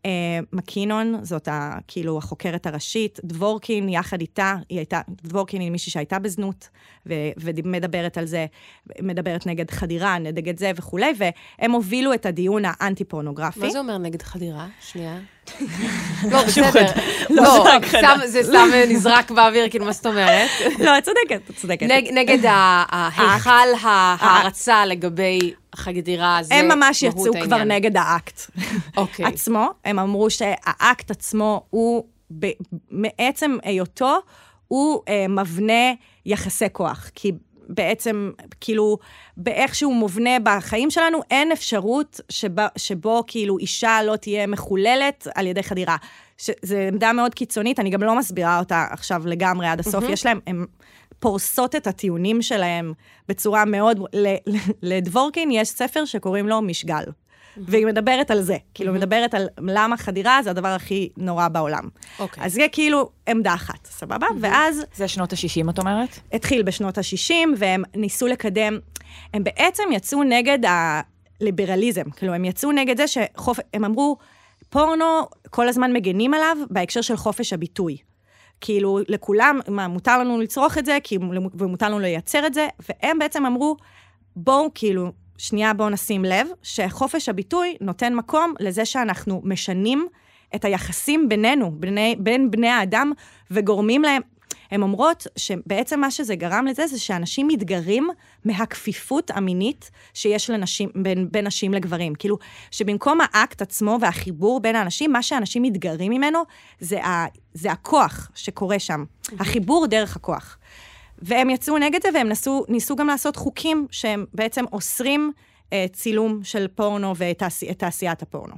אה, 0.08 0.39
מקינון, 0.53 1.20
זאת 1.22 1.47
ה, 1.47 1.78
כאילו 1.88 2.18
החוקרת 2.18 2.68
הראשית, 2.68 3.20
דבורקין 3.24 3.89
יחד 3.89 4.22
איתה, 4.22 4.55
היא 4.70 4.78
הייתה, 4.78 5.01
דבורקין 5.24 5.62
היא 5.62 5.72
מישהי 5.72 5.91
שהייתה 5.91 6.20
בזנות, 6.20 6.70
ו, 7.05 7.14
ומדברת 7.38 8.18
על 8.18 8.26
זה, 8.26 8.45
מדברת 9.01 9.45
נגד 9.45 9.72
חדירה, 9.72 10.20
נגד 10.20 10.58
זה 10.58 10.72
וכולי, 10.76 11.14
והם 11.18 11.72
הובילו 11.72 12.14
את 12.14 12.26
הדיון 12.26 12.64
האנטי-פורנוגרפי. 12.66 13.60
מה 13.60 13.70
זה 13.70 13.80
אומר 13.80 13.97
נגד 13.97 14.22
חדירה? 14.22 14.68
שנייה. 14.82 15.20
לא, 16.32 16.43
בסדר. 16.43 16.91
לא, 17.30 18.28
זה 18.28 18.43
סתם 18.43 18.58
נזרק 18.89 19.32
באוויר, 19.32 19.70
כאילו, 19.70 19.86
מה 19.86 19.91
זאת 19.91 20.06
אומרת? 20.06 20.50
לא, 20.80 20.98
את 20.98 21.04
צודקת, 21.04 21.50
את 21.50 21.56
צודקת. 21.56 21.84
נג- 21.84 22.10
נגד 22.14 22.45
ה- 22.45 22.84
ההיכל 22.89 23.52
ההערצה 23.88 24.86
לגבי 24.86 25.39
החדירה, 25.74 26.39
זה 26.41 26.56
הם 26.56 26.68
ממש 26.68 27.04
יצאו 27.04 27.34
כבר. 27.43 27.64
נגד 27.64 27.98
האקט. 27.98 28.41
אוקיי. 28.98 29.26
עצמו, 29.26 29.70
הם 29.86 30.00
אמרו 30.00 30.30
שהאקט 30.30 31.12
עצמו 31.12 31.62
הוא, 31.70 32.04
מעצם 32.91 33.58
היותו, 33.64 34.18
הוא 34.68 35.02
אה, 35.08 35.26
מבנה 35.30 35.91
יחסי 36.26 36.66
כוח. 36.72 37.10
כי 37.16 37.32
בעצם, 37.70 38.32
כאילו, 38.61 38.97
באיך 39.38 39.76
שהוא 39.76 39.95
מובנה 39.95 40.39
בחיים 40.43 40.91
שלנו, 40.91 41.20
אין 41.32 41.51
אפשרות 41.51 42.22
שבו, 42.30 42.61
שבו 42.76 43.24
כאילו 43.28 43.57
אישה 43.57 43.99
לא 44.05 44.15
תהיה 44.15 44.47
מחוללת 44.47 45.28
על 45.36 45.47
ידי 45.47 45.63
חדירה. 45.63 45.95
זו 46.61 46.78
עמדה 46.78 47.13
מאוד 47.13 47.36
קיצונית, 47.36 47.80
אני 47.80 47.89
גם 47.89 48.03
לא 48.03 48.18
מסבירה 48.18 48.59
אותה 48.59 48.86
עכשיו 48.89 49.22
לגמרי 49.26 49.68
עד 49.68 49.80
הסוף. 49.80 50.03
יש 50.09 50.26
להם, 50.26 50.39
הם 50.47 50.65
פורסות 51.20 51.76
את 51.76 51.88
הטיעונים 51.88 52.41
שלהם 52.41 52.93
בצורה 53.28 53.65
מאוד... 53.65 53.99
לדבורקין 54.82 55.51
יש 55.51 55.70
ספר 55.70 56.05
שקוראים 56.05 56.47
לו 56.47 56.61
משגל. 56.61 57.03
והיא 57.60 57.86
מדברת 57.86 58.32
על 58.32 58.41
זה, 58.41 58.58
כאילו, 58.74 58.93
מדברת 58.93 59.34
על 59.34 59.47
למה 59.58 59.97
חדירה 59.97 60.39
זה 60.43 60.49
הדבר 60.49 60.68
הכי 60.68 61.10
נורא 61.18 61.47
בעולם. 61.47 61.84
אוקיי. 62.20 62.43
אז 62.43 62.53
זה 62.53 62.66
כאילו 62.72 63.10
עמדה 63.28 63.53
אחת, 63.53 63.86
סבבה? 63.86 64.28
ואז 64.39 64.86
זה 64.95 65.08
שנות 65.08 65.34
ה-60, 65.34 65.70
את 65.70 65.80
אומרת? 65.80 66.20
התחיל 66.34 66.64
בשנות 66.64 66.97
ה-60, 66.97 67.34
והם 67.58 67.84
ניסו 67.95 68.28
לקדם, 68.28 68.80
הם 69.34 69.43
בעצם 69.43 69.84
יצאו 69.91 70.24
נגד 70.24 70.60
הליברליזם. 70.68 72.10
כאילו, 72.10 72.34
הם 72.34 72.45
יצאו 72.45 72.72
נגד 72.72 72.97
זה 72.97 73.05
שחופ... 73.08 73.60
הם 73.74 73.86
אמרו, 73.86 74.18
פורנו, 74.70 75.05
כל 75.49 75.68
הזמן 75.68 75.93
מגנים 75.93 76.34
עליו 76.34 76.58
בהקשר 76.70 77.01
של 77.01 77.18
חופש 77.18 77.53
הביטוי. 77.53 77.97
כאילו, 78.62 78.99
לכולם, 79.08 79.60
מה, 79.68 79.88
מותר 79.88 80.20
לנו 80.20 80.41
לצרוך 80.41 80.78
את 80.78 80.86
זה, 80.86 80.97
כי, 81.03 81.18
ומותר 81.53 81.86
לנו 81.86 81.99
לייצר 81.99 82.47
את 82.47 82.53
זה, 82.53 82.68
והם 82.89 83.20
בעצם 83.20 83.45
אמרו, 83.45 83.78
בואו, 84.36 84.70
כאילו, 84.76 85.12
שנייה, 85.38 85.74
בואו 85.74 85.90
נשים 85.90 86.26
לב, 86.26 86.48
שחופש 86.64 87.30
הביטוי 87.30 87.78
נותן 87.82 88.14
מקום 88.14 88.54
לזה 88.60 88.86
שאנחנו 88.86 89.42
משנים 89.44 90.08
את 90.56 90.66
היחסים 90.66 91.30
בינינו, 91.30 91.72
בני, 91.72 92.16
בין 92.20 92.52
בני 92.52 92.70
האדם, 92.70 93.12
וגורמים 93.52 94.02
להם... 94.02 94.22
הן 94.72 94.82
אומרות 94.82 95.28
שבעצם 95.36 96.00
מה 96.00 96.12
שזה 96.12 96.36
גרם 96.36 96.66
לזה, 96.68 96.88
זה 96.88 97.00
שאנשים 97.00 97.48
מתגרים 97.48 98.08
מהכפיפות 98.46 99.32
המינית 99.32 99.92
שיש 100.14 100.50
לנשים, 100.50 100.90
בין, 100.96 101.28
בין 101.32 101.48
נשים 101.48 101.74
לגברים. 101.74 102.16
כאילו, 102.16 102.38
שבמקום 102.72 103.20
האקט 103.22 103.62
עצמו 103.62 103.98
והחיבור 104.02 104.60
בין 104.60 104.76
האנשים, 104.76 105.12
מה 105.12 105.24
שאנשים 105.24 105.64
מתגרים 105.64 106.12
ממנו 106.12 106.40
זה, 106.80 107.06
ה, 107.06 107.26
זה 107.54 107.72
הכוח 107.72 108.32
שקורה 108.36 108.80
שם. 108.80 109.04
החיבור 109.40 109.88
דרך 109.88 110.16
הכוח. 110.16 110.58
והם 111.20 111.49
יצאו 111.49 111.78
נגד 111.78 112.01
זה, 112.01 112.09
והם 112.13 112.30
נסו, 112.30 112.65
ניסו 112.68 112.95
גם 112.95 113.07
לעשות 113.07 113.36
חוקים 113.36 113.88
שהם 113.91 114.26
בעצם 114.34 114.65
אוסרים 114.72 115.32
אה, 115.74 115.86
צילום 115.93 116.43
של 116.43 116.68
פורנו 116.76 117.15
ואת 117.15 117.39
תעשי, 117.39 117.74
תעשיית 117.74 118.22
הפורנו. 118.22 118.55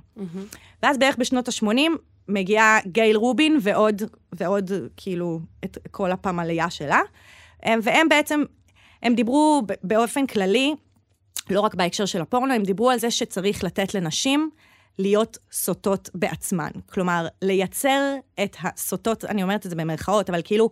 ואז 0.84 0.98
בערך 0.98 1.16
בשנות 1.18 1.48
ה-80 1.48 1.92
מגיעה 2.28 2.80
גייל 2.86 3.16
רובין 3.16 3.58
ועוד, 3.62 4.02
ועוד 4.32 4.72
כאילו, 4.98 5.40
את 5.66 5.78
כל 5.92 6.12
הפמליה 6.12 6.70
שלה. 6.70 7.02
הם, 7.64 7.80
והם 7.84 8.10
בעצם, 8.10 8.44
הם 9.04 9.16
דיברו 9.16 9.62
באופן 9.84 10.26
כללי, 10.26 10.76
לא 11.50 11.62
רק 11.62 11.76
בהקשר 11.76 12.06
של 12.06 12.22
הפורנו, 12.22 12.54
הם 12.54 12.64
דיברו 12.64 12.90
על 12.90 13.00
זה 13.00 13.12
שצריך 13.12 13.64
לתת 13.64 13.94
לנשים 13.94 14.50
להיות 15.00 15.38
סוטות 15.52 16.10
בעצמן. 16.14 16.70
כלומר, 16.90 17.28
לייצר 17.42 18.16
את 18.44 18.56
הסוטות, 18.64 19.26
אני 19.26 19.44
אומרת 19.44 19.66
את 19.66 19.70
זה 19.70 19.76
במרכאות, 19.76 20.30
אבל 20.30 20.42
כאילו, 20.44 20.70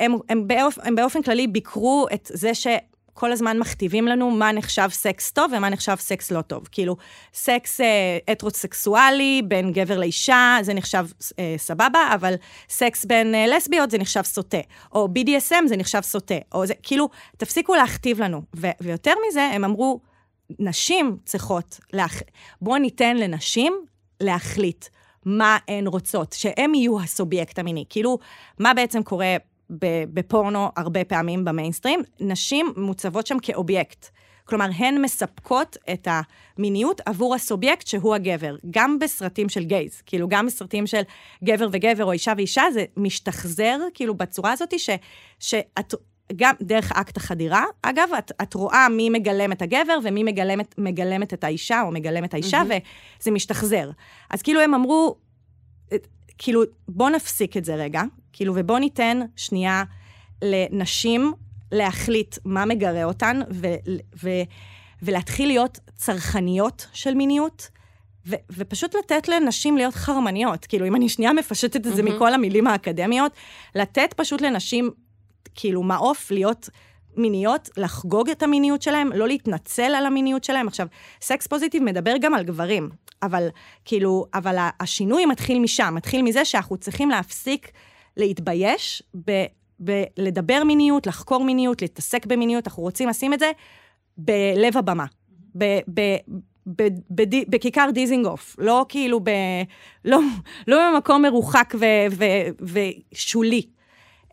הם, 0.00 0.16
הם, 0.28 0.48
באופ, 0.48 0.78
הם 0.82 0.94
באופן 0.94 1.22
כללי 1.22 1.46
ביקרו 1.46 2.06
את 2.14 2.30
זה 2.34 2.54
שכל 2.54 3.32
הזמן 3.32 3.58
מכתיבים 3.58 4.06
לנו 4.06 4.30
מה 4.30 4.52
נחשב 4.52 4.88
סקס 4.90 5.30
טוב 5.30 5.52
ומה 5.56 5.68
נחשב 5.68 5.94
סקס 5.98 6.30
לא 6.30 6.42
טוב. 6.42 6.68
כאילו, 6.72 6.96
סקס 7.34 7.80
אה, 7.80 8.18
הטרוסקסואלי 8.28 9.42
בין 9.44 9.72
גבר 9.72 9.98
לאישה, 9.98 10.58
זה 10.62 10.74
נחשב 10.74 11.06
אה, 11.38 11.54
סבבה, 11.58 12.10
אבל 12.14 12.34
סקס 12.68 13.04
בין 13.04 13.34
אה, 13.34 13.46
לסביות 13.46 13.90
זה 13.90 13.98
נחשב 13.98 14.22
סוטה. 14.22 14.60
או 14.92 15.08
BDSM 15.18 15.66
זה 15.66 15.76
נחשב 15.76 16.00
סוטה. 16.00 16.38
או 16.54 16.66
זה, 16.66 16.74
כאילו, 16.82 17.08
תפסיקו 17.36 17.74
להכתיב 17.74 18.22
לנו. 18.22 18.42
ו, 18.56 18.66
ויותר 18.80 19.12
מזה, 19.28 19.42
הם 19.42 19.64
אמרו, 19.64 20.00
נשים 20.58 21.16
צריכות, 21.24 21.80
להח... 21.92 22.22
בואו 22.62 22.78
ניתן 22.78 23.16
לנשים 23.16 23.72
להחליט 24.20 24.84
מה 25.24 25.58
הן 25.68 25.86
רוצות, 25.86 26.32
שהן 26.32 26.74
יהיו 26.74 27.00
הסובייקט 27.00 27.58
המיני. 27.58 27.84
כאילו, 27.88 28.18
מה 28.58 28.74
בעצם 28.74 29.02
קורה 29.02 29.36
בפורנו 30.14 30.68
הרבה 30.76 31.04
פעמים 31.04 31.44
במיינסטרים, 31.44 32.00
נשים 32.20 32.72
מוצבות 32.76 33.26
שם 33.26 33.38
כאובייקט. 33.42 34.08
כלומר, 34.44 34.66
הן 34.76 35.02
מספקות 35.02 35.76
את 35.92 36.08
המיניות 36.10 37.00
עבור 37.06 37.34
הסובייקט 37.34 37.86
שהוא 37.86 38.14
הגבר. 38.14 38.56
גם 38.70 38.98
בסרטים 38.98 39.48
של 39.48 39.64
גייז, 39.64 40.02
כאילו, 40.06 40.28
גם 40.28 40.46
בסרטים 40.46 40.86
של 40.86 41.02
גבר 41.44 41.68
וגבר 41.72 42.04
או 42.04 42.12
אישה 42.12 42.32
ואישה, 42.36 42.62
זה 42.72 42.84
משתחזר, 42.96 43.78
כאילו, 43.94 44.14
בצורה 44.14 44.52
הזאת, 44.52 44.78
ש, 44.78 44.90
שאת, 45.38 45.94
גם 46.36 46.54
דרך 46.62 46.92
אקט 46.92 47.16
החדירה, 47.16 47.64
אגב, 47.82 48.08
את, 48.18 48.32
את 48.42 48.54
רואה 48.54 48.88
מי 48.88 49.10
מגלם 49.10 49.52
את 49.52 49.62
הגבר 49.62 49.98
ומי 50.04 50.22
מגלמת, 50.22 50.74
מגלמת 50.78 51.34
את 51.34 51.44
האישה, 51.44 51.82
או 51.82 51.90
מגלם 51.90 52.24
את 52.24 52.34
האישה, 52.34 52.62
mm-hmm. 52.62 53.20
וזה 53.20 53.30
משתחזר. 53.30 53.90
אז 54.30 54.42
כאילו, 54.42 54.60
הם 54.60 54.74
אמרו, 54.74 55.16
כאילו, 56.38 56.62
בוא 56.88 57.10
נפסיק 57.10 57.56
את 57.56 57.64
זה 57.64 57.74
רגע, 57.74 58.02
כאילו, 58.36 58.52
ובוא 58.56 58.78
ניתן 58.78 59.20
שנייה 59.36 59.84
לנשים 60.42 61.32
להחליט 61.72 62.38
מה 62.44 62.64
מגרה 62.64 63.04
אותן, 63.04 63.40
ו, 63.50 63.66
ו, 64.22 64.30
ולהתחיל 65.02 65.48
להיות 65.48 65.78
צרכניות 65.94 66.86
של 66.92 67.14
מיניות, 67.14 67.68
ו, 68.26 68.34
ופשוט 68.50 68.94
לתת 68.94 69.28
לנשים 69.28 69.76
להיות 69.76 69.94
חרמניות. 69.94 70.66
כאילו, 70.66 70.86
אם 70.86 70.96
אני 70.96 71.08
שנייה 71.08 71.32
מפשטת 71.32 71.76
את 71.76 71.96
זה 71.96 72.02
מהמם. 72.02 72.16
מכל 72.16 72.34
המילים 72.34 72.66
האקדמיות, 72.66 73.32
לתת 73.74 74.14
פשוט 74.16 74.40
לנשים, 74.40 74.90
כאילו, 75.54 75.82
מעוף 75.82 76.30
להיות 76.30 76.68
מיניות, 77.16 77.68
לחגוג 77.76 78.30
את 78.30 78.42
המיניות 78.42 78.82
שלהם, 78.82 79.12
לא 79.12 79.28
להתנצל 79.28 79.94
על 79.96 80.06
המיניות 80.06 80.44
שלהם. 80.44 80.68
עכשיו, 80.68 80.86
סקס 81.20 81.46
פוזיטיב 81.46 81.82
מדבר 81.82 82.14
גם 82.20 82.34
על 82.34 82.44
גברים, 82.44 82.90
אבל 83.22 83.48
כאילו, 83.84 84.26
אבל 84.34 84.56
השינוי 84.80 85.26
מתחיל 85.26 85.58
משם, 85.58 85.94
מתחיל 85.94 86.22
מזה 86.22 86.44
שאנחנו 86.44 86.76
צריכים 86.76 87.10
להפסיק 87.10 87.70
להתבייש 88.16 89.02
ב... 89.24 89.44
בלדבר 89.78 90.64
מיניות, 90.64 91.06
לחקור 91.06 91.44
מיניות, 91.44 91.82
להתעסק 91.82 92.26
במיניות, 92.26 92.66
אנחנו 92.66 92.82
רוצים 92.82 93.08
לשים 93.08 93.34
את 93.34 93.38
זה 93.38 93.50
בלב 94.18 94.76
הבמה. 94.76 95.04
ב, 95.58 95.64
ב, 95.94 96.00
ב, 96.76 96.88
בד, 97.10 97.50
בכיכר 97.50 97.90
דיזינגוף, 97.94 98.56
לא 98.58 98.86
כאילו 98.88 99.20
ב... 99.20 99.30
לא, 100.04 100.20
לא 100.66 100.90
במקום 100.92 101.22
מרוחק 101.22 101.74
ו, 101.80 101.84
ו, 102.10 102.24
ושולי. 102.60 103.62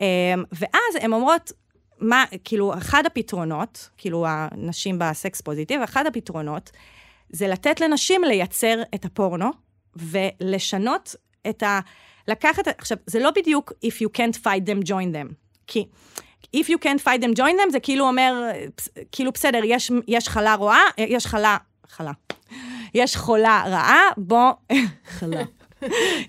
אמ, 0.02 0.06
ואז 0.52 0.96
הן 1.02 1.14
אומרות, 1.14 1.52
מה, 2.00 2.26
כאילו, 2.44 2.74
אחד 2.74 3.06
הפתרונות, 3.06 3.90
כאילו, 3.98 4.26
הנשים 4.28 5.00
בסקס 5.00 5.42
פוזיטיב, 5.42 5.82
אחד 5.82 6.06
הפתרונות, 6.06 6.72
זה 7.30 7.48
לתת 7.48 7.82
לנשים 7.82 8.24
לייצר 8.24 8.82
את 8.96 9.06
הפורנו, 9.06 9.50
ולשנות 9.96 11.16
את 11.50 11.64
ה... 11.64 11.80
לקחת, 12.28 12.68
עכשיו, 12.68 12.98
זה 13.08 13.20
לא 13.20 13.32
בדיוק 13.36 13.74
If 13.86 13.96
you 14.04 14.18
can't 14.18 14.38
fight 14.38 14.70
them, 14.70 14.88
join 14.88 15.16
them. 15.16 15.34
כי 15.68 15.86
If 16.56 16.66
you 16.70 16.78
can't 16.84 17.04
fight 17.04 17.22
them, 17.24 17.38
join 17.38 17.56
them, 17.60 17.72
זה 17.72 17.80
כאילו 17.80 18.08
אומר, 18.08 18.52
כאילו, 19.12 19.32
בסדר, 19.32 19.60
יש, 19.64 19.92
יש 20.08 20.30
חלה 20.30 20.56
רואה, 20.56 20.82
יש 20.98 21.28
חלה, 21.28 21.58
חלה. 21.88 22.12
יש 22.94 23.16
חולה 23.16 23.64
רעה, 23.68 24.02
בוא... 24.18 24.52
חלה. 25.06 25.44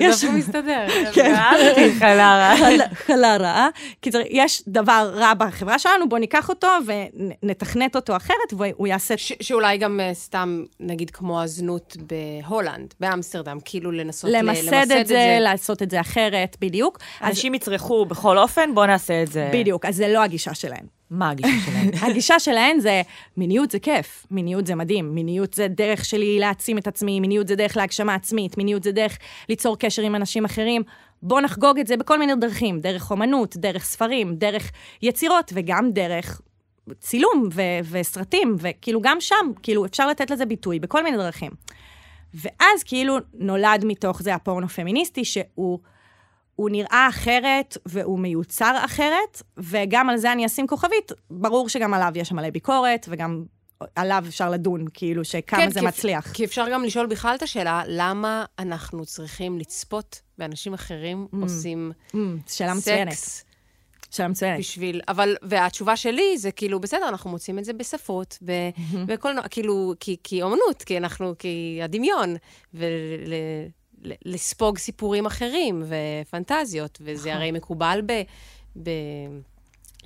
יש- 0.01 0.15
זה 0.21 0.27
דווקא 0.27 0.39
מסתדר. 0.39 0.87
כן. 1.13 1.35
אהבתי 1.35 1.93
חלה 1.99 2.55
רעה. 2.55 2.57
חלה- 2.95 3.37
רעה. 3.37 3.69
קיצר, 4.01 4.19
יש 4.31 4.63
דבר 4.69 5.11
רע 5.15 5.35
בחברה 5.35 5.79
שלנו, 5.79 6.09
בוא 6.09 6.19
ניקח 6.19 6.49
אותו 6.49 6.69
ונתכנת 7.43 7.97
אותו 7.97 8.17
אחרת, 8.17 8.53
והוא 8.59 8.87
יעשה... 8.87 9.15
שאולי 9.19 9.77
גם 9.79 10.01
אה, 10.01 10.15
סתם, 10.15 10.65
נגיד, 10.81 11.11
כמו 11.11 11.43
הזנות 11.43 11.97
בהולנד, 12.43 12.95
באמסטרדם, 13.01 13.59
כאילו 13.65 13.93
לנסות 13.93 14.31
ל- 14.31 14.37
למסד 14.37 14.93
את 15.01 15.07
זה, 15.07 15.37
לעשות 15.41 15.83
את 15.83 15.91
זה 15.91 16.01
אחרת, 16.01 16.57
בדיוק. 16.61 16.99
אז 17.21 17.29
אנשים 17.29 17.55
יצרכו 17.55 18.05
בכל 18.07 18.39
אופן, 18.39 18.75
בואו 18.75 18.87
נעשה 18.87 19.23
את 19.23 19.33
זה. 19.33 19.51
בדיוק, 19.53 19.85
אז 19.85 19.97
זה 19.97 20.09
לא 20.09 20.23
הגישה 20.23 20.55
שלהם. 20.55 20.95
מה 21.15 21.31
הגישה 21.31 21.49
שלהם? 21.67 21.91
הגישה 22.11 22.41
שלהן 22.41 22.81
זה, 22.81 23.03
מיניות 23.37 23.71
זה 23.71 23.79
כיף, 23.79 24.27
מיניות 24.31 24.67
זה 24.67 24.75
מדהים, 24.75 25.15
מיניות 25.15 25.55
זה 25.55 25.69
דרך 25.69 26.05
שלי 26.05 26.39
להעצים 26.39 26.79
את 26.79 26.87
עצמי, 26.87 27.21
מיניות 27.21 27.49
זה 27.49 27.57
דרך 27.57 27.77
להגשמה 27.77 28.15
עצמית, 28.15 28.59
מיניות 28.59 28.83
זה 28.83 28.93
דרך 28.93 29.19
ליצור 29.49 29.79
קשר 29.79 30.03
עם 30.03 30.15
אנשים 30.15 30.45
אחרים. 30.45 30.83
בואו 31.23 31.41
נחגוג 31.41 31.79
את 31.79 31.87
זה 31.87 31.97
בכל 31.97 32.19
מיני 32.19 32.33
דרכים, 32.41 32.81
דרך 32.81 33.11
אומנות, 33.11 33.57
דרך 33.57 33.85
ספרים, 33.85 34.35
דרך 34.35 34.71
יצירות, 35.03 35.53
וגם 35.55 35.91
דרך 35.91 36.41
צילום 36.99 37.49
ו- 37.53 37.63
וסרטים, 37.91 38.57
וכאילו 38.59 39.01
גם 39.03 39.21
שם, 39.21 39.53
כאילו 39.63 39.87
אפשר 39.87 40.09
לתת 40.09 40.31
לזה 40.31 40.47
ביטוי 40.47 40.81
בכל 40.81 41.03
מיני 41.03 41.17
דרכים. 41.17 41.51
ואז 42.35 42.83
כאילו 42.85 43.17
נולד 43.35 43.85
מתוך 43.85 44.23
זה 44.23 44.35
הפורנו 44.35 44.69
פמיניסטי, 44.69 45.25
שהוא 45.25 45.79
הוא 46.57 46.71
נראה 46.71 47.07
אחרת 47.11 47.79
והוא 47.87 48.19
מיוצר 48.19 48.77
אחרת, 48.85 49.43
וגם 49.57 50.11
על 50.11 50.17
זה 50.17 50.33
אני 50.33 50.47
אשים 50.47 50.67
כוכבית. 50.67 51.13
ברור 51.31 51.69
שגם 51.69 51.95
עליו 51.95 52.13
יש 52.15 52.33
מלא 52.33 52.51
ביקורת, 52.51 53.07
וגם 53.09 53.45
עליו 53.97 54.25
אפשר 54.29 54.51
לדון, 54.51 54.85
כאילו, 54.95 55.25
שכמה 55.25 55.59
כן, 55.61 55.71
זה 55.71 55.81
כי- 55.81 55.87
מצליח. 55.87 56.33
כי 56.33 56.45
אפשר 56.45 56.67
גם 56.73 56.85
לשאול 56.85 57.07
בכלל 57.07 57.35
את 57.35 57.43
השאלה, 57.43 57.83
למה 57.89 58.45
אנחנו 58.59 59.07
צריכים 59.07 59.59
לצפות 59.59 60.21
באנשים 60.39 60.75
אחרים 60.75 61.27
עושים 61.43 61.93
Mm, 62.13 62.17
שאלה 62.47 62.75
מצוינת. 62.75 63.13
סקס 63.13 63.45
שאלה 64.11 64.29
מצוינת. 64.29 64.59
בשביל... 64.59 65.01
אבל, 65.09 65.37
והתשובה 65.43 65.97
שלי 65.97 66.39
זה 66.39 66.51
כאילו, 66.53 66.81
בסדר, 66.81 67.09
אנחנו 67.09 67.31
מוצאים 67.31 67.59
את 67.59 67.65
זה 67.65 67.73
בשפות, 67.73 68.39
ב, 68.45 68.53
בקולנוע, 69.07 69.49
כאילו, 69.49 69.93
כי, 70.01 70.17
כי 70.25 70.43
אומנות, 70.43 70.83
כי 70.87 70.97
אנחנו, 70.99 71.35
כי 71.39 71.81
הדמיון, 71.83 72.35
ולספוג 74.05 74.79
סיפורים 74.79 75.27
אחרים 75.27 75.83
ופנטזיות, 75.89 76.99
וזה 77.01 77.35
הרי 77.35 77.53
מקובל 77.53 78.01
ב... 78.07 78.13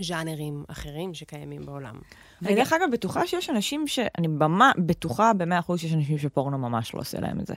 בז'אנרים 0.01 0.65
אחרים 0.69 1.15
שקיימים 1.15 1.67
בעולם. 1.67 1.99
אני 2.43 2.55
דרך 2.55 2.73
אגב 2.73 2.89
בטוחה 2.93 3.27
שיש 3.27 3.51
אנשים 3.51 3.87
ש... 3.87 3.99
אני 4.19 4.29
במה, 4.29 4.73
בטוחה 4.79 5.33
במאה 5.33 5.59
אחוז 5.59 5.81
שיש 5.81 5.93
אנשים 5.93 6.19
שפורנו 6.19 6.59
ממש 6.59 6.95
לא 6.95 7.01
עושה 7.01 7.21
להם 7.21 7.41
את 7.41 7.47
זה. 7.47 7.55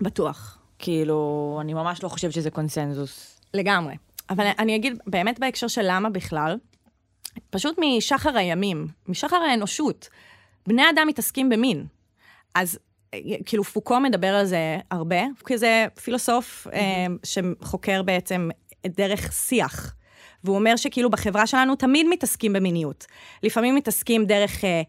בטוח. 0.00 0.58
כאילו, 0.78 1.58
אני 1.60 1.74
ממש 1.74 2.02
לא 2.02 2.08
חושבת 2.08 2.32
שזה 2.32 2.50
קונסנזוס. 2.50 3.40
לגמרי. 3.54 3.94
אבל 4.30 4.46
אני 4.58 4.76
אגיד, 4.76 4.98
באמת 5.06 5.38
בהקשר 5.38 5.68
של 5.68 5.82
למה 5.84 6.10
בכלל, 6.10 6.56
פשוט 7.50 7.78
משחר 7.78 8.36
הימים, 8.36 8.86
משחר 9.08 9.36
האנושות, 9.36 10.08
בני 10.66 10.82
אדם 10.90 11.06
מתעסקים 11.08 11.48
במין. 11.48 11.86
אז 12.54 12.78
כאילו 13.44 13.64
פוקו 13.64 14.00
מדבר 14.00 14.34
על 14.34 14.44
זה 14.44 14.78
הרבה, 14.90 15.20
כי 15.46 15.58
זה 15.58 15.86
פילוסוף 16.02 16.66
אה, 16.72 17.06
שחוקר 17.22 18.02
בעצם 18.02 18.48
דרך 18.86 19.32
שיח. 19.32 19.94
והוא 20.44 20.56
אומר 20.56 20.76
שכאילו 20.76 21.10
בחברה 21.10 21.46
שלנו 21.46 21.76
תמיד 21.76 22.06
מתעסקים 22.10 22.52
במיניות. 22.52 23.06
לפעמים 23.42 23.74
מתעסקים 23.74 24.24
דרך 24.24 24.64
אה, 24.64 24.82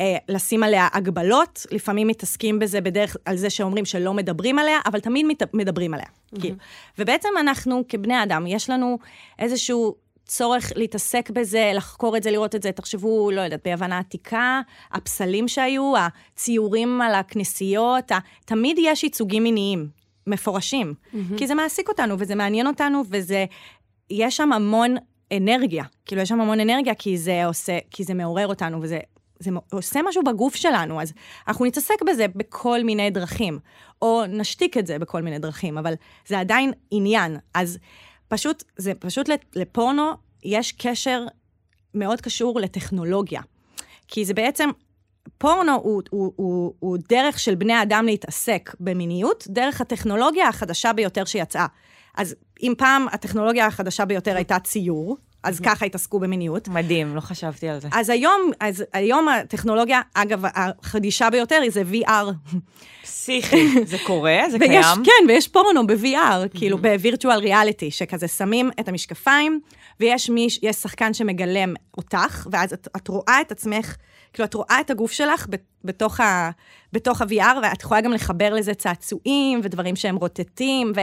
אה, 0.00 0.16
לשים 0.28 0.62
עליה 0.62 0.88
הגבלות, 0.92 1.66
לפעמים 1.70 2.06
מתעסקים 2.06 2.58
בזה 2.58 2.80
בדרך, 2.80 3.16
על 3.24 3.36
זה 3.36 3.50
שאומרים 3.50 3.84
שלא 3.84 4.14
מדברים 4.14 4.58
עליה, 4.58 4.78
אבל 4.86 5.00
תמיד 5.00 5.26
מת, 5.26 5.54
מדברים 5.54 5.94
עליה. 5.94 6.06
כאילו. 6.40 6.56
ובעצם 6.98 7.28
אנחנו 7.40 7.84
כבני 7.88 8.22
אדם, 8.22 8.46
יש 8.46 8.70
לנו 8.70 8.98
איזשהו 9.38 9.94
צורך 10.28 10.72
להתעסק 10.76 11.30
בזה, 11.30 11.70
לחקור 11.74 12.16
את 12.16 12.22
זה, 12.22 12.30
לראות 12.30 12.54
את 12.54 12.62
זה. 12.62 12.72
תחשבו, 12.72 13.30
לא 13.30 13.40
יודעת, 13.40 13.60
ביוון 13.64 13.92
העתיקה, 13.92 14.60
הפסלים 14.92 15.48
שהיו, 15.48 15.92
הציורים 15.96 17.00
על 17.00 17.14
הכנסיות, 17.14 18.12
ה... 18.12 18.18
תמיד 18.44 18.76
יש 18.80 19.04
ייצוגים 19.04 19.42
מיניים 19.42 19.88
מפורשים. 20.26 20.94
כי 21.36 21.46
זה 21.46 21.54
מעסיק 21.54 21.88
אותנו, 21.88 22.14
וזה 22.18 22.34
מעניין 22.34 22.66
אותנו, 22.66 23.02
וזה... 23.10 23.44
יש 24.10 24.36
שם 24.36 24.52
המון 24.52 24.96
אנרגיה. 25.36 25.84
כאילו, 26.06 26.22
יש 26.22 26.28
שם 26.28 26.40
המון 26.40 26.60
אנרגיה, 26.60 26.94
כי 26.94 27.18
זה 27.18 27.46
עושה, 27.46 27.78
כי 27.90 28.04
זה 28.04 28.14
מעורר 28.14 28.46
אותנו, 28.46 28.82
וזה 28.82 28.98
זה 29.38 29.50
עושה 29.72 30.00
משהו 30.04 30.22
בגוף 30.24 30.54
שלנו, 30.54 31.00
אז 31.02 31.12
אנחנו 31.48 31.64
נתעסק 31.64 32.02
בזה 32.06 32.26
בכל 32.36 32.84
מיני 32.84 33.10
דרכים, 33.10 33.58
או 34.02 34.22
נשתיק 34.28 34.76
את 34.76 34.86
זה 34.86 34.98
בכל 34.98 35.22
מיני 35.22 35.38
דרכים, 35.38 35.78
אבל 35.78 35.94
זה 36.26 36.40
עדיין 36.40 36.72
עניין. 36.90 37.36
אז 37.54 37.78
פשוט, 38.28 38.64
זה 38.76 38.92
פשוט 38.94 39.28
לפורנו 39.56 40.12
יש 40.44 40.72
קשר 40.72 41.26
מאוד 41.94 42.20
קשור 42.20 42.60
לטכנולוגיה. 42.60 43.42
כי 44.08 44.24
זה 44.24 44.34
בעצם, 44.34 44.70
פורנו 45.38 45.72
הוא, 45.72 46.02
הוא, 46.10 46.32
הוא, 46.36 46.74
הוא 46.78 46.98
דרך 47.08 47.38
של 47.38 47.54
בני 47.54 47.82
אדם 47.82 48.06
להתעסק 48.06 48.74
במיניות, 48.80 49.44
דרך 49.48 49.80
הטכנולוגיה 49.80 50.48
החדשה 50.48 50.92
ביותר 50.92 51.24
שיצאה. 51.24 51.66
אז 52.16 52.34
אם 52.62 52.74
פעם 52.78 53.06
הטכנולוגיה 53.12 53.66
החדשה 53.66 54.04
ביותר 54.04 54.36
הייתה 54.36 54.58
ציור, 54.58 55.16
אז 55.42 55.60
ככה 55.60 55.86
התעסקו 55.86 56.18
במיניות. 56.18 56.68
מדהים, 56.68 57.16
לא 57.16 57.20
חשבתי 57.20 57.68
על 57.68 57.80
זה. 57.80 57.88
אז 57.92 58.10
היום, 58.10 58.50
אז 58.60 58.84
היום 58.92 59.28
הטכנולוגיה, 59.28 60.00
אגב, 60.14 60.42
החדישה 60.44 61.30
ביותר 61.30 61.60
היא 61.62 61.70
זה 61.70 61.82
VR. 61.92 62.52
פסיכי, 63.02 63.84
זה 63.86 63.96
קורה? 64.06 64.38
זה 64.50 64.56
ויש, 64.60 64.70
קיים? 64.70 65.04
כן, 65.04 65.28
ויש 65.28 65.48
פורנו 65.48 65.86
ב-VR, 65.86 66.58
כאילו 66.58 66.78
בווירטואל 66.78 67.38
ריאליטי, 67.38 67.90
שכזה 67.90 68.28
שמים 68.28 68.70
את 68.80 68.88
המשקפיים, 68.88 69.60
ויש 70.00 70.30
מי, 70.30 70.48
יש 70.62 70.76
שחקן 70.76 71.14
שמגלם 71.14 71.74
אותך, 71.98 72.46
ואז 72.50 72.72
את, 72.72 72.88
את 72.96 73.08
רואה 73.08 73.40
את 73.40 73.52
עצמך, 73.52 73.96
כאילו, 74.32 74.46
את 74.46 74.54
רואה 74.54 74.80
את 74.80 74.90
הגוף 74.90 75.12
שלך 75.12 75.46
בתוך, 75.84 76.20
ה, 76.20 76.50
בתוך 76.92 77.22
ה-VR, 77.22 77.58
ואת 77.62 77.82
יכולה 77.82 78.00
גם 78.00 78.12
לחבר 78.12 78.54
לזה 78.54 78.74
צעצועים 78.74 79.60
ודברים 79.62 79.96
שהם 79.96 80.16
רוטטים, 80.16 80.92
ו, 80.96 81.00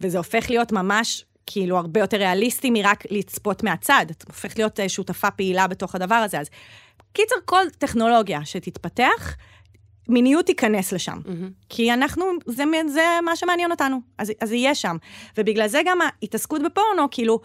וזה 0.00 0.18
הופך 0.18 0.50
להיות 0.50 0.72
ממש... 0.72 1.24
כאילו 1.46 1.78
הרבה 1.78 2.00
יותר 2.00 2.16
ריאליסטי 2.16 2.70
מרק 2.70 3.04
לצפות 3.10 3.62
מהצד. 3.62 4.06
את 4.10 4.24
הופכת 4.28 4.58
להיות 4.58 4.80
אה, 4.80 4.88
שותפה 4.88 5.30
פעילה 5.30 5.66
בתוך 5.66 5.94
הדבר 5.94 6.14
הזה. 6.14 6.40
אז 6.40 6.46
קיצר, 7.12 7.34
כל 7.44 7.64
טכנולוגיה 7.78 8.44
שתתפתח, 8.44 9.36
מיניות 10.08 10.46
תיכנס 10.46 10.92
לשם. 10.92 11.18
Mm-hmm. 11.24 11.64
כי 11.68 11.92
אנחנו, 11.92 12.24
זה, 12.46 12.64
זה 12.88 13.18
מה 13.24 13.36
שמעניין 13.36 13.70
אותנו, 13.70 14.00
אז, 14.18 14.32
אז 14.40 14.52
יהיה 14.52 14.74
שם. 14.74 14.96
ובגלל 15.38 15.68
זה 15.68 15.80
גם 15.84 15.98
ההתעסקות 16.00 16.62
בפורנו, 16.62 17.08
כאילו, 17.10 17.40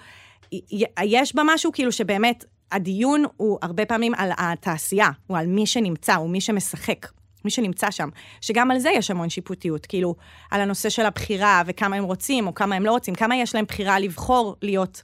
יש 1.03 1.35
בה 1.35 1.41
משהו 1.45 1.71
כאילו 1.71 1.91
שבאמת, 1.91 2.45
הדיון 2.71 3.25
הוא 3.37 3.59
הרבה 3.61 3.85
פעמים 3.85 4.13
על 4.15 4.31
התעשייה, 4.37 5.09
הוא 5.27 5.37
על 5.37 5.47
מי 5.47 5.65
שנמצא, 5.65 6.15
הוא 6.15 6.29
מי 6.29 6.41
שמשחק. 6.41 7.07
מי 7.45 7.51
שנמצא 7.51 7.91
שם, 7.91 8.09
שגם 8.41 8.71
על 8.71 8.79
זה 8.79 8.89
יש 8.89 9.11
המון 9.11 9.29
שיפוטיות, 9.29 9.85
כאילו, 9.85 10.15
על 10.51 10.61
הנושא 10.61 10.89
של 10.89 11.05
הבחירה 11.05 11.61
וכמה 11.65 11.95
הם 11.95 12.03
רוצים 12.03 12.47
או 12.47 12.53
כמה 12.53 12.75
הם 12.75 12.85
לא 12.85 12.91
רוצים, 12.91 13.15
כמה 13.15 13.35
יש 13.35 13.55
להם 13.55 13.65
בחירה 13.65 13.99
לבחור 13.99 14.55
להיות, 14.61 15.03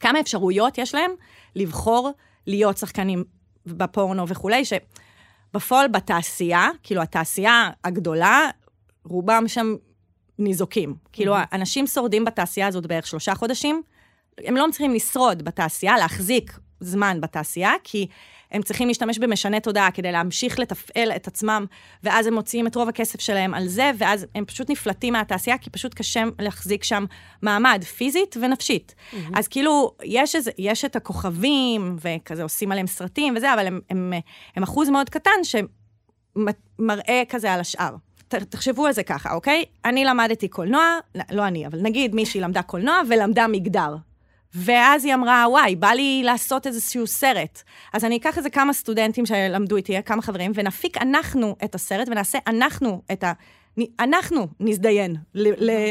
כמה 0.00 0.20
אפשרויות 0.20 0.78
יש 0.78 0.94
להם 0.94 1.10
לבחור 1.56 2.10
להיות 2.46 2.78
שחקנים 2.78 3.24
בפורנו 3.66 4.28
וכולי, 4.28 4.62
שבפועל 4.64 5.88
בתעשייה, 5.88 6.68
כאילו 6.82 7.02
התעשייה 7.02 7.70
הגדולה, 7.84 8.50
רובם 9.04 9.44
שם 9.46 9.74
ניזוקים. 10.38 10.94
כאילו, 11.12 11.34
אנשים 11.52 11.86
שורדים 11.86 12.24
בתעשייה 12.24 12.66
הזאת 12.66 12.86
בערך 12.86 13.06
שלושה 13.06 13.34
חודשים, 13.34 13.82
הם 14.38 14.56
לא 14.56 14.66
צריכים 14.70 14.94
לשרוד 14.94 15.42
בתעשייה, 15.42 15.96
להחזיק 15.96 16.58
זמן 16.80 17.18
בתעשייה, 17.20 17.72
כי 17.84 18.06
הם 18.52 18.62
צריכים 18.62 18.88
להשתמש 18.88 19.18
במשנה 19.18 19.60
תודעה 19.60 19.90
כדי 19.90 20.12
להמשיך 20.12 20.58
לתפעל 20.58 21.12
את 21.16 21.26
עצמם, 21.26 21.66
ואז 22.02 22.26
הם 22.26 22.34
מוציאים 22.34 22.66
את 22.66 22.74
רוב 22.74 22.88
הכסף 22.88 23.20
שלהם 23.20 23.54
על 23.54 23.66
זה, 23.66 23.90
ואז 23.98 24.26
הם 24.34 24.44
פשוט 24.44 24.70
נפלטים 24.70 25.12
מהתעשייה, 25.12 25.58
כי 25.58 25.70
פשוט 25.70 25.94
קשה 25.94 26.22
להחזיק 26.38 26.84
שם 26.84 27.04
מעמד, 27.42 27.84
פיזית 27.84 28.36
ונפשית. 28.40 28.94
Mm-hmm. 28.94 29.16
אז 29.34 29.48
כאילו, 29.48 29.92
יש, 30.04 30.36
איזה, 30.36 30.50
יש 30.58 30.84
את 30.84 30.96
הכוכבים, 30.96 31.96
וכזה 32.00 32.42
עושים 32.42 32.72
עליהם 32.72 32.86
סרטים 32.86 33.34
וזה, 33.36 33.54
אבל 33.54 33.66
הם, 33.66 33.80
הם, 33.90 34.12
הם 34.56 34.62
אחוז 34.62 34.88
מאוד 34.88 35.10
קטן 35.10 35.40
שמראה 35.42 37.22
כזה 37.28 37.52
על 37.52 37.60
השאר. 37.60 37.96
תחשבו 38.28 38.86
על 38.86 38.92
זה 38.92 39.02
ככה, 39.02 39.34
אוקיי? 39.34 39.64
אני 39.84 40.04
למדתי 40.04 40.48
קולנוע, 40.48 40.98
לא 41.30 41.46
אני, 41.46 41.66
אבל 41.66 41.78
נגיד 41.82 42.14
מישהי 42.14 42.40
למדה 42.40 42.62
קולנוע 42.62 43.00
ולמדה 43.08 43.46
מגדר. 43.46 43.96
ואז 44.58 45.04
היא 45.04 45.14
אמרה, 45.14 45.44
וואי, 45.48 45.76
בא 45.76 45.88
לי 45.88 46.22
לעשות 46.24 46.66
איזשהו 46.66 47.06
סרט. 47.06 47.62
אז 47.92 48.04
אני 48.04 48.16
אקח 48.16 48.38
איזה 48.38 48.50
כמה 48.50 48.72
סטודנטים 48.72 49.26
שלמדו 49.26 49.76
איתי, 49.76 50.02
כמה 50.02 50.22
חברים, 50.22 50.52
ונפיק 50.54 50.96
אנחנו 50.96 51.56
את 51.64 51.74
הסרט, 51.74 52.08
ונעשה 52.08 52.38
אנחנו 52.46 53.02
את 53.12 53.24
ה... 53.24 53.32
אנחנו 54.00 54.48
נזדיין 54.60 55.16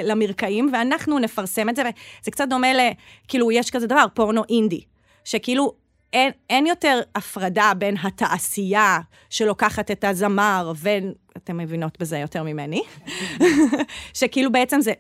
למרקעים, 0.03 0.69
ואנחנו 0.73 1.19
נפרסם 1.19 1.69
את 1.69 1.75
זה, 1.75 1.81
וזה 1.81 2.31
קצת 2.31 2.47
דומה 2.49 2.73
ל... 2.73 2.79
כאילו, 3.27 3.51
יש 3.51 3.71
כזה 3.71 3.87
דבר, 3.87 4.05
פורנו 4.13 4.43
אינדי, 4.49 4.81
שכאילו, 5.23 5.73
אין, 6.13 6.31
אין 6.49 6.67
יותר 6.67 7.01
הפרדה 7.15 7.71
בין 7.77 7.95
התעשייה 8.03 8.99
שלוקחת 9.29 9.91
את 9.91 10.03
הזמר, 10.03 10.71
ואתם 10.75 11.57
מבינות 11.57 11.99
בזה 11.99 12.17
יותר 12.17 12.43
ממני, 12.43 12.81
שכאילו 14.19 14.51
בעצם 14.51 14.81
זה... 14.81 14.91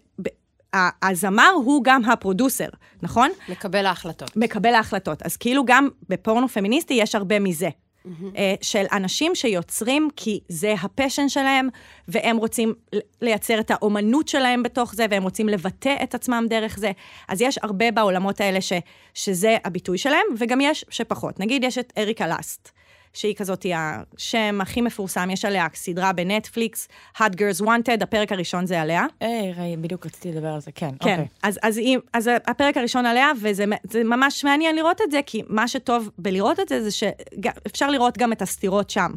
הזמר 1.03 1.51
הוא 1.55 1.83
גם 1.83 2.05
הפרודוסר, 2.05 2.67
נכון? 3.01 3.29
מקבל 3.49 3.85
ההחלטות. 3.85 4.37
מקבל 4.37 4.73
ההחלטות. 4.73 5.21
אז 5.21 5.37
כאילו 5.37 5.65
גם 5.65 5.89
בפורנו 6.09 6.47
פמיניסטי 6.47 6.93
יש 6.93 7.15
הרבה 7.15 7.39
מזה. 7.39 7.69
Mm-hmm. 8.05 8.37
של 8.61 8.85
אנשים 8.91 9.35
שיוצרים 9.35 10.09
כי 10.15 10.39
זה 10.49 10.73
הפשן 10.81 11.29
שלהם, 11.29 11.69
והם 12.07 12.37
רוצים 12.37 12.73
לייצר 13.21 13.59
את 13.59 13.71
האומנות 13.71 14.27
שלהם 14.27 14.63
בתוך 14.63 14.95
זה, 14.95 15.05
והם 15.09 15.23
רוצים 15.23 15.49
לבטא 15.49 15.95
את 16.03 16.15
עצמם 16.15 16.45
דרך 16.49 16.77
זה. 16.77 16.91
אז 17.27 17.41
יש 17.41 17.59
הרבה 17.63 17.91
בעולמות 17.91 18.41
האלה 18.41 18.61
ש, 18.61 18.73
שזה 19.13 19.57
הביטוי 19.63 19.97
שלהם, 19.97 20.25
וגם 20.37 20.61
יש 20.61 20.85
שפחות. 20.89 21.39
נגיד, 21.39 21.63
יש 21.63 21.77
את 21.77 21.93
אריקה 21.97 22.27
לאסט. 22.27 22.71
שהיא 23.15 23.35
כזאת 23.35 23.65
השם 23.75 24.59
הכי 24.61 24.81
מפורסם, 24.81 25.29
יש 25.31 25.45
עליה 25.45 25.67
סדרה 25.73 26.13
בנטפליקס, 26.13 26.87
Hot 27.17 27.31
Girls 27.35 27.61
Wanted, 27.61 28.03
הפרק 28.03 28.31
הראשון 28.31 28.65
זה 28.65 28.81
עליה. 28.81 29.05
היי, 29.19 29.77
בדיוק 29.77 30.05
רציתי 30.05 30.31
לדבר 30.31 30.47
על 30.47 30.59
זה, 30.59 30.71
כן. 30.71 30.89
כן, 30.89 31.11
אוקיי. 31.11 31.27
אז, 31.43 31.59
אז, 31.63 31.77
היא, 31.77 31.97
אז 32.13 32.29
הפרק 32.47 32.77
הראשון 32.77 33.05
עליה, 33.05 33.31
וזה 33.41 33.65
ממש 34.03 34.43
מעניין 34.43 34.75
לראות 34.75 35.01
את 35.01 35.11
זה, 35.11 35.19
כי 35.25 35.41
מה 35.47 35.67
שטוב 35.67 36.09
בלראות 36.17 36.59
את 36.59 36.69
זה, 36.69 36.83
זה 36.83 36.91
שאפשר 36.91 37.91
לראות 37.91 38.17
גם 38.17 38.31
את 38.31 38.41
הסתירות 38.41 38.89
שם. 38.89 39.11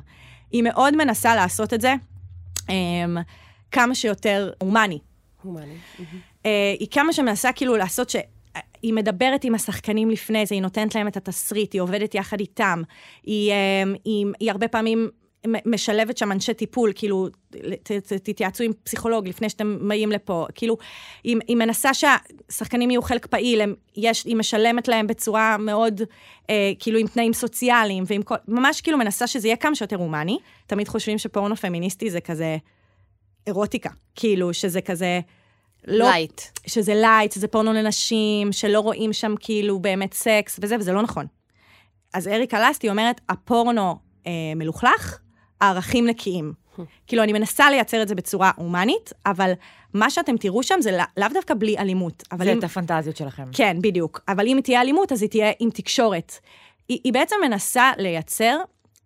היא 0.51 0.63
מאוד 0.63 0.97
מנסה 0.97 1.35
לעשות 1.35 1.75
את 1.75 1.81
זה 1.81 1.95
um, 2.61 2.71
כמה 3.73 3.95
שיותר 3.95 4.51
הומני. 4.59 4.99
הומני. 5.43 5.75
Uh, 5.99 6.47
היא 6.79 6.89
כמה 6.91 7.13
שמנסה 7.13 7.53
כאילו 7.53 7.77
לעשות 7.77 8.11
ש... 8.11 8.17
היא 8.83 8.93
מדברת 8.95 9.45
עם 9.45 9.55
השחקנים 9.55 10.11
לפני 10.11 10.47
זה, 10.47 10.55
היא 10.55 10.63
נותנת 10.63 10.95
להם 10.95 11.09
את 11.09 11.17
התסריט, 11.17 11.73
היא 11.73 11.81
עובדת 11.81 12.15
יחד 12.15 12.41
איתם, 12.41 12.83
היא, 13.23 13.53
אמ, 13.53 13.95
היא, 14.05 14.27
היא 14.41 14.51
הרבה 14.51 14.69
פעמים 14.69 15.11
משלבת 15.47 16.19
שם 16.19 16.33
אנשי 16.33 16.55
טיפול, 16.55 16.93
כאילו, 16.95 17.29
תתייעצו 18.23 18.65
עם 18.65 18.73
פסיכולוג 18.83 19.29
לפני 19.29 19.49
שאתם 19.49 19.89
באים 19.89 20.13
לפה. 20.13 20.47
כאילו, 20.55 20.77
היא, 21.25 21.37
היא 21.49 21.57
מנסה 21.57 21.91
שהשחקנים 21.95 22.91
יהיו 22.91 23.03
חלק 23.03 23.27
פעיל, 23.27 23.61
הם, 23.61 23.75
יש, 23.97 24.25
היא 24.25 24.37
משלמת 24.37 24.89
להם 24.89 25.07
בצורה 25.07 25.57
מאוד, 25.57 26.01
אה, 26.51 26.73
כאילו, 26.79 26.99
עם 26.99 27.07
תנאים 27.07 27.33
סוציאליים, 27.33 28.05
ועם 28.07 28.23
כל, 28.23 28.35
ממש 28.49 28.81
כאילו 28.81 28.99
מנסה 28.99 29.27
שזה 29.27 29.49
יהיה 29.49 29.57
כמה 29.57 29.75
שיותר 29.75 29.97
הומני. 29.97 30.39
תמיד 30.67 30.89
חושבים 30.89 31.19
שפורנו 31.19 31.57
פמיניסטי 31.57 32.11
זה 32.11 32.21
כזה 32.21 32.57
אירוטיקה, 33.47 33.91
כאילו, 34.15 34.55
שזה 34.55 34.81
כזה... 34.81 35.21
לא... 35.87 36.05
לייט. 36.05 36.41
שזה 36.67 36.95
לייט, 36.95 37.33
שזה 37.33 37.49
פורנו 37.49 37.73
לנשים, 37.73 38.53
שלא 38.53 38.81
רואים 38.81 39.13
שם 39.13 39.35
כאילו 39.41 39.79
באמת 39.79 40.15
סקס 40.15 40.61
וזה, 40.63 40.77
וזה 40.77 40.93
לא 40.93 41.03
נכון. 41.03 41.27
אז 42.15 42.29
אריקה 42.29 42.71
לאסט 42.71 42.91
אומרת, 42.91 43.21
הפורנו 43.29 43.97
אה, 44.27 44.33
מלוכלך, 44.57 45.19
הערכים 45.61 46.07
נקיים. 46.07 46.53
כאילו, 47.07 47.23
אני 47.23 47.33
מנסה 47.33 47.71
לייצר 47.71 48.03
את 48.03 48.09
זה 48.09 48.15
בצורה 48.15 48.51
הומנית, 48.57 49.13
אבל 49.27 49.53
מה 49.95 50.11
שאתם 50.11 50.37
תראו 50.37 50.63
שם 50.63 50.81
זה 50.81 50.99
לאו 51.17 51.29
דווקא 51.33 51.55
בלי 51.55 51.79
אלימות. 51.79 52.23
זה 52.39 52.53
אם... 52.53 52.59
את 52.59 52.65
הפנטזיות 52.65 53.17
שלכם. 53.17 53.45
כן, 53.53 53.77
בדיוק. 53.81 54.21
אבל 54.29 54.47
אם 54.47 54.61
תהיה 54.65 54.81
אלימות, 54.81 55.13
אז 55.13 55.23
היא 55.23 55.31
תהיה 55.31 55.53
עם 55.61 55.71
תקשורת. 55.71 56.33
היא, 56.89 57.01
היא 57.05 57.13
בעצם 57.13 57.37
מנסה 57.45 57.93
לייצר 57.99 58.59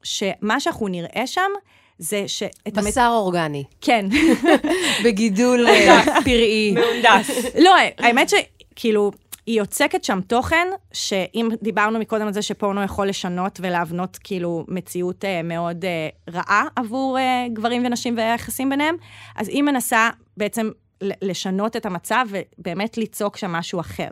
שמה 0.02 0.60
שאנחנו 0.60 0.88
נראה 0.88 1.26
שם, 1.26 1.50
זה 1.98 2.24
ש... 2.26 2.42
בשר 2.68 3.00
המת... 3.00 3.12
אורגני. 3.12 3.64
כן. 3.80 4.06
בגידול 5.04 5.66
אה, 5.68 6.04
פראי. 6.24 6.74
מהונדס. 6.74 7.30
לא, 7.64 7.74
האמת 7.98 8.28
שכאילו, 8.28 9.12
היא 9.46 9.58
יוצקת 9.58 10.04
שם 10.04 10.20
תוכן, 10.20 10.68
שאם 10.92 11.48
דיברנו 11.62 11.98
מקודם 11.98 12.26
על 12.26 12.32
זה 12.32 12.42
שפורנו 12.42 12.82
יכול 12.82 13.08
לשנות 13.08 13.60
ולהבנות 13.62 14.18
כאילו 14.24 14.64
מציאות 14.68 15.24
אה, 15.24 15.42
מאוד 15.42 15.84
אה, 15.84 16.08
רעה 16.32 16.64
עבור 16.76 17.18
אה, 17.18 17.46
גברים 17.52 17.86
ונשים 17.86 18.16
והיחסים 18.16 18.70
ביניהם, 18.70 18.96
אז 19.36 19.48
היא 19.48 19.62
מנסה 19.62 20.10
בעצם 20.36 20.70
לשנות 21.02 21.76
את 21.76 21.86
המצב 21.86 22.26
ובאמת 22.28 22.96
ליצוק 22.96 23.36
שם 23.36 23.52
משהו 23.52 23.80
אחר. 23.80 24.08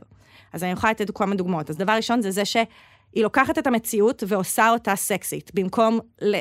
אז 0.53 0.65
אני 0.65 0.73
יכולה 0.73 0.91
לתת 0.91 1.11
כמה 1.15 1.35
דוגמאות. 1.35 1.71
אז 1.71 1.77
דבר 1.77 1.93
ראשון 1.93 2.23
זה 2.23 2.31
זה 2.31 2.45
ש... 2.45 2.57
היא 3.15 3.23
לוקחת 3.23 3.59
את 3.59 3.67
המציאות 3.67 4.23
ועושה 4.27 4.71
אותה 4.71 4.97
סקסית, 4.97 5.51
במקום 5.55 5.99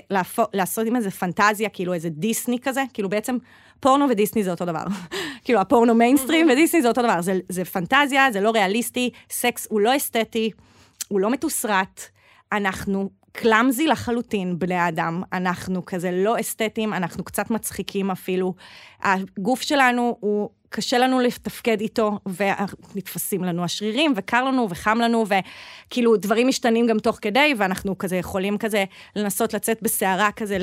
להפו, 0.10 0.44
לעשות 0.54 0.88
עם 0.88 0.96
איזה 0.96 1.12
פנטזיה, 1.12 1.70
כאילו 1.70 1.94
איזה 1.94 2.10
דיסני 2.10 2.60
כזה, 2.60 2.84
כאילו 2.94 3.10
בעצם 3.10 3.38
פורנו 3.80 4.06
ודיסני 4.10 4.44
זה 4.44 4.52
אותו 4.52 4.66
דבר. 4.66 4.84
כאילו 5.44 5.60
הפורנו 5.60 5.96
מיינסטרים 5.96 6.50
ודיסני 6.50 6.82
זה 6.82 6.88
אותו 6.88 7.02
דבר, 7.02 7.22
זה, 7.22 7.40
זה 7.50 7.66
פנטזיה, 7.66 8.32
זה 8.32 8.42
לא 8.42 8.52
ריאליסטי, 8.52 9.10
סקס 9.30 9.68
הוא 9.70 9.82
לא 9.82 9.96
אסתטי, 9.96 10.52
הוא 11.08 11.20
לא 11.20 11.30
מתוסרט, 11.30 12.02
אנחנו 12.52 13.10
קלאמזי 13.32 13.88
לחלוטין, 13.88 14.60
בני 14.60 14.76
האדם. 14.76 15.24
אנחנו 15.34 15.86
כזה 15.86 16.12
לא 16.12 16.40
אסתטיים, 16.40 16.94
אנחנו 16.94 17.24
קצת 17.24 17.52
מצחיקים 17.52 18.12
אפילו. 18.12 18.54
הגוף 19.02 19.62
שלנו 19.62 20.18
הוא 20.20 20.50
קשה 20.70 20.98
לנו 20.98 21.20
לתפקד 21.20 21.82
איתו, 21.82 22.20
ונתפסים 22.26 23.44
לנו 23.44 23.64
השרירים, 23.64 24.14
וקר 24.16 24.44
לנו, 24.44 24.68
וחם 24.70 24.98
לנו, 25.02 25.26
וכאילו 25.28 26.18
דברים 26.18 26.48
משתנים 26.48 26.88
גם 26.88 27.00
תוך 27.00 27.20
כדי, 27.22 27.54
ואנחנו 27.58 27.98
כזה 27.98 28.16
יכולים 28.16 28.58
כזה 28.58 28.86
לנסות 29.16 29.54
לצאת 29.54 29.82
בסערה 29.82 30.32
כזה 30.32 30.58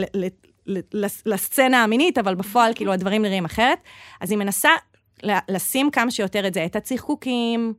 לסצנה 1.25 1.83
המינית, 1.83 2.19
אבל 2.19 2.35
בפועל 2.35 2.75
כאילו 2.75 2.93
הדברים 2.93 3.23
נראים 3.23 3.45
אחרת. 3.45 3.79
אז 4.21 4.31
היא 4.31 4.39
מנסה 4.39 4.71
לשים 5.23 5.91
כמה 5.91 6.11
שיותר 6.11 6.47
את 6.47 6.55
זה, 6.55 6.65
את 6.65 6.77
הצחקוקים, 6.77 7.75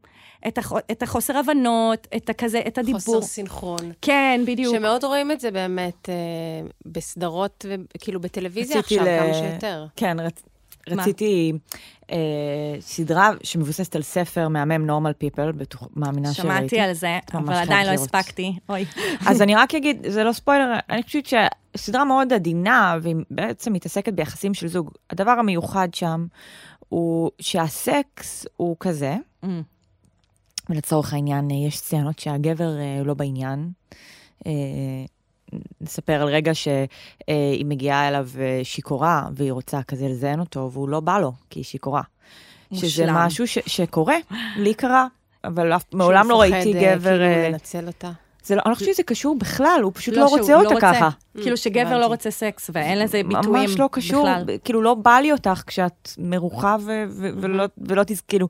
את, 0.48 0.58
הח... 0.58 0.72
את 0.92 1.04
החוסר 1.04 1.38
הבנות, 1.38 2.08
את 2.16 2.30
הכזה, 2.30 2.62
את 2.68 2.78
הדיבור. 2.78 3.00
חוסר 3.00 3.22
סינכרון. 3.22 3.92
כן, 4.02 4.42
בדיוק. 4.48 4.76
שמאוד 4.76 5.04
רואים 5.04 5.32
את 5.32 5.40
זה 5.40 5.52
באמת 5.52 6.10
אה, 6.10 6.16
בסדרות, 6.86 7.66
כאילו 8.00 8.20
בטלוויזיה 8.20 8.80
עכשיו, 8.80 9.04
ל... 9.04 9.20
כמה 9.20 9.34
שיותר. 9.34 9.86
כן, 9.96 10.20
רצ... 10.20 10.44
רציתי 10.88 11.54
אה, 12.12 12.18
סדרה 12.80 13.32
שמבוססת 13.44 13.96
על 13.96 14.02
ספר 14.02 14.48
מהמם 14.48 14.86
נורמל 14.86 15.14
פיפל, 15.14 15.52
מאמינה 15.96 16.34
שראיתי. 16.34 16.58
שמעתי 16.60 16.80
על 16.80 16.94
זה, 16.94 17.20
אבל 17.34 17.54
עדיין 17.54 17.88
לא 17.88 17.92
הספקתי. 17.92 18.54
אוי. 18.70 18.86
אז 19.28 19.42
אני 19.42 19.56
רק 19.56 19.76
אגיד, 19.76 20.06
זה 20.10 20.24
לא 20.24 20.32
ספוילר, 20.32 20.74
אני 20.90 21.04
חושבת 21.04 21.26
שסדרה 21.76 22.06
מאוד 22.06 22.34
עדינה, 22.34 22.98
והיא 23.02 23.16
בעצם 23.32 23.74
מתעסקת 23.74 24.14
ביחסים 24.14 24.54
של 24.54 24.68
זוג. 24.68 24.92
הדבר 25.10 25.32
המיוחד 25.32 25.94
שם 25.94 26.26
הוא 26.90 27.32
שהסקס 27.40 28.46
הוא 28.58 28.76
כזה, 28.80 29.16
mm. 29.46 29.48
ולצורך 30.70 31.14
העניין 31.14 31.52
יש 31.52 31.78
סצנות 31.78 32.20
שהגבר 32.20 32.80
אה, 32.80 33.04
לא 33.06 33.14
בעניין. 33.14 33.72
אה, 34.46 34.52
נספר 35.88 36.22
על 36.22 36.28
רגע 36.28 36.52
שהיא 36.56 37.66
מגיעה 37.66 38.08
אליו 38.08 38.30
שיכורה, 38.64 39.28
והיא 39.32 39.52
רוצה 39.52 39.84
כזה 39.84 40.08
לזיין 40.08 40.40
אותו, 40.40 40.70
והוא 40.74 40.90
לא 40.90 41.00
בא 41.00 41.20
לו, 41.20 41.32
כי 41.50 41.60
היא 41.60 41.66
שיכורה. 41.66 42.02
שזה 42.74 43.06
משהו 43.12 43.48
ש- 43.48 43.58
שקורה, 43.66 44.16
לי 44.58 44.74
קרה, 44.74 45.08
אבל 45.44 45.72
מעולם 45.94 46.30
לא 46.30 46.42
ראיתי 46.42 46.74
אה, 46.76 46.96
גבר... 46.96 47.10
כאילו 47.10 47.24
אה, 47.24 47.50
לנצל 47.50 47.88
אותה. 47.88 48.12
זה 48.44 48.56
לא, 48.56 48.62
אני 48.66 48.70
לא 48.70 48.76
חושבת 48.76 48.94
שזה 48.94 49.04
קשור 49.04 49.36
בכלל, 49.40 49.80
הוא 49.84 49.92
פשוט 49.96 50.16
לא, 50.16 50.22
לא 50.22 50.28
רוצה 50.28 50.56
אותה 50.56 50.74
לא 50.74 50.80
ככה. 50.80 51.10
כאילו 51.42 51.58
שגבר 51.58 52.00
לא 52.00 52.06
רוצה 52.06 52.32
סקס, 52.32 52.70
ואין 52.74 53.00
לזה 53.00 53.22
ביטויים 53.24 53.44
בכלל. 53.44 53.62
ממש 53.62 53.80
לא 53.80 53.90
קשור, 53.92 54.28
כאילו 54.64 54.82
לא 54.82 54.94
בא 54.94 55.20
לי 55.20 55.32
אותך 55.32 55.64
כשאת 55.68 56.12
מרוחה 56.18 56.76
ולא, 57.42 57.64
ולא 57.78 58.04
תז... 58.04 58.22
כאילו... 58.22 58.48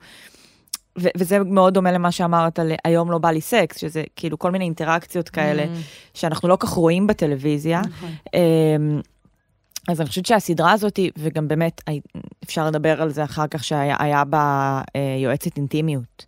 ו- 1.00 1.08
וזה 1.18 1.40
מאוד 1.40 1.74
דומה 1.74 1.92
למה 1.92 2.12
שאמרת 2.12 2.60
על 2.60 2.72
היום 2.86 3.12
לא 3.12 3.18
בא 3.18 3.32
לי 3.32 3.42
סקס, 3.42 3.78
שזה 3.78 4.04
כאילו 4.16 4.40
כל 4.40 4.52
מיני 4.52 4.66
אינטראקציות 4.66 5.30
כאלה, 5.30 5.64
Mm. 5.64 5.68
שאנחנו 6.14 6.48
לא 6.50 6.58
כך 6.60 6.70
רואים 6.70 7.08
בטלוויזיה. 7.08 7.82
נכון. 7.82 8.10
אמ, 8.34 9.02
אז 9.90 10.02
אני 10.02 10.10
חושבת 10.10 10.26
שהסדרה 10.26 10.72
הזאת, 10.72 11.00
וגם 11.18 11.48
באמת, 11.48 11.82
אפשר 12.44 12.68
לדבר 12.68 13.02
על 13.02 13.10
זה 13.10 13.24
אחר 13.24 13.48
כך, 13.48 13.64
שהיה 13.64 13.96
היה 14.00 14.24
בה 14.26 14.82
אה, 14.96 15.02
יועצת 15.24 15.58
אינטימיות, 15.58 16.26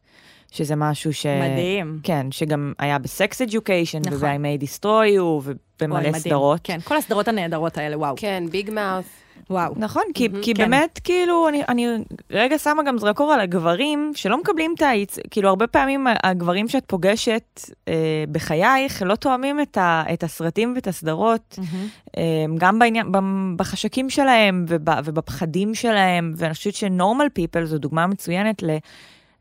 שזה 0.51 0.75
משהו 0.75 1.13
ש... 1.13 1.25
מדהים. 1.25 1.99
כן, 2.03 2.27
שגם 2.31 2.73
היה 2.79 2.99
בסקס 2.99 3.41
אדיוקיישן, 3.41 3.99
נכון. 3.99 4.13
וב-I 4.17 4.25
may 4.61 4.63
destroy 4.63 5.17
you, 5.17 5.49
ובמלא. 5.81 6.19
סדרות. 6.19 6.59
כן, 6.63 6.79
כל 6.83 6.97
הסדרות 6.97 7.27
הנהדרות 7.27 7.77
האלה, 7.77 7.97
וואו. 7.97 8.13
כן, 8.17 8.43
ביג 8.51 8.69
מאוף. 8.71 9.05
וואו. 9.49 9.73
נכון, 9.75 10.03
כי, 10.13 10.27
מהמם, 10.27 10.43
כי 10.43 10.53
כן. 10.53 10.63
באמת, 10.63 10.99
כאילו, 11.03 11.49
אני, 11.49 11.63
אני 11.69 11.87
רגע 12.31 12.57
שמה 12.57 12.83
גם 12.83 12.97
זרקור 12.97 13.33
על 13.33 13.39
הגברים 13.39 14.11
שלא 14.15 14.37
מקבלים 14.37 14.73
את 14.77 14.81
הייצ... 14.81 15.19
כאילו, 15.31 15.49
הרבה 15.49 15.67
פעמים 15.67 16.07
הגברים 16.23 16.67
שאת 16.67 16.83
פוגשת 16.87 17.61
אה, 17.87 18.23
בחייך 18.31 19.01
לא 19.05 19.15
תואמים 19.15 19.61
את, 19.61 19.77
ה, 19.77 20.03
את 20.13 20.23
הסרטים 20.23 20.73
ואת 20.75 20.87
הסדרות, 20.87 21.55
מהמם. 21.57 21.87
אה, 22.17 22.45
גם 22.57 22.79
בעניין, 22.79 23.11
בחשקים 23.55 24.09
שלהם 24.09 24.65
וב, 24.67 24.89
ובפחדים 25.05 25.75
שלהם, 25.75 26.33
ואני 26.37 26.53
חושבת 26.53 26.73
שנורמל 26.73 27.27
פיפל 27.33 27.65
זו 27.65 27.77
דוגמה 27.77 28.07
מצוינת 28.07 28.63
ל... 28.63 28.77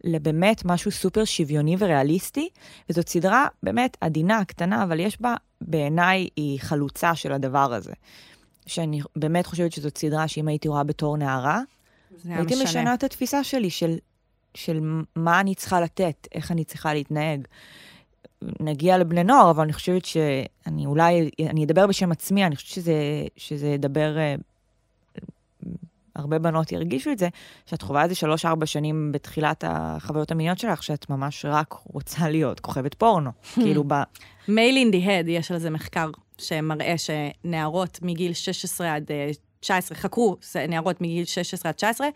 לבאמת 0.05 0.65
משהו 0.65 0.91
סופר 0.91 1.25
שוויוני 1.25 1.77
וריאליסטי, 1.79 2.49
וזאת 2.91 3.09
סדרה 3.09 3.47
באמת 3.63 3.97
עדינה, 4.01 4.45
קטנה, 4.45 4.83
אבל 4.83 5.01
יש 5.01 5.21
בה, 5.21 5.35
בעיניי, 5.61 6.29
היא 6.37 6.61
חלוצה 6.61 7.15
של 7.15 7.33
הדבר 7.33 7.75
הזה. 7.75 7.93
שאני 8.69 9.01
באמת 9.17 9.47
חושבת 9.47 9.73
שזאת 9.73 9.99
סדרה 9.99 10.29
שאם 10.29 10.49
הייתי 10.49 10.69
רואה 10.69 10.85
בתור 10.85 11.17
נערה, 11.17 11.61
הייתי 12.25 12.55
משנה. 12.55 12.65
משנה 12.65 12.95
את 12.95 13.05
התפיסה 13.05 13.45
שלי 13.45 13.71
של, 13.71 13.97
של 14.55 14.81
מה 15.17 15.41
אני 15.41 15.55
צריכה 15.55 15.81
לתת, 15.81 16.29
איך 16.35 16.53
אני 16.53 16.65
צריכה 16.65 16.95
להתנהג. 16.95 17.47
נגיע 18.61 18.99
לבני 18.99 19.25
נוער, 19.25 19.51
אבל 19.51 19.63
אני 19.63 19.73
חושבת 19.73 20.05
שאני 20.05 20.87
אולי, 20.87 21.31
אני 21.41 21.65
אדבר 21.65 21.87
בשם 21.87 22.13
עצמי, 22.13 22.47
אני 22.47 22.57
חושבת 22.57 22.71
שזה, 22.71 22.95
שזה 23.37 23.67
ידבר, 23.67 24.19
אה, 24.19 24.35
הרבה 26.17 26.39
בנות 26.39 26.73
ירגישו 26.73 27.11
את 27.11 27.19
זה, 27.19 27.29
שאת 27.67 27.83
חווה 27.83 28.03
איזה 28.03 28.15
שלוש-ארבע 28.15 28.67
שנים 28.67 29.13
בתחילת 29.13 29.65
החוויות 29.67 30.31
המיניות 30.31 30.59
שלך, 30.59 30.83
שאת 30.83 31.11
ממש 31.11 31.45
רק 31.45 31.75
רוצה 31.93 32.29
להיות 32.29 32.61
כוכבת 32.61 32.95
פורנו. 32.95 33.31
כאילו, 33.55 33.85
ב... 33.87 33.95
מייל 34.49 34.77
אין 34.77 34.91
די 34.91 35.13
הד, 35.13 35.29
יש 35.29 35.51
על 35.51 35.59
זה 35.59 35.71
מחקר 35.71 36.11
שמראה 36.39 36.95
שנערות 36.99 37.99
מגיל 38.03 38.33
16 38.33 38.95
עד 38.95 39.11
אה, 39.11 39.31
19, 39.61 39.99
חקרו 39.99 40.37
זה 40.43 40.67
נערות 40.69 41.01
מגיל 41.01 41.25
16 41.25 41.69
עד 41.71 41.75
19, 41.75 42.09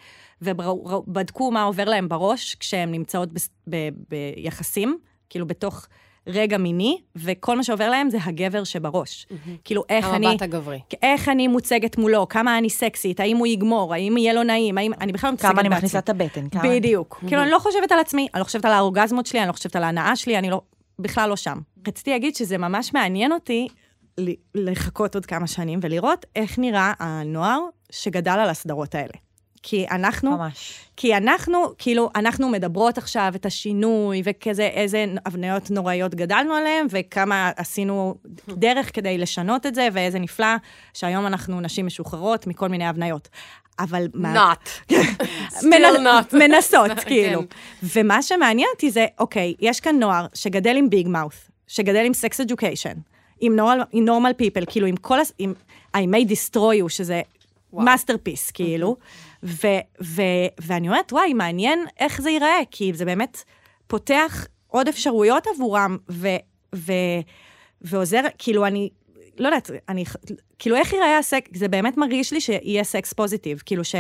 ובדקו 0.43 1.51
מה 1.51 1.63
עובר 1.63 1.85
להם 1.85 2.09
בראש 2.09 2.55
כשהן 2.55 2.91
נמצאות 2.91 3.33
בס- 3.33 3.51
ב- 3.71 3.89
ביחסים, 4.09 4.99
כאילו 5.31 5.47
בתוך 5.47 5.87
רגע 6.27 6.59
מיני, 6.59 7.01
וכל 7.17 7.57
מה 7.57 7.65
שעובר 7.65 7.91
להם 7.91 8.11
זה 8.11 8.19
הגבר 8.25 8.65
שבראש. 8.65 9.27
כאילו, 9.65 9.85
איך 9.89 10.07
אני... 10.07 10.27
המבט 10.27 10.43
הגברי. 10.43 10.81
איך 11.03 11.29
אני 11.29 11.49
מוצגת 11.49 11.99
מולו, 11.99 12.29
כמה 12.29 12.59
אני 12.59 12.71
סקסית, 12.71 13.21
האם 13.21 13.37
הוא 13.37 13.47
יגמור, 13.47 13.95
האם 13.95 14.17
יהיה 14.17 14.33
לו 14.33 14.43
נעים, 14.43 14.79
האם... 14.79 14.93
אני 15.01 15.13
בכלל 15.13 15.29
לא 15.31 15.35
מתעסקת 15.35 15.53
כמה 15.53 15.61
אני 15.61 15.69
בעצמי. 15.69 15.79
מכניסה 15.79 15.99
את 15.99 16.09
הבטן, 16.09 16.49
כמה... 16.49 16.63
בדיוק. 16.63 17.25
כאילו, 17.27 17.43
אני 17.43 17.51
לא 17.51 17.59
חושבת 17.59 17.93
על 17.93 17.99
עצמי, 17.99 18.29
אני 18.35 18.41
לא 18.41 18.45
חושבת 18.45 18.65
על 18.65 18.73
האורגזמות 18.73 19.27
שלי, 19.27 19.41
אני 19.41 19.49
לא 19.49 19.53
חושבת 19.53 19.77
על 19.77 19.85
ההנאה 19.85 20.17
שלי, 20.17 20.39
אני 20.39 20.51
לא... 20.51 20.61
בכלל 20.99 21.29
לא 21.29 21.37
שם. 21.37 21.59
רציתי 21.89 22.11
להגיד 22.11 22.37
שזה 22.37 22.59
ממש 22.59 22.95
מעניין 22.95 23.33
אותי 23.33 23.69
לחכות 24.55 25.15
עוד 25.15 25.27
כמה 25.27 25.47
שנים 25.47 25.79
ולראות 25.83 26.27
איך 26.37 26.59
נראה 26.59 26.93
הנוער 26.99 27.61
שגדל 27.91 28.31
על 28.31 28.51
הסדרות 28.51 28.95
האלה. 28.95 29.13
כי 29.63 29.87
אנחנו, 29.91 30.31
ממש. 30.31 30.79
כי 30.97 31.17
אנחנו, 31.17 31.59
כאילו, 31.79 32.11
אנחנו 32.17 32.49
מדברות 32.49 32.99
עכשיו 32.99 33.33
את 33.35 33.47
השינוי, 33.47 34.23
וכזה, 34.25 34.63
איזה 34.63 35.05
הבניות 35.27 35.71
נוראיות 35.71 36.15
גדלנו 36.15 36.55
עליהן, 36.55 36.87
וכמה 36.91 37.51
עשינו 37.57 38.15
דרך 38.49 38.95
כדי 38.95 39.19
לשנות 39.19 39.67
את 39.67 39.75
זה, 39.75 39.89
ואיזה 39.93 40.19
נפלא 40.19 40.47
שהיום 40.95 41.27
אנחנו 41.27 41.61
נשים 41.61 41.87
משוחררות 41.87 42.47
מכל 42.47 42.69
מיני 42.69 42.87
הבניות. 42.87 43.29
אבל 43.79 44.07
מה... 44.15 44.53
not. 44.53 44.93
Not. 45.63 46.37
מנסות, 46.41 46.91
כן. 46.97 47.05
כאילו. 47.05 47.43
ומה 47.83 48.23
שמעניין 48.23 48.69
אותי 48.75 48.91
זה, 48.91 49.07
אוקיי, 49.19 49.55
יש 49.61 49.81
כאן 49.81 49.99
נוער 49.99 50.27
שגדל 50.35 50.77
עם 50.77 50.91
Big 50.91 51.09
Mouth, 51.09 51.51
שגדל 51.67 52.05
עם 52.07 52.15
Sex 52.15 52.41
Education, 52.41 52.95
עם 53.43 53.57
Normal 54.05 54.33
People, 54.37 54.65
כאילו 54.67 54.87
עם 54.87 54.97
כל, 54.97 55.21
הס- 55.21 55.33
עם 55.39 55.55
I 55.97 56.01
may 56.01 56.29
destroy 56.29 56.85
you, 56.85 56.89
שזה. 56.89 57.23
masterpiece, 57.85 58.51
כאילו. 58.51 58.97
ו- 59.43 59.67
ו- 60.03 60.23
ואני 60.61 60.89
אומרת, 60.89 61.13
וואי, 61.13 61.33
מעניין 61.35 61.85
איך 62.01 62.21
זה 62.23 62.31
ייראה, 62.31 62.59
כי 62.71 62.93
זה 62.95 63.05
באמת 63.05 63.43
פותח 63.87 64.47
עוד 64.67 64.89
אפשרויות 64.89 65.47
עבורם, 65.55 65.97
ו- 66.11 66.29
ו- 66.75 66.93
ועוזר, 67.81 68.21
כאילו, 68.39 68.67
אני, 68.67 68.89
לא 69.39 69.49
יודעת, 69.49 69.71
אני, 69.89 70.05
כאילו, 70.59 70.77
איך 70.77 70.93
ייראה 70.93 71.19
הסקס, 71.19 71.59
זה 71.59 71.69
באמת 71.69 71.97
מרגיש 71.97 72.33
לי 72.33 72.41
שיהיה 72.41 72.85
sex 72.85 73.13
positive, 73.13 73.63
כאילו, 73.67 73.85
ש, 73.85 73.95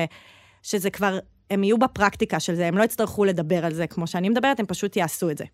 שזה 0.62 0.90
כבר, 0.90 1.18
הם 1.51 1.64
יהיו 1.64 1.78
בפרקטיקה 1.78 2.40
של 2.40 2.55
זה, 2.55 2.66
הם 2.66 2.78
לא 2.78 2.84
יצטרכו 2.84 3.24
לדבר 3.24 3.64
על 3.66 3.74
זה 3.74 3.86
כמו 3.86 4.07
שאני 4.07 4.28
מדברת, 4.28 4.61
הם 4.61 4.66
פשוט 4.66 4.97
יעשו 4.97 5.30
את 5.30 5.38
זה. 5.38 5.45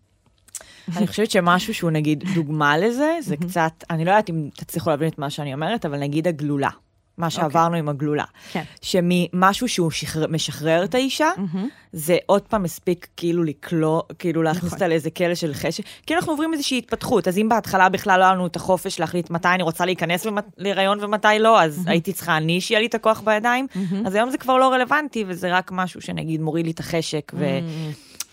אני 0.97 1.07
חושבת 1.07 1.31
שמשהו 1.31 1.73
שהוא 1.73 1.91
נגיד 1.91 2.23
דוגמה 2.35 2.77
לזה, 2.77 3.17
זה 3.21 3.37
קצת, 3.37 3.83
אני 3.89 4.05
לא 4.05 4.11
יודעת 4.11 4.29
אם 4.29 4.49
תצליחו 4.55 4.89
להבין 4.89 5.07
את 5.07 5.19
מה 5.19 5.29
שאני 5.29 5.53
אומרת, 5.53 5.85
אבל 5.85 5.99
נגיד 5.99 6.27
הגלולה. 6.27 6.69
מה 7.17 7.29
שעברנו 7.29 7.75
עם 7.75 7.89
הגלולה. 7.89 8.23
כן. 8.51 8.63
שממשהו 8.81 9.67
שהוא 9.67 9.91
שחרר, 9.91 10.27
משחרר 10.27 10.83
את 10.83 10.95
האישה, 10.95 11.29
זה 11.93 12.17
עוד 12.25 12.41
פעם 12.41 12.63
מספיק 12.63 13.07
כאילו 13.17 13.43
לקלוא, 13.43 14.01
כאילו 14.19 14.43
להכניס 14.43 14.73
אותה 14.73 14.87
לאיזה 14.87 15.09
כלא 15.09 15.35
של 15.35 15.53
חשק. 15.53 15.83
כאילו 16.05 16.19
אנחנו 16.19 16.33
עוברים 16.33 16.53
איזושהי 16.53 16.77
התפתחות, 16.77 17.27
אז 17.27 17.37
אם 17.37 17.49
בהתחלה 17.49 17.89
בכלל 17.89 18.19
לא 18.19 18.25
היה 18.25 18.33
לנו 18.33 18.47
את 18.47 18.55
החופש 18.55 18.99
להחליט 18.99 19.29
מתי 19.29 19.47
אני 19.47 19.63
רוצה 19.63 19.85
להיכנס 19.85 20.25
ומת- 20.25 20.53
להיריון 20.57 21.03
ומתי 21.03 21.27
לא, 21.39 21.61
אז 21.61 21.83
הייתי 21.87 22.13
צריכה 22.13 22.37
אני 22.37 22.61
שיהיה 22.61 22.79
לי 22.79 22.85
את 22.85 22.95
הכוח 22.95 23.21
בידיים, 23.21 23.67
אז 24.05 24.15
היום 24.15 24.29
זה 24.29 24.37
כבר 24.37 24.57
לא 24.57 24.73
רלוונטי, 24.73 25.23
וזה 25.27 25.57
רק 25.57 25.71
משהו 25.71 26.01
שנגיד 26.01 26.41
מוריד 26.41 26.65
לי 26.65 26.71
את 26.71 26.79
החשק. 26.79 27.31
ו... 27.35 27.45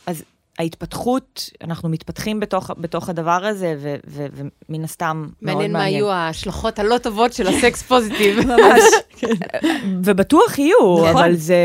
אז 0.07 0.23
ההתפתחות, 0.59 1.51
אנחנו 1.65 1.89
מתפתחים 1.89 2.41
בתוך, 2.41 2.71
בתוך 2.79 3.09
הדבר 3.09 3.45
הזה, 3.45 3.75
ו, 3.79 3.95
ו, 4.07 4.27
ומן 4.33 4.85
הסתם 4.85 5.27
מאוד 5.43 5.55
מעניין 5.55 5.73
מעניין. 5.73 5.73
מה 5.73 5.89
יהיו 5.89 6.11
ההשלכות 6.11 6.79
הלא 6.79 6.99
טובות 6.99 7.33
של 7.33 7.47
הסקס 7.47 7.83
פוזיטיב. 7.83 8.41
ממש. 8.47 8.83
ובטוח 10.05 10.59
יהיו, 10.59 10.97
נכון. 10.99 11.09
אבל 11.09 11.35
זה, 11.35 11.57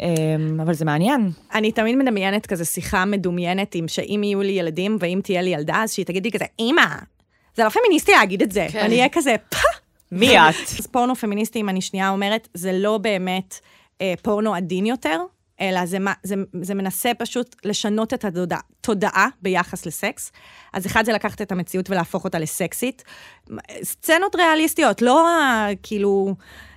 אמ, 0.00 0.60
אבל 0.60 0.74
זה 0.74 0.84
מעניין. 0.84 1.30
אני 1.54 1.72
תמיד 1.72 1.96
מדמיינת 1.96 2.46
כזה 2.46 2.64
שיחה 2.64 3.04
מדומיינת 3.04 3.74
עם 3.74 3.88
שאם 3.88 4.20
יהיו 4.24 4.42
לי 4.42 4.52
ילדים 4.52 4.96
ואם 5.00 5.20
תהיה 5.24 5.42
לי 5.42 5.50
ילדה, 5.50 5.82
אז 5.82 5.92
שהיא 5.92 6.06
תגיד 6.06 6.24
לי 6.24 6.32
כזה, 6.32 6.44
אמא, 6.60 6.86
זה 7.56 7.64
לא 7.64 7.68
פמיניסטי 7.68 8.12
להגיד 8.12 8.42
את 8.42 8.52
זה. 8.52 8.66
כן. 8.70 8.78
ואני 8.82 8.94
אהיה 8.94 9.08
כזה, 9.08 9.34
פא. 9.48 9.58
מי 10.12 10.38
את? 10.38 10.54
אז 10.78 10.86
פורנו 10.86 11.14
פמיניסטי, 11.14 11.60
אם 11.60 11.68
אני 11.68 11.80
שנייה 11.80 12.10
אומרת, 12.10 12.48
זה 12.54 12.72
לא 12.72 12.98
באמת 12.98 13.58
אה, 14.00 14.14
פורנו 14.22 14.54
עדין 14.54 14.86
יותר, 14.86 15.20
אלא 15.60 15.86
זה, 15.86 15.98
מה- 15.98 16.12
זה, 16.22 16.34
זה 16.62 16.74
מנסה 16.74 17.10
פשוט 17.18 17.56
לשנות 17.64 18.14
את 18.14 18.24
התודעה 18.24 18.60
תודעה 18.80 19.28
ביחס 19.42 19.86
לסקס. 19.86 20.32
אז 20.72 20.86
אחד 20.86 21.04
זה 21.04 21.12
לקחת 21.12 21.42
את 21.42 21.52
המציאות 21.52 21.90
ולהפוך 21.90 22.24
אותה 22.24 22.38
לסקסית. 22.38 23.04
סצנות 23.82 24.36
ריאליסטיות, 24.36 25.02
לא. 25.02 25.28
כאילו... 25.82 26.34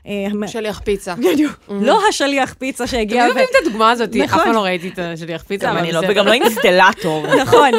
אה, 0.07 0.47
שליח 0.47 0.79
פיצה. 0.79 1.15
בדיוק. 1.33 1.59
לא 1.69 1.99
השליח 2.09 2.53
פיצה 2.53 2.87
שהגיע 2.87 3.21
אתם 3.21 3.27
יודעים 3.29 3.47
את 3.51 3.65
הדוגמה 3.67 3.91
הזאת? 3.91 4.09
אף 4.09 4.15
נכון. 4.15 4.43
פעם 4.43 4.53
לא 4.53 4.63
ראיתי 4.63 4.87
את 4.87 4.99
השליח 4.99 5.43
פיצה. 5.43 5.65
גם 5.65 5.71
אבל 5.71 5.79
אני 5.79 5.91
לא. 5.91 6.01
וגם 6.09 6.25
לא 6.25 6.33
אינסטלטור. 6.33 7.27
נכון, 7.41 7.71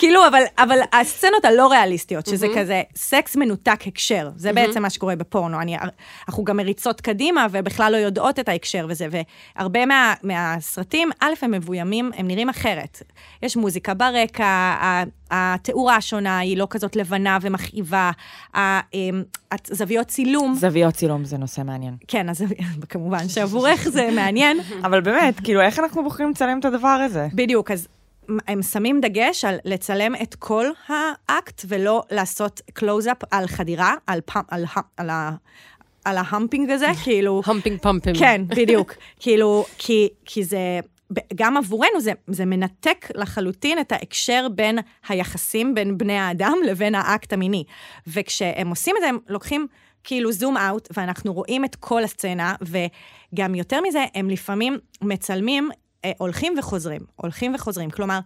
כאילו, 0.00 0.26
אבל, 0.28 0.42
אבל 0.58 0.78
הסצנות 0.92 1.44
הלא 1.44 1.70
ריאליסטיות, 1.70 2.26
שזה 2.26 2.46
כזה 2.56 2.82
סקס 2.96 3.36
מנותק 3.36 3.80
הקשר, 3.86 4.30
זה 4.36 4.52
בעצם 4.52 4.82
מה 4.82 4.90
שקורה 4.90 5.16
בפורנו. 5.16 5.60
אני, 5.60 5.76
אנחנו 6.28 6.44
גם 6.44 6.56
מריצות 6.56 7.00
קדימה 7.00 7.46
ובכלל 7.50 7.92
לא 7.92 7.96
יודעות 7.96 8.38
את 8.38 8.48
ההקשר 8.48 8.86
וזה, 8.88 9.06
והרבה 9.56 9.86
מה, 9.86 10.14
מהסרטים, 10.22 11.10
א', 11.20 11.32
הם 11.42 11.50
מבוימים, 11.50 12.10
הם 12.16 12.26
נראים 12.26 12.48
אחרת. 12.48 13.02
יש 13.42 13.56
מוזיקה 13.56 13.94
ברקע, 13.94 14.74
התאורה 15.30 15.96
שונה 15.96 16.38
היא 16.38 16.56
לא 16.56 16.66
כזאת 16.70 16.96
לבנה 16.96 17.38
ומכאיבה, 17.42 18.10
אמ, 18.54 19.22
הזוויות 19.52 20.06
צילום, 20.06 20.54
זוויות 20.54 20.94
צילום 20.94 21.24
זה 21.24 21.38
נושא 21.38 21.60
מעניין. 21.60 21.96
כן, 22.08 22.28
אז 22.28 22.44
כמובן 22.88 23.28
שעבורך 23.28 23.88
זה 23.88 24.08
מעניין. 24.14 24.60
אבל 24.84 25.00
באמת, 25.00 25.40
כאילו, 25.40 25.60
איך 25.60 25.78
אנחנו 25.78 26.04
בוחרים 26.04 26.30
לצלם 26.30 26.58
את 26.58 26.64
הדבר 26.64 26.88
הזה? 26.88 27.28
בדיוק, 27.34 27.70
אז 27.70 27.88
הם 28.46 28.62
שמים 28.62 29.00
דגש 29.00 29.44
על 29.44 29.56
לצלם 29.64 30.14
את 30.22 30.34
כל 30.34 30.66
האקט, 30.88 31.62
ולא 31.68 32.02
לעשות 32.10 32.60
קלוז-אפ 32.72 33.16
על 33.30 33.46
חדירה, 33.46 33.94
על, 34.06 34.20
פאמ, 34.20 34.42
על, 34.48 34.64
על, 34.96 35.10
ה- 35.10 35.36
על 36.04 36.16
ההמפינג 36.18 36.70
הזה, 36.70 36.86
כאילו... 37.04 37.42
המפינג 37.46 37.78
פמפים. 37.80 38.14
כן, 38.14 38.42
בדיוק. 38.56 38.94
כאילו, 39.20 39.64
כי, 39.78 40.08
כי 40.24 40.44
זה, 40.44 40.80
גם 41.34 41.56
עבורנו 41.56 42.00
זה, 42.00 42.12
זה 42.26 42.44
מנתק 42.44 43.06
לחלוטין 43.14 43.78
את 43.78 43.92
ההקשר 43.92 44.46
בין 44.54 44.78
היחסים 45.08 45.74
בין 45.74 45.98
בני 45.98 46.18
האדם 46.18 46.54
לבין 46.66 46.94
האקט 46.94 47.32
המיני. 47.32 47.64
וכשהם 48.06 48.68
עושים 48.68 48.96
את 48.96 49.02
זה, 49.02 49.08
הם 49.08 49.18
לוקחים 49.28 49.66
כאילו 50.04 50.32
זום 50.32 50.56
אאוט, 50.56 50.88
ואנחנו 50.96 51.32
רואים 51.32 51.64
את 51.64 51.76
כל 51.76 52.04
הסצנה, 52.04 52.54
וגם 52.62 53.54
יותר 53.54 53.80
מזה, 53.88 54.04
הם 54.14 54.30
לפעמים 54.30 54.78
מצלמים 55.02 55.70
הולכים 56.18 56.54
וחוזרים, 56.58 57.00
הולכים 57.16 57.54
וחוזרים. 57.54 57.90
כלומר, 57.90 58.18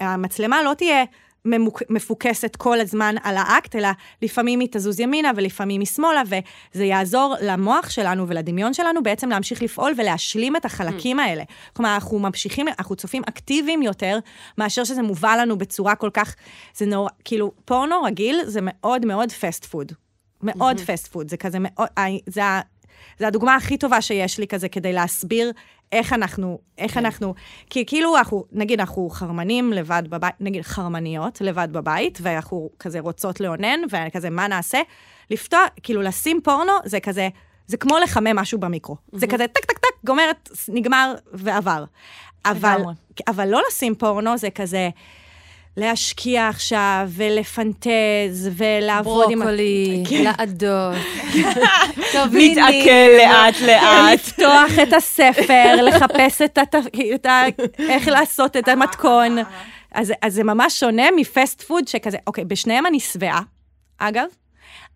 המצלמה 0.00 0.62
לא 0.62 0.74
תהיה 0.74 1.04
ממוק- 1.44 1.82
מפוקסת 1.90 2.56
כל 2.56 2.80
הזמן 2.80 3.14
על 3.22 3.36
האקט, 3.36 3.76
אלא 3.76 3.88
לפעמים 4.22 4.60
היא 4.60 4.68
תזוז 4.72 5.00
ימינה 5.00 5.30
ולפעמים 5.36 5.80
היא 5.80 5.86
שמאלה, 5.88 6.22
וזה 6.26 6.84
יעזור 6.84 7.34
למוח 7.40 7.90
שלנו 7.90 8.28
ולדמיון 8.28 8.74
שלנו 8.74 9.02
בעצם 9.02 9.28
להמשיך 9.28 9.62
לפעול 9.62 9.92
ולהשלים 9.96 10.56
את 10.56 10.64
החלקים 10.64 11.18
האלה. 11.18 11.44
כלומר, 11.76 11.94
אנחנו 11.94 12.18
ממשיכים, 12.18 12.68
אנחנו 12.68 12.96
צופים 12.96 13.22
אקטיביים 13.28 13.82
יותר, 13.82 14.18
מאשר 14.58 14.84
שזה 14.84 15.02
מובא 15.02 15.36
לנו 15.36 15.58
בצורה 15.58 15.94
כל 15.94 16.10
כך, 16.14 16.34
זה 16.74 16.86
נורא, 16.86 17.10
כאילו, 17.24 17.52
פורנו 17.64 18.02
רגיל 18.02 18.40
זה 18.44 18.60
מאוד 18.62 19.06
מאוד 19.06 19.32
fast 19.32 19.64
food. 19.64 19.92
מאוד 20.42 20.80
fast 20.86 21.06
food, 21.06 21.28
זה 21.30 21.36
כזה 21.36 21.58
מאוד, 21.60 21.88
אה, 21.98 22.04
זה, 22.26 22.42
זה 23.18 23.26
הדוגמה 23.26 23.54
הכי 23.54 23.78
טובה 23.78 24.00
שיש 24.00 24.38
לי 24.38 24.46
כזה 24.46 24.68
כדי 24.68 24.92
להסביר 24.92 25.52
איך 25.92 26.12
אנחנו, 26.12 26.58
איך 26.78 26.96
אנחנו, 26.96 27.34
כי 27.70 27.86
כאילו 27.86 28.16
אנחנו, 28.16 28.44
נגיד 28.52 28.80
אנחנו 28.80 29.08
חרמנים 29.10 29.72
לבד 29.72 30.02
בבית, 30.08 30.34
נגיד 30.40 30.62
חרמניות 30.62 31.40
לבד 31.40 31.68
בבית, 31.72 32.18
ואנחנו 32.22 32.70
כזה 32.78 33.00
רוצות 33.00 33.40
לאונן, 33.40 33.80
וכזה, 33.90 34.30
מה 34.30 34.48
נעשה? 34.48 34.80
לפתוח, 35.30 35.60
כאילו 35.82 36.02
לשים 36.02 36.40
פורנו, 36.44 36.72
זה 36.84 37.00
כזה, 37.00 37.28
זה 37.66 37.76
כמו 37.76 37.98
לחמם 37.98 38.36
משהו 38.36 38.58
במיקרו. 38.58 38.96
זה 39.12 39.26
כזה 39.26 39.46
טק, 39.46 39.64
טק, 39.64 39.78
טק, 39.78 40.04
גומרת, 40.04 40.50
נגמר 40.68 41.14
ועבר. 41.32 41.84
אבל. 42.44 42.82
אבל 43.28 43.48
לא 43.48 43.62
לשים 43.68 43.94
פורנו, 43.94 44.38
זה 44.38 44.50
כזה... 44.50 44.88
להשקיע 45.76 46.48
עכשיו, 46.48 47.08
ולפנטז, 47.08 48.50
ולעבוד 48.56 49.30
עם... 49.30 49.38
ברוקולי, 49.38 50.02
כן. 50.08 50.24
לעדות. 50.24 50.96
תביני. 52.12 52.52
מתעכל 52.52 53.16
לאט-לאט. 53.18 54.12
לפתוח 54.14 54.70
את 54.82 54.92
הספר, 54.92 55.74
לחפש 55.86 56.42
את, 56.42 56.58
ה... 57.26 57.42
איך 57.78 58.08
לעשות 58.08 58.56
את 58.56 58.68
המתכון. 58.68 59.36
אז 59.92 60.12
זה 60.28 60.44
ממש 60.44 60.80
שונה 60.80 61.10
מ 61.16 61.25
fast 61.25 61.62
food 61.62 61.88
שכזה, 61.88 62.16
אוקיי, 62.26 62.44
בשניהם 62.44 62.86
אני 62.86 63.00
שבעה, 63.00 63.42
אגב, 63.98 64.26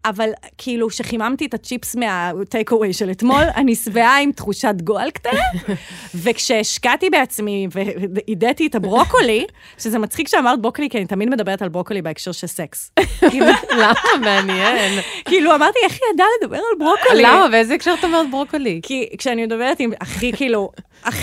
אבל 0.05 0.31
כאילו, 0.59 0.91
כשחיממתי 0.91 1.47
את 1.47 1.55
הצ'יפס 1.55 1.97
מה 1.97 2.22
take 2.22 2.73
away 2.73 2.93
של 2.93 3.11
אתמול, 3.11 3.43
אני 3.57 3.75
שבעה 3.75 4.21
עם 4.21 4.33
תחושת 4.33 4.75
גועל 4.85 5.11
קטנה, 5.11 5.41
וכשהשקעתי 6.23 7.11
בעצמי 7.11 7.69
ואידיתי 7.71 8.67
את 8.67 8.75
הברוקולי, 8.75 9.47
שזה 9.79 9.99
מצחיק 9.99 10.29
שאמרת 10.29 10.61
ברוקולי, 10.61 10.89
כי 10.89 10.99
אני 10.99 11.07
תמיד 11.07 11.31
מדברת 11.31 11.63
על 11.63 11.69
ברוקולי 11.69 12.03
בהקשר 12.03 12.33
של 12.33 12.47
סקס. 12.47 12.93
כאילו, 13.31 13.47
למה? 13.77 13.95
מעניין. 14.21 15.01
כאילו, 15.25 15.55
אמרתי, 15.55 15.79
איך 15.85 15.93
היא 15.93 16.15
ידעה 16.15 16.27
לדבר 16.43 16.57
על 16.57 16.79
ברוקולי? 16.79 17.23
למה? 17.23 17.49
באיזה 17.49 17.75
הקשר 17.75 17.95
את 17.99 18.05
אומרת 18.05 18.31
ברוקולי? 18.31 18.81
כי 18.83 19.09
כשאני 19.19 19.47
מדברת 19.47 19.81
עם 19.81 19.93
הכי, 20.01 20.33
כאילו, 20.33 20.71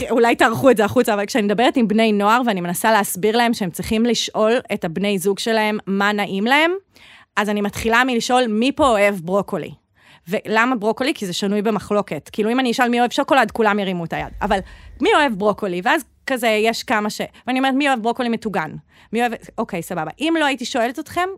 אולי 0.10 0.36
תערכו 0.36 0.70
את 0.70 0.78
זה 0.78 0.86
החוצה, 0.86 1.14
אבל 1.14 1.26
כשאני 1.26 1.46
מדברת 1.46 1.78
עם 1.78 1.88
בני 1.88 2.12
נוער 2.12 2.42
ואני 2.46 2.62
מנסה 2.62 2.92
להסביר 2.92 3.38
להם 3.38 3.54
שהם 3.54 3.70
צריכים 3.70 4.06
לשאול 4.06 4.60
את 4.74 4.86
הבני 4.86 5.20
זוג 5.20 5.40
שלהם 5.40 5.78
מה 5.88 6.12
נעים 6.12 6.46
להם, 6.46 6.72
אז 7.42 7.50
אני 7.50 7.62
מתחילה 7.62 8.04
מלשאול 8.04 8.48
מי 8.48 8.72
פה 8.72 8.88
אוהב 8.88 9.16
ברוקולי. 9.16 9.72
ולמה 10.28 10.76
ברוקולי? 10.76 11.14
כי 11.14 11.26
זה 11.26 11.34
שנוי 11.34 11.62
במחלוקת. 11.62 12.30
כאילו, 12.34 12.52
אם 12.52 12.60
אני 12.60 12.72
אשאל 12.72 12.90
מי 12.90 13.00
אוהב 13.00 13.12
שוקולד, 13.12 13.52
כולם 13.52 13.80
ירימו 13.80 14.06
את 14.06 14.14
היד. 14.14 14.28
אבל 14.42 14.60
מי 15.02 15.10
אוהב 15.16 15.34
ברוקולי? 15.34 15.82
ואז 15.84 16.02
כזה, 16.28 16.48
יש 16.48 16.84
כמה 16.84 17.10
ש... 17.10 17.22
ואני 17.48 17.60
אומרת, 17.60 17.74
מי 17.74 17.88
אוהב 17.88 18.02
ברוקולי 18.04 18.30
מטוגן? 18.30 18.72
מי 19.14 19.22
אוהב... 19.22 19.32
אוקיי, 19.58 19.82
סבבה. 19.82 20.12
אם 20.20 20.34
לא 20.40 20.46
הייתי 20.46 20.66
שואלת 20.66 21.00
אתכם, 21.00 21.30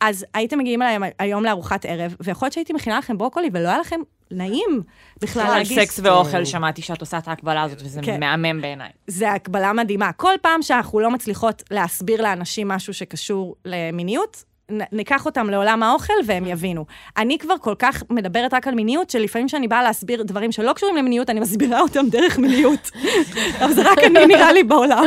אז 0.00 0.26
הייתם 0.34 0.58
מגיעים 0.58 0.82
אליי 0.82 1.10
היום 1.18 1.44
לארוחת 1.44 1.84
ערב, 1.84 2.16
ויכול 2.20 2.46
להיות 2.46 2.52
שהייתי 2.52 2.72
מכינה 2.72 2.98
לכם 2.98 3.18
ברוקולי, 3.18 3.50
ולא 3.52 3.68
היה 3.68 3.78
לכם 3.78 4.00
נעים 4.30 4.82
בכלל 5.22 5.42
על 5.42 5.56
להגיש. 5.56 5.78
סקס 5.78 6.00
ואוכל 6.02 6.44
שמעתי 6.44 6.82
שאת 6.82 7.00
עושה 7.00 7.18
את 7.18 7.28
ההקבלה 7.28 7.62
הזאת, 7.62 7.78
וזה 7.82 8.00
כן. 8.02 8.20
מהמם 8.20 8.60
בעיניי. 8.60 8.90
זה 9.06 9.32
הקבלה 9.32 9.72
מדהימה. 9.72 10.12
כל 10.12 10.32
פעם 10.42 10.62
שאנחנו 10.62 11.00
לא 11.00 11.10
מצליחות 11.10 11.62
להסביר 11.70 12.22
לאנשים 12.22 12.68
משהו 12.68 12.94
שקשור 12.94 13.56
למיניות, 13.64 14.44
ניקח 14.70 15.26
אותם 15.26 15.50
לעולם 15.50 15.82
האוכל 15.82 16.12
והם 16.26 16.46
יבינו. 16.46 16.84
אני 17.16 17.38
כבר 17.38 17.54
כל 17.60 17.74
כך 17.78 18.02
מדברת 18.10 18.54
רק 18.54 18.68
על 18.68 18.74
מיניות, 18.74 19.10
שלפעמים 19.10 19.48
כשאני 19.48 19.68
באה 19.68 19.82
להסביר 19.82 20.22
דברים 20.22 20.52
שלא 20.52 20.72
קשורים 20.72 20.96
למיניות, 20.96 21.30
אני 21.30 21.40
מסבירה 21.40 21.80
אותם 21.80 22.06
דרך 22.10 22.38
מיניות. 22.38 22.90
אבל 23.64 23.72
זה 23.72 23.90
רק 23.92 23.98
אני 23.98 24.26
נראה 24.26 24.52
לי 24.52 24.64
בעולם. 24.64 25.04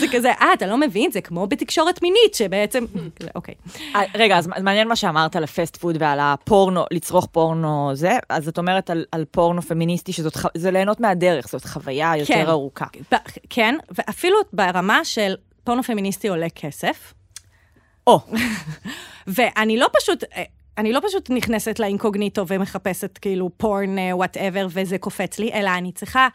זה 0.00 0.06
כזה, 0.12 0.32
אה, 0.32 0.52
אתה 0.54 0.66
לא 0.66 0.76
מבין? 0.76 1.10
זה 1.10 1.20
כמו 1.20 1.46
בתקשורת 1.46 2.02
מינית, 2.02 2.34
שבעצם... 2.34 2.84
כזה, 3.16 3.28
אוקיי. 3.34 3.54
אה, 3.94 4.00
רגע, 4.14 4.38
אז 4.38 4.46
מעניין 4.46 4.88
מה 4.88 4.96
שאמרת 4.96 5.36
על 5.36 5.44
ה 5.44 5.50
fast 5.50 5.76
food 5.76 5.96
ועל 6.00 6.18
הפורנו, 6.20 6.84
לצרוך 6.90 7.26
פורנו 7.32 7.90
זה, 7.94 8.18
אז 8.28 8.48
את 8.48 8.58
אומרת 8.58 8.90
על, 8.90 9.04
על 9.12 9.24
פורנו 9.30 9.62
פמיניסטי, 9.62 10.12
שזה 10.12 10.28
זה 10.54 10.70
ליהנות 10.70 11.00
מהדרך, 11.00 11.48
זאת 11.48 11.64
חוויה 11.64 12.12
יותר 12.16 12.34
כן. 12.34 12.46
ארוכה. 12.46 12.86
כן, 13.50 13.74
ואפילו 13.90 14.36
ברמה 14.52 15.04
של 15.04 15.34
פורנו 15.64 15.82
פמיניסטי 15.82 16.28
עולה 16.28 16.48
כסף. 16.54 17.14
או, 18.08 18.20
ואני 19.36 19.76
לא 19.76 19.88
פשוט... 20.00 20.24
אני 20.78 20.92
לא 20.92 21.00
פשוט 21.08 21.30
נכנסת 21.30 21.78
לאינקוגניטו 21.78 22.44
ומחפשת 22.48 23.18
כאילו 23.18 23.50
porn, 23.56 23.96
whatever, 24.12 24.66
וזה 24.70 24.98
קופץ 24.98 25.38
לי, 25.38 25.52
אלא 25.52 25.70
אני 25.70 25.92
צריכה 25.92 26.28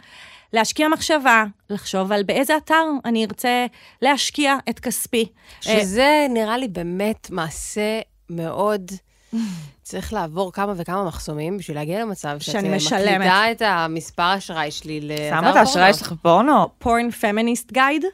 להשקיע 0.54 0.88
מחשבה, 0.88 1.44
לחשוב 1.70 2.12
על 2.12 2.24
באיזה 2.24 2.58
אתר 2.58 2.84
אני 3.06 3.26
ארצה 3.26 3.66
להשקיע 4.02 4.56
את 4.70 4.80
כספי. 4.80 5.26
אה, 5.26 5.62
שזה 5.62 6.28
נראה 6.30 6.58
לי 6.58 6.68
באמת 6.68 7.28
מעשה 7.30 8.00
מאוד... 8.30 8.92
צריך 9.84 10.14
לעבור 10.14 10.52
כמה 10.52 10.74
וכמה 10.78 11.04
מחסומים 11.04 11.58
בשביל 11.58 11.78
להגיע 11.78 12.02
למצב 12.02 12.40
שאת 12.40 12.56
אה. 12.56 12.76
מקלידה 12.76 13.52
את 13.52 13.62
המספר 13.62 14.38
אשראי 14.38 14.72
שלי 14.72 15.02
לאתר 15.02 15.30
שמה 15.30 15.52
את 15.52 15.56
האשראי 15.56 15.94
שלך 15.94 16.12
בפורנו? 16.12 16.70
פורן 16.80 17.12
פמיניסט 17.12 17.72
גייד, 17.72 18.06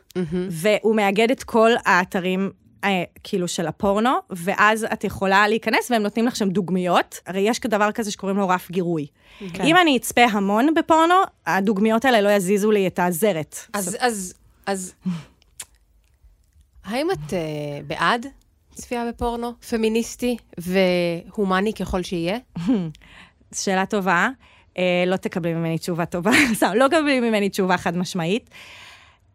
והוא 0.49 0.95
מאגד 0.95 1.31
את 1.31 1.43
כל 1.43 1.71
האתרים. 1.85 2.51
אה, 2.83 3.03
כאילו 3.23 3.47
של 3.47 3.67
הפורנו, 3.67 4.11
ואז 4.29 4.85
את 4.93 5.03
יכולה 5.03 5.47
להיכנס 5.47 5.91
והם 5.91 6.01
נותנים 6.03 6.27
לך 6.27 6.35
שם 6.35 6.49
דוגמיות. 6.49 7.19
הרי 7.27 7.39
יש 7.39 7.59
דבר 7.59 7.91
כזה 7.91 8.11
שקוראים 8.11 8.37
לו 8.37 8.49
רף 8.49 8.71
גירוי. 8.71 9.07
כן. 9.53 9.63
אם 9.63 9.77
אני 9.77 9.97
אצפה 9.97 10.23
המון 10.23 10.73
בפורנו, 10.73 11.15
הדוגמיות 11.45 12.05
האלה 12.05 12.21
לא 12.21 12.29
יזיזו 12.29 12.71
לי 12.71 12.87
את 12.87 12.99
הזרת. 12.99 13.55
אז, 13.73 13.97
אז, 13.99 14.33
אז, 14.65 14.93
האם 16.83 17.11
את 17.11 17.29
uh, 17.29 17.33
בעד 17.87 18.25
צפייה 18.75 19.09
בפורנו 19.09 19.53
פמיניסטי 19.69 20.37
והומני 20.57 21.73
ככל 21.73 22.03
שיהיה? 22.03 22.37
שאלה 23.53 23.85
טובה. 23.85 24.29
אה, 24.77 25.03
לא 25.07 25.15
תקבלי 25.15 25.53
ממני 25.53 25.77
תשובה 25.77 26.05
טובה, 26.05 26.31
סתם, 26.55 26.71
לא 26.75 26.87
תקבלי 26.87 27.19
ממני 27.19 27.49
תשובה 27.49 27.77
חד 27.77 27.97
משמעית. 27.97 28.49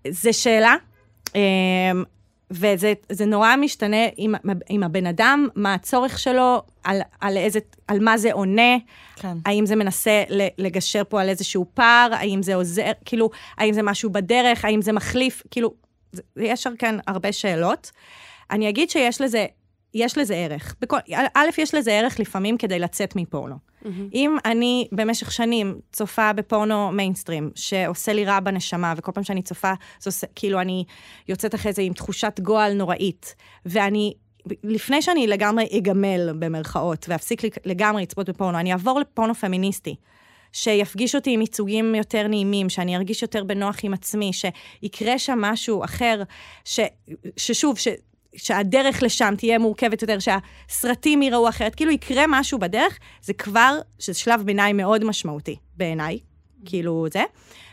זו 0.08 0.32
שאלה, 0.32 0.76
אה, 1.36 1.40
וזה 2.50 2.92
זה 3.12 3.26
נורא 3.26 3.56
משתנה 3.56 4.06
עם, 4.16 4.34
עם 4.68 4.82
הבן 4.82 5.06
אדם, 5.06 5.48
מה 5.54 5.74
הצורך 5.74 6.18
שלו, 6.18 6.62
על, 6.84 7.00
על, 7.20 7.36
איזה, 7.36 7.58
על 7.88 7.98
מה 8.00 8.18
זה 8.18 8.32
עונה, 8.32 8.76
כן. 9.16 9.36
האם 9.46 9.66
זה 9.66 9.76
מנסה 9.76 10.22
לגשר 10.58 11.02
פה 11.08 11.20
על 11.20 11.28
איזשהו 11.28 11.66
פער, 11.74 12.08
האם 12.12 12.42
זה 12.42 12.54
עוזר, 12.54 12.90
כאילו, 13.04 13.30
האם 13.58 13.74
זה 13.74 13.82
משהו 13.82 14.10
בדרך, 14.10 14.64
האם 14.64 14.82
זה 14.82 14.92
מחליף, 14.92 15.42
כאילו, 15.50 15.74
יש 16.36 16.66
כאן 16.78 16.98
הרבה 17.06 17.32
שאלות. 17.32 17.90
אני 18.50 18.68
אגיד 18.68 18.90
שיש 18.90 19.20
לזה, 19.20 19.46
יש 19.94 20.18
לזה 20.18 20.34
ערך. 20.34 20.74
בכל, 20.80 20.98
א', 21.34 21.48
יש 21.58 21.74
לזה 21.74 21.92
ערך 21.92 22.20
לפעמים 22.20 22.58
כדי 22.58 22.78
לצאת 22.78 23.16
מפורנו. 23.16 23.56
אם 24.14 24.36
אני 24.44 24.88
במשך 24.92 25.32
שנים 25.32 25.78
צופה 25.92 26.32
בפורנו 26.32 26.92
מיינסטרים, 26.92 27.50
שעושה 27.54 28.12
לי 28.12 28.24
רע 28.24 28.40
בנשמה, 28.40 28.94
וכל 28.96 29.12
פעם 29.12 29.24
שאני 29.24 29.42
צופה, 29.42 29.72
זה 30.00 30.10
עושה, 30.10 30.26
כאילו 30.34 30.60
אני 30.60 30.84
יוצאת 31.28 31.54
אחרי 31.54 31.72
זה 31.72 31.82
עם 31.82 31.92
תחושת 31.92 32.40
גועל 32.42 32.72
נוראית, 32.72 33.34
ואני, 33.66 34.14
לפני 34.64 35.02
שאני 35.02 35.26
לגמרי 35.26 35.68
אגמל, 35.78 36.32
במרכאות, 36.38 37.06
ואפסיק 37.08 37.42
לגמרי 37.66 38.02
לצפות 38.02 38.28
בפורנו, 38.28 38.58
אני 38.58 38.72
אעבור 38.72 39.00
לפורנו 39.00 39.34
פמיניסטי. 39.34 39.96
שיפגיש 40.52 41.14
אותי 41.14 41.30
עם 41.30 41.40
ייצוגים 41.40 41.94
יותר 41.94 42.28
נעימים, 42.28 42.68
שאני 42.68 42.96
ארגיש 42.96 43.22
יותר 43.22 43.44
בנוח 43.44 43.76
עם 43.82 43.94
עצמי, 43.94 44.30
שיקרה 44.32 45.18
שם 45.18 45.38
משהו 45.40 45.84
אחר, 45.84 46.22
ש, 46.64 46.80
ששוב, 47.36 47.78
ש, 47.78 47.88
שהדרך 48.36 49.02
לשם 49.02 49.34
תהיה 49.38 49.58
מורכבת 49.58 50.02
יותר, 50.02 50.18
שהסרטים 50.18 51.22
ייראו 51.22 51.48
אחרת, 51.48 51.74
כאילו 51.74 51.90
יקרה 51.90 52.24
משהו 52.28 52.58
בדרך, 52.58 52.98
זה 53.22 53.32
כבר, 53.32 53.78
שזה 53.98 54.18
שלב 54.18 54.42
ביניים 54.42 54.76
מאוד 54.76 55.04
משמעותי 55.04 55.56
בעיניי, 55.76 56.18
כאילו 56.64 57.06
זה. 57.12 57.22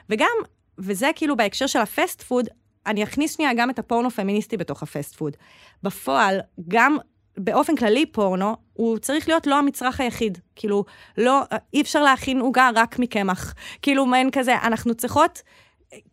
וגם, 0.10 0.32
וזה 0.78 1.10
כאילו 1.16 1.38
בהקשר 1.38 1.68
של 1.68 1.80
הפסט 1.80 2.22
פוד, 2.22 2.48
אני 2.86 3.04
אכניס 3.04 3.36
שנייה 3.36 3.54
גם 3.54 3.70
את 3.70 3.80
הפורנו 3.80 4.12
פמיניסטי 4.12 4.58
בתוך 4.58 4.84
ה 4.84 4.90
fast 4.90 5.16
food. 5.16 5.38
בפועל, 5.84 6.40
גם 6.68 6.98
באופן 7.38 7.76
כללי 7.76 8.06
פורנו, 8.06 8.56
הוא 8.74 8.98
צריך 8.98 9.28
להיות 9.28 9.48
לא 9.48 9.56
המצרך 9.56 10.00
היחיד. 10.00 10.38
כאילו, 10.56 10.86
לא, 11.18 11.42
אי 11.74 11.82
אפשר 11.82 12.04
להכין 12.04 12.40
עוגה 12.40 12.70
רק 12.76 13.00
מקמח. 13.00 13.54
כאילו, 13.82 14.06
מעין 14.06 14.32
כזה, 14.32 14.56
אנחנו 14.64 14.96
צריכות, 14.96 15.42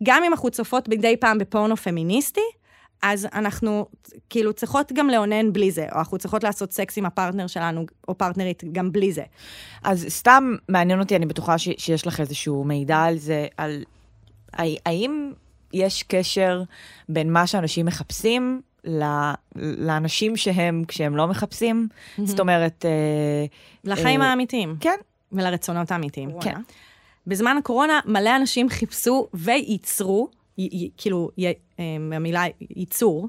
גם 0.03 0.24
אם 0.24 0.32
אנחנו 0.32 0.51
צופות 0.51 0.88
מדי 0.88 1.16
פעם 1.16 1.38
בפורנו 1.38 1.76
פמיניסטי, 1.76 2.40
אז 3.03 3.28
אנחנו 3.34 3.86
כאילו 4.30 4.53
צריכות 4.53 4.92
גם 4.92 5.11
לאונן 5.11 5.53
בלי 5.53 5.70
זה, 5.70 5.86
או 5.92 5.99
אנחנו 5.99 6.18
צריכות 6.18 6.44
לעשות 6.44 6.72
סקס 6.72 6.99
עם 6.99 7.07
הפרטנר 7.07 7.46
שלנו, 7.46 7.86
או 8.09 8.18
פרטנרית 8.18 8.62
גם 8.72 8.92
בלי 8.92 9.12
זה. 9.12 9.22
אז 9.82 10.07
סתם 10.09 10.55
מעניין 10.68 11.01
אותי, 11.01 11.16
אני 11.16 11.26
בטוחה 11.26 11.59
ש- 11.59 11.68
שיש 11.78 12.07
לך 12.07 12.20
איזשהו 12.20 12.64
מידע 12.64 12.99
על 12.99 13.18
זה, 13.18 13.46
על 13.57 13.84
האם 14.57 15.32
יש 15.72 16.03
קשר 16.03 16.62
בין 17.09 17.32
מה 17.32 17.46
שאנשים 17.46 17.86
מחפשים 17.86 18.61
ל- 18.84 19.32
לאנשים 19.57 20.36
שהם 20.36 20.84
כשהם 20.88 21.16
לא 21.16 21.26
מחפשים? 21.28 21.88
זאת 22.24 22.40
אומרת... 22.40 22.84
אה, 22.84 23.46
לחיים 23.84 24.22
אה, 24.22 24.26
האמיתיים. 24.30 24.76
כן. 24.80 24.96
ולרצונות 25.32 25.90
האמיתיים. 25.90 26.30
כן. 26.40 26.61
בזמן 27.26 27.57
הקורונה 27.57 28.01
מלא 28.05 28.36
אנשים 28.36 28.68
חיפשו 28.68 29.28
וייצרו, 29.34 30.28
כאילו, 30.96 31.30
אה, 31.38 31.52
המילה 32.16 32.44
ייצור, 32.76 33.28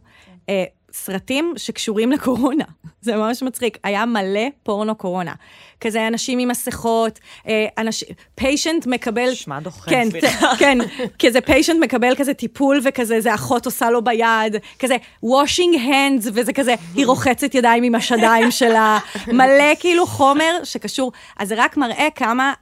אה, 0.49 0.63
סרטים 0.93 1.53
שקשורים 1.57 2.11
לקורונה. 2.11 2.63
זה 3.01 3.15
ממש 3.15 3.43
מצחיק. 3.43 3.77
היה 3.83 4.05
מלא 4.05 4.47
פורנו 4.63 4.95
קורונה. 4.95 5.33
כזה 5.81 6.07
אנשים 6.07 6.39
עם 6.39 6.47
מסכות, 6.47 7.19
אה, 7.47 7.65
אנשים, 7.77 8.07
פיישנט 8.35 8.87
מקבל... 8.87 9.31
נשמע 9.31 9.59
דוחה, 9.59 9.91
כן, 9.91 10.07
סליחה. 10.11 10.55
כן, 10.59 10.77
כזה 11.19 11.41
פיישנט 11.41 11.77
מקבל 11.81 12.15
כזה 12.15 12.33
טיפול 12.33 12.81
וכזה, 12.83 13.21
זה 13.21 13.35
אחות 13.35 13.65
עושה 13.65 13.89
לו 13.89 14.03
ביד, 14.03 14.55
כזה 14.79 14.95
washing 15.25 15.75
hands, 15.75 16.29
וזה 16.33 16.53
כזה, 16.53 16.75
היא 16.95 17.05
רוחצת 17.05 17.55
ידיים 17.55 17.83
עם 17.83 17.95
השדיים 17.95 18.51
שלה, 18.59 18.99
מלא 19.27 19.75
כאילו 19.79 20.07
חומר 20.07 20.63
שקשור. 20.63 21.11
אז 21.37 21.47
זה 21.47 21.55
רק 21.57 21.77
מראה 21.77 22.07
כמה, 22.15 22.53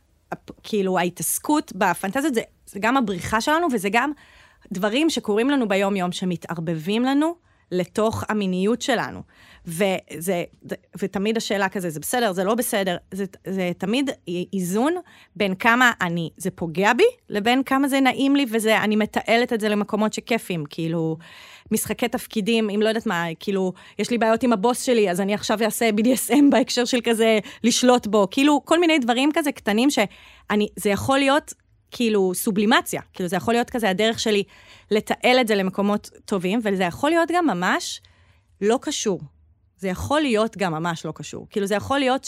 כאילו, 0.63 0.99
ההתעסקות 0.99 1.71
בפנטזיות, 1.75 2.33
זה, 2.33 2.41
זה 2.65 2.79
גם 2.79 2.97
הבריחה 2.97 3.41
שלנו, 3.41 3.67
וזה 3.73 3.89
גם 3.91 4.11
דברים 4.71 5.09
שקורים 5.09 5.49
לנו 5.49 5.67
ביום-יום, 5.67 6.11
שמתערבבים 6.11 7.03
לנו 7.03 7.35
לתוך 7.71 8.23
המיניות 8.29 8.81
שלנו. 8.81 9.21
וזה, 9.65 10.43
ותמיד 10.99 11.37
השאלה 11.37 11.69
כזה, 11.69 11.89
זה 11.89 11.99
בסדר, 11.99 12.31
זה 12.31 12.43
לא 12.43 12.55
בסדר, 12.55 12.97
זה, 13.11 13.25
זה 13.47 13.71
תמיד 13.77 14.09
איזון 14.53 14.93
בין 15.35 15.55
כמה 15.55 15.91
אני, 16.01 16.29
זה 16.37 16.51
פוגע 16.51 16.93
בי, 16.93 17.03
לבין 17.29 17.63
כמה 17.63 17.87
זה 17.87 17.99
נעים 17.99 18.35
לי, 18.35 18.45
וזה, 18.51 18.77
אני 18.77 18.95
מתעלת 18.95 19.53
את 19.53 19.59
זה 19.59 19.69
למקומות 19.69 20.13
שכיפים, 20.13 20.63
כאילו, 20.69 21.17
משחקי 21.71 22.07
תפקידים, 22.07 22.69
אם 22.69 22.81
לא 22.81 22.87
יודעת 22.87 23.05
מה, 23.05 23.25
כאילו, 23.39 23.73
יש 23.99 24.11
לי 24.11 24.17
בעיות 24.17 24.43
עם 24.43 24.53
הבוס 24.53 24.83
שלי, 24.83 25.11
אז 25.11 25.21
אני 25.21 25.33
עכשיו 25.33 25.63
אעשה 25.63 25.89
BDSM 25.89 26.43
בהקשר 26.51 26.85
של 26.85 26.99
כזה 27.03 27.39
לשלוט 27.63 28.07
בו, 28.07 28.27
כאילו, 28.31 28.61
כל 28.65 28.79
מיני 28.79 28.99
דברים 28.99 29.29
כזה 29.33 29.51
קטנים 29.51 29.89
שאני, 29.89 30.67
זה 30.75 30.89
יכול 30.89 31.19
להיות 31.19 31.53
כאילו 31.91 32.31
סובלימציה, 32.35 33.01
כאילו 33.13 33.29
זה 33.29 33.35
יכול 33.35 33.53
להיות 33.53 33.69
כזה 33.69 33.89
הדרך 33.89 34.19
שלי 34.19 34.43
לתעל 34.91 35.37
את 35.41 35.47
זה 35.47 35.55
למקומות 35.55 36.09
טובים, 36.25 36.59
וזה 36.63 36.83
יכול 36.83 37.09
להיות 37.09 37.29
גם 37.31 37.47
ממש 37.47 38.01
לא 38.61 38.79
קשור. 38.81 39.21
זה 39.77 39.87
יכול 39.87 40.21
להיות 40.21 40.57
גם 40.57 40.73
ממש 40.73 41.05
לא 41.05 41.11
קשור. 41.15 41.47
כאילו 41.49 41.65
זה 41.65 41.75
יכול 41.75 41.99
להיות 41.99 42.27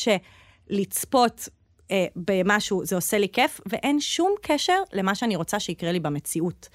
שלצפות 0.70 1.50
אה, 1.92 2.06
במשהו 2.16 2.86
זה 2.86 2.96
עושה 2.96 3.18
לי 3.18 3.28
כיף, 3.30 3.62
ואין 3.66 4.00
שום 4.00 4.36
קשר 4.42 4.82
למה 4.94 5.16
שאני 5.16 5.36
רוצה 5.36 5.60
שיקרה 5.60 5.92
לי 5.92 6.00
במציאות. 6.00 6.70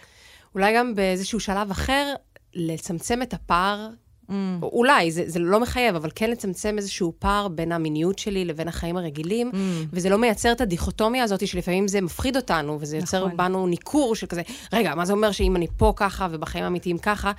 אולי 0.55 0.77
גם 0.77 0.95
באיזשהו 0.95 1.41
שלב 1.41 1.71
אחר, 1.71 2.15
לצמצם 2.55 3.23
את 3.23 3.35
הפער 3.35 3.89
Mm. 4.29 4.33
אולי, 4.63 5.11
זה, 5.11 5.23
זה 5.27 5.39
לא 5.39 5.61
מחייב, 5.61 5.95
אבל 5.95 6.11
כן 6.15 6.31
לצמצם 6.31 6.79
איזשהו 6.79 7.13
פער 7.19 7.49
בין 7.49 7.73
המיניות 7.73 8.19
שלי 8.19 8.45
לבין 8.45 8.69
החיים 8.69 8.97
הרגילים, 8.97 9.51
mm. 9.51 9.57
וזה 9.93 10.09
לא 10.09 10.19
מייצר 10.19 10.53
את 10.53 10.61
הדיכוטומיה 10.61 11.25
הזאת 11.25 11.47
שלפעמים 11.47 11.89
זה 11.89 12.01
מפחיד 12.01 12.37
אותנו, 12.37 12.79
וזה 12.81 12.97
יוצר 12.97 13.25
נכון. 13.25 13.37
בנו 13.37 13.67
ניכור 13.67 14.15
של 14.15 14.27
כזה, 14.27 14.43
רגע, 14.73 14.95
מה 14.95 15.05
זה 15.05 15.13
אומר 15.13 15.33
שאם 15.33 15.57
אני 15.57 15.67
פה 15.77 15.93
ככה 15.97 16.29
ובחיים 16.31 16.65
האמיתיים 16.65 16.99
ככה? 16.99 17.33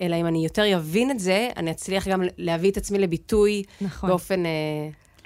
אלא 0.00 0.16
אם 0.16 0.26
אני 0.26 0.44
יותר 0.44 0.76
אבין 0.76 1.10
את 1.10 1.18
זה, 1.18 1.48
אני 1.56 1.70
אצליח 1.70 2.08
גם 2.08 2.22
להביא 2.38 2.70
את 2.70 2.76
עצמי 2.76 2.98
לביטוי 2.98 3.62
נכון. 3.80 4.10
באופן, 4.10 4.46
אה, 4.46 4.50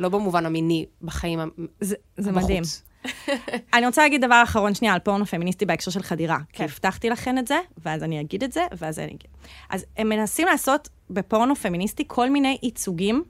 לא 0.00 0.08
במובן 0.08 0.46
המיני, 0.46 0.86
בחיים 1.02 1.40
זה, 1.80 1.96
זה 2.16 2.32
מדהים. 2.32 2.62
אני 3.74 3.86
רוצה 3.86 4.02
להגיד 4.02 4.24
דבר 4.24 4.42
אחרון 4.44 4.74
שנייה 4.74 4.94
על 4.94 5.00
פורנו 5.00 5.26
פמיניסטי 5.26 5.66
בהקשר 5.66 5.90
של 5.90 6.02
חדירה. 6.02 6.38
כן. 6.38 6.44
כי 6.52 6.64
הבטחתי 6.64 7.10
לכן 7.10 7.38
את 7.38 7.46
זה, 7.46 7.58
ואז 7.84 8.02
אני 8.02 8.20
אגיד 8.20 8.44
את 8.44 8.52
זה, 8.52 8.60
ואז 8.78 8.98
אני 8.98 9.06
אגיד. 9.06 9.28
אז 9.70 9.84
הם 9.96 10.08
מנסים 10.08 10.46
לעשות 10.46 10.88
בפורנו 11.10 11.56
פמיניסטי 11.56 12.04
כל 12.06 12.30
מיני 12.30 12.58
ייצוגים 12.62 13.24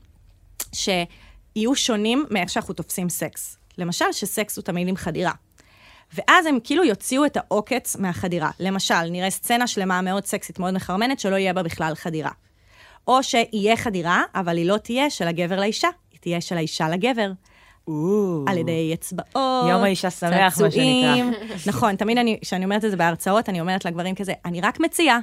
שיהיו 0.73 1.75
שונים 1.75 2.25
מאיך 2.31 2.51
שאנחנו 2.51 2.75
תופסים 2.75 3.09
סקס. 3.09 3.57
למשל, 3.79 4.05
שסקס 4.13 4.57
הוא 4.57 4.63
תמיד 4.63 4.89
עם 4.89 4.97
חדירה. 4.97 5.33
ואז 6.15 6.47
הם 6.47 6.59
כאילו 6.65 6.85
יוציאו 6.85 7.25
את 7.25 7.37
העוקץ 7.37 7.97
מהחדירה. 7.97 8.51
למשל, 8.61 9.05
נראה 9.11 9.31
סצנה 9.31 9.67
שלמה 9.67 10.01
מאוד 10.01 10.27
סקסית, 10.27 10.59
מאוד 10.59 10.75
מחרמנת, 10.75 11.21
שלא 11.21 11.37
יהיה 11.37 11.53
בה 11.53 11.63
בכלל 11.63 11.95
חדירה. 11.95 12.31
או 13.09 13.23
שיהיה 13.23 13.77
חדירה, 13.77 14.23
אבל 14.35 14.57
היא 14.57 14.67
לא 14.67 14.77
תהיה 14.77 15.11
של 15.11 15.29
הגבר 15.29 15.61
לאישה, 15.61 15.89
היא 16.13 16.21
תהיה 16.21 16.41
של 16.41 16.57
האישה 16.57 16.89
לגבר. 16.89 17.31
על 18.49 18.59
ידי 18.59 18.91
אצבעות, 18.95 19.69
יום 19.71 19.83
האישה 19.83 20.11
שמח, 20.11 20.61
מה 20.61 20.71
שנקרא. 20.71 21.41
נכון, 21.67 21.97
תמיד 21.97 22.19
כשאני 22.41 22.65
אומרת 22.65 22.85
את 22.85 22.91
זה 22.91 22.97
בהרצאות, 22.97 23.49
אני 23.49 23.61
אומרת 23.61 23.85
לגברים 23.85 24.15
כזה, 24.15 24.33
אני 24.45 24.61
רק 24.61 24.81
מציעה, 24.81 25.19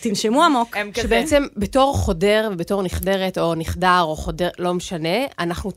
תנשמו 0.00 0.44
עמוק. 0.44 0.76
שבעצם 0.96 1.42
בתור 1.56 1.96
חודר 1.96 2.48
ובתור 2.52 2.82
נכדרת, 2.82 3.38
או 3.38 3.54
נכדר, 3.54 4.00
או 4.00 4.16
חודר, 4.16 4.48
לא 4.58 4.74
משנה, 4.74 5.18
אנחנו, 5.38 5.70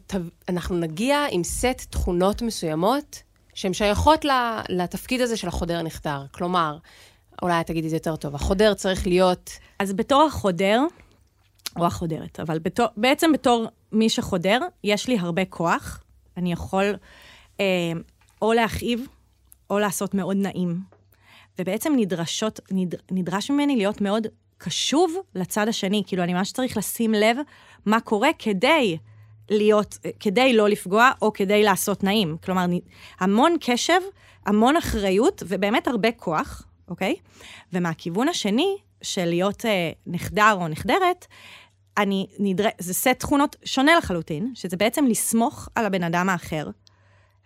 אנחנו 0.49 0.77
נגיע 0.77 1.25
עם 1.31 1.43
סט 1.43 1.85
תכונות 1.89 2.41
מסוימות 2.41 3.23
שהן 3.53 3.73
שייכות 3.73 4.25
לתפקיד 4.69 5.21
הזה 5.21 5.37
של 5.37 5.47
החודר 5.47 5.81
נכדר. 5.81 6.25
כלומר, 6.31 6.77
אולי 7.41 7.63
תגידי 7.63 7.87
את 7.87 7.89
זה 7.89 7.95
יותר 7.95 8.15
טוב, 8.15 8.35
החודר 8.35 8.73
צריך 8.73 9.07
להיות... 9.07 9.49
אז 9.79 9.93
בתור 9.93 10.23
החודר, 10.23 10.81
או 11.75 11.85
החודרת, 11.85 12.39
אבל 12.39 12.59
בתור, 12.59 12.87
בעצם 12.97 13.31
בתור 13.33 13.67
מי 13.91 14.09
שחודר, 14.09 14.59
יש 14.83 15.07
לי 15.07 15.17
הרבה 15.19 15.45
כוח. 15.45 16.03
אני 16.37 16.51
יכול 16.51 16.95
אה, 17.59 17.65
או 18.41 18.53
להכאיב, 18.53 19.07
או 19.69 19.79
לעשות 19.79 20.13
מאוד 20.13 20.37
נעים. 20.37 20.79
ובעצם 21.59 21.93
נדרשות, 21.97 22.59
נד, 22.71 22.95
נדרש 23.11 23.51
ממני 23.51 23.75
להיות 23.75 24.01
מאוד 24.01 24.27
קשוב 24.57 25.15
לצד 25.35 25.67
השני. 25.67 26.03
כאילו, 26.07 26.23
אני 26.23 26.33
ממש 26.33 26.51
צריך 26.51 26.77
לשים 26.77 27.13
לב 27.13 27.37
מה 27.85 27.99
קורה 27.99 28.29
כדי 28.39 28.97
להיות, 29.49 29.97
כדי 30.19 30.53
לא 30.53 30.69
לפגוע, 30.69 31.11
או 31.21 31.33
כדי 31.33 31.63
לעשות 31.63 32.03
נעים. 32.03 32.37
כלומר, 32.43 32.65
המון 33.19 33.55
קשב, 33.61 33.99
המון 34.45 34.77
אחריות, 34.77 35.43
ובאמת 35.47 35.87
הרבה 35.87 36.11
כוח, 36.11 36.63
אוקיי? 36.87 37.15
ומהכיוון 37.73 38.29
השני, 38.29 38.77
של 39.01 39.25
להיות 39.25 39.65
אה, 39.65 39.91
נחדר 40.07 40.57
או 40.61 40.67
נחדרת, 40.67 41.25
אני 41.97 42.27
נדר... 42.39 42.67
זה 42.79 42.93
סט 42.93 43.07
תכונות 43.07 43.55
שונה 43.65 43.95
לחלוטין, 43.97 44.51
שזה 44.55 44.77
בעצם 44.77 45.05
לסמוך 45.05 45.69
על 45.75 45.85
הבן 45.85 46.03
אדם 46.03 46.29
האחר, 46.29 46.69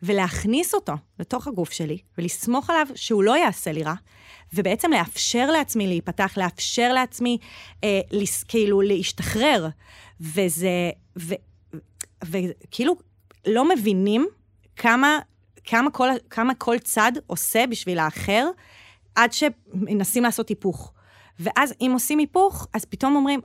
ולהכניס 0.03 0.73
אותו 0.73 0.93
לתוך 1.19 1.47
הגוף 1.47 1.71
שלי, 1.71 1.97
ולסמוך 2.17 2.69
עליו 2.69 2.87
שהוא 2.95 3.23
לא 3.23 3.37
יעשה 3.37 3.71
לי 3.71 3.83
רע, 3.83 3.93
ובעצם 4.53 4.91
לאפשר 4.91 5.51
לעצמי 5.51 5.87
להיפתח, 5.87 6.33
לאפשר 6.37 6.93
לעצמי 6.93 7.37
אה, 7.83 8.01
לס... 8.11 8.43
כאילו 8.43 8.81
להשתחרר. 8.81 9.67
וזה, 10.19 10.91
וכאילו, 12.25 12.95
לא 13.47 13.69
מבינים 13.69 14.27
כמה, 14.75 15.19
כמה, 15.63 15.91
כל, 15.91 16.09
כמה 16.29 16.55
כל 16.55 16.79
צד 16.79 17.11
עושה 17.27 17.67
בשביל 17.67 17.99
האחר, 17.99 18.49
עד 19.15 19.33
שמנסים 19.33 20.23
לעשות 20.23 20.49
היפוך. 20.49 20.93
ואז 21.39 21.73
אם 21.81 21.91
עושים 21.93 22.19
היפוך, 22.19 22.67
אז 22.73 22.85
פתאום 22.85 23.15
אומרים, 23.15 23.41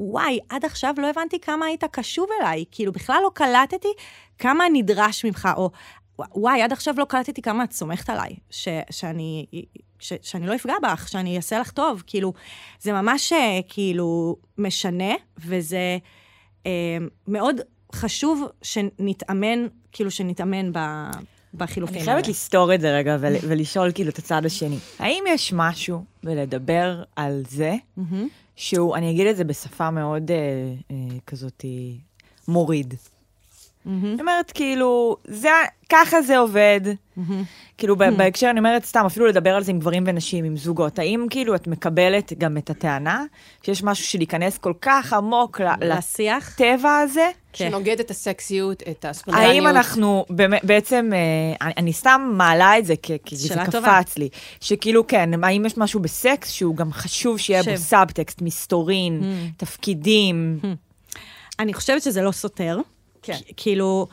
וואי, 0.00 0.38
עד 0.48 0.64
עכשיו 0.64 0.94
לא 0.98 1.10
הבנתי 1.10 1.40
כמה 1.40 1.66
היית 1.66 1.84
קשוב 1.84 2.26
אליי, 2.40 2.64
כאילו 2.70 2.92
בכלל 2.92 3.20
לא 3.22 3.30
קלטתי 3.34 3.88
כמה 4.38 4.64
נדרש 4.72 5.24
ממך, 5.24 5.48
או 5.56 5.70
וואי, 6.18 6.62
עד 6.62 6.72
עכשיו 6.72 6.94
לא 6.98 7.04
קלטתי 7.04 7.42
כמה 7.42 7.64
את 7.64 7.72
סומכת 7.72 8.10
עליי, 8.10 8.36
ש, 8.50 8.68
שאני, 8.90 9.46
ש, 9.98 10.12
שאני 10.22 10.46
לא 10.46 10.54
אפגע 10.54 10.74
בך, 10.82 11.08
שאני 11.08 11.36
אעשה 11.36 11.58
לך 11.58 11.70
טוב, 11.70 12.02
כאילו, 12.06 12.32
זה 12.80 12.92
ממש 12.92 13.32
אה, 13.32 13.60
כאילו 13.68 14.36
משנה, 14.58 15.14
וזה 15.38 15.98
אה, 16.66 16.98
מאוד 17.28 17.56
חשוב 17.94 18.48
שנתאמן, 18.62 19.66
כאילו 19.92 20.10
שנתאמן 20.10 20.72
ב... 20.72 20.78
בחילופים 21.54 21.96
אני 21.96 22.04
חייבת 22.04 22.28
לסתור 22.28 22.74
את 22.74 22.80
זה 22.80 22.96
רגע 22.96 23.16
ולשאול 23.20 23.92
כאילו 23.92 24.10
את 24.10 24.18
הצד 24.18 24.46
השני. 24.46 24.78
האם 24.98 25.24
יש 25.28 25.52
משהו 25.56 26.04
בלדבר 26.24 27.02
על 27.16 27.42
זה, 27.48 27.74
שהוא, 28.56 28.96
אני 28.96 29.10
אגיד 29.10 29.26
את 29.26 29.36
זה 29.36 29.44
בשפה 29.44 29.90
מאוד 29.90 30.30
אה, 30.30 30.36
אה, 30.90 30.96
כזאת 31.26 31.64
מוריד. 32.48 32.94
אני 33.86 34.20
אומרת, 34.20 34.50
כאילו, 34.50 35.16
זה, 35.24 35.48
ככה 35.88 36.22
זה 36.22 36.38
עובד. 36.38 36.80
כאילו, 37.78 37.96
בהקשר, 37.96 38.50
אני 38.50 38.58
אומרת 38.58 38.84
סתם, 38.84 39.06
אפילו 39.06 39.26
לדבר 39.26 39.56
על 39.56 39.62
זה 39.62 39.70
עם 39.70 39.78
גברים 39.78 40.04
ונשים, 40.06 40.44
עם 40.44 40.56
זוגות. 40.56 40.98
האם 40.98 41.26
כאילו 41.30 41.54
את 41.54 41.66
מקבלת 41.66 42.32
גם 42.38 42.56
את 42.56 42.70
הטענה 42.70 43.24
שיש 43.62 43.82
משהו 43.82 44.04
שלהיכנס 44.04 44.58
כל 44.58 44.72
כך 44.80 45.12
עמוק 45.12 45.60
לשיח, 45.80 46.60
לטבע 46.60 46.98
הזה? 46.98 47.28
שנוגד 47.52 48.00
את 48.00 48.10
הסקסיות, 48.10 48.82
את 48.90 49.04
הספונטניות. 49.04 49.50
האם 49.50 49.66
אנחנו 49.66 50.24
בעצם, 50.62 51.10
אה, 51.60 51.72
אני, 51.76 51.92
סתם 51.92 52.30
מעלה 52.34 52.78
את 52.78 52.86
זה 52.86 52.94
כי 52.96 53.36
זה 53.36 53.54
קפץ 53.64 54.18
לי, 54.18 54.28
שכאילו 54.60 55.06
כן, 55.06 55.44
האם 55.44 55.66
יש 55.66 55.76
משהו 55.76 56.00
בסקס 56.00 56.50
שהוא 56.50 56.76
גם 56.76 56.92
חשוב 56.92 57.38
שיהיה 57.38 57.62
בו 57.62 57.76
סאבטקסט, 57.76 58.42
מסתורין, 58.42 59.22
תפקידים? 59.56 60.58
אני 61.58 61.74
חושבת 61.74 62.02
שזה 62.02 62.22
לא 62.22 62.32
סותר. 62.32 62.78
כן. 63.22 63.36
כאילו, 63.56 64.06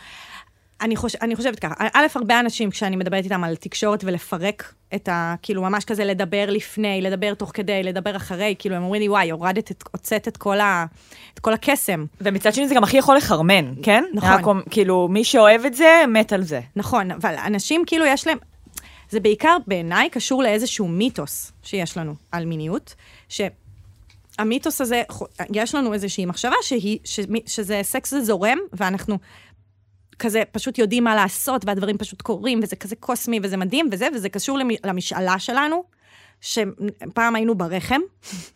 אני, 0.82 0.96
חוש... 0.96 1.16
אני 1.16 1.36
חושבת 1.36 1.60
ככה, 1.60 1.74
א', 1.94 2.06
הרבה 2.16 2.40
אנשים, 2.40 2.70
כשאני 2.70 2.96
מדברת 2.96 3.24
איתם 3.24 3.44
על 3.44 3.56
תקשורת 3.56 4.04
ולפרק 4.04 4.74
את 4.96 5.10
ה... 5.10 5.36
כאילו, 5.42 5.62
ממש 5.62 5.86
כזה 5.86 6.06
לדבר 6.06 6.46
לפני, 6.48 7.02
לדבר 7.02 7.34
תוך 7.34 7.52
כדי, 7.54 7.84
לדבר 7.84 8.16
אחרי, 8.16 8.56
כאילו, 8.60 8.76
הם 8.76 8.84
אומרים 8.84 9.02
לי, 9.02 9.10
וואי, 9.10 9.30
הורדת, 9.30 9.72
את, 9.72 9.84
הוצאת 9.92 10.28
את 10.28 10.38
כל, 10.38 10.60
ה... 10.60 10.86
את 11.34 11.40
כל 11.40 11.54
הקסם. 11.54 12.06
ומצד 12.22 12.54
שני 12.54 12.68
זה 12.68 12.76
גם 12.76 12.84
הכי 12.84 12.98
יכול 12.98 13.18
לחרמן, 13.18 13.74
כן? 13.84 14.04
נכון. 14.14 14.58
רק, 14.58 14.66
כאילו, 14.70 15.08
מי 15.08 15.24
שאוהב 15.24 15.66
את 15.66 15.74
זה, 15.74 16.04
מת 16.08 16.34
על 16.34 16.44
זה. 16.44 16.62
נכון, 16.76 17.12
אבל 17.12 17.36
אנשים, 17.46 17.84
כאילו, 17.88 18.06
יש 18.06 18.28
להם... 18.28 18.38
זה 19.10 19.20
בעיקר, 19.20 19.58
בעיניי, 19.68 20.10
קשור 20.10 20.44
לאיזשהו 20.44 20.88
מיתוס 20.88 21.52
שיש 21.64 21.98
לנו 21.98 22.16
על 22.32 22.46
מיניות, 22.46 22.96
שהמיתוס 24.38 24.82
הזה, 24.82 25.04
יש 25.54 25.76
לנו 25.76 25.94
איזושהי 25.94 26.26
מחשבה 26.26 26.56
שהיא, 26.62 27.00
ש... 27.04 27.20
שזה 27.46 27.80
סקס 27.84 28.12
זה 28.12 28.22
זורם, 28.22 28.58
ואנחנו 28.74 29.18
כזה 30.20 30.44
פשוט 30.52 30.78
יודעים 30.78 31.04
מה 31.04 31.16
לעשות, 31.16 31.66
והדברים 31.66 31.98
פשוט 31.98 32.22
קורים, 32.22 32.60
וזה 32.64 32.76
כזה 32.76 32.96
קוסמי, 32.96 33.40
וזה 33.44 33.58
מדהים, 33.58 33.90
וזה, 33.92 34.08
וזה 34.16 34.30
קשור 34.30 34.60
למשאלה 34.84 35.40
שלנו, 35.40 35.84
שפעם 36.42 37.36
היינו 37.36 37.56
ברחם, 37.56 38.02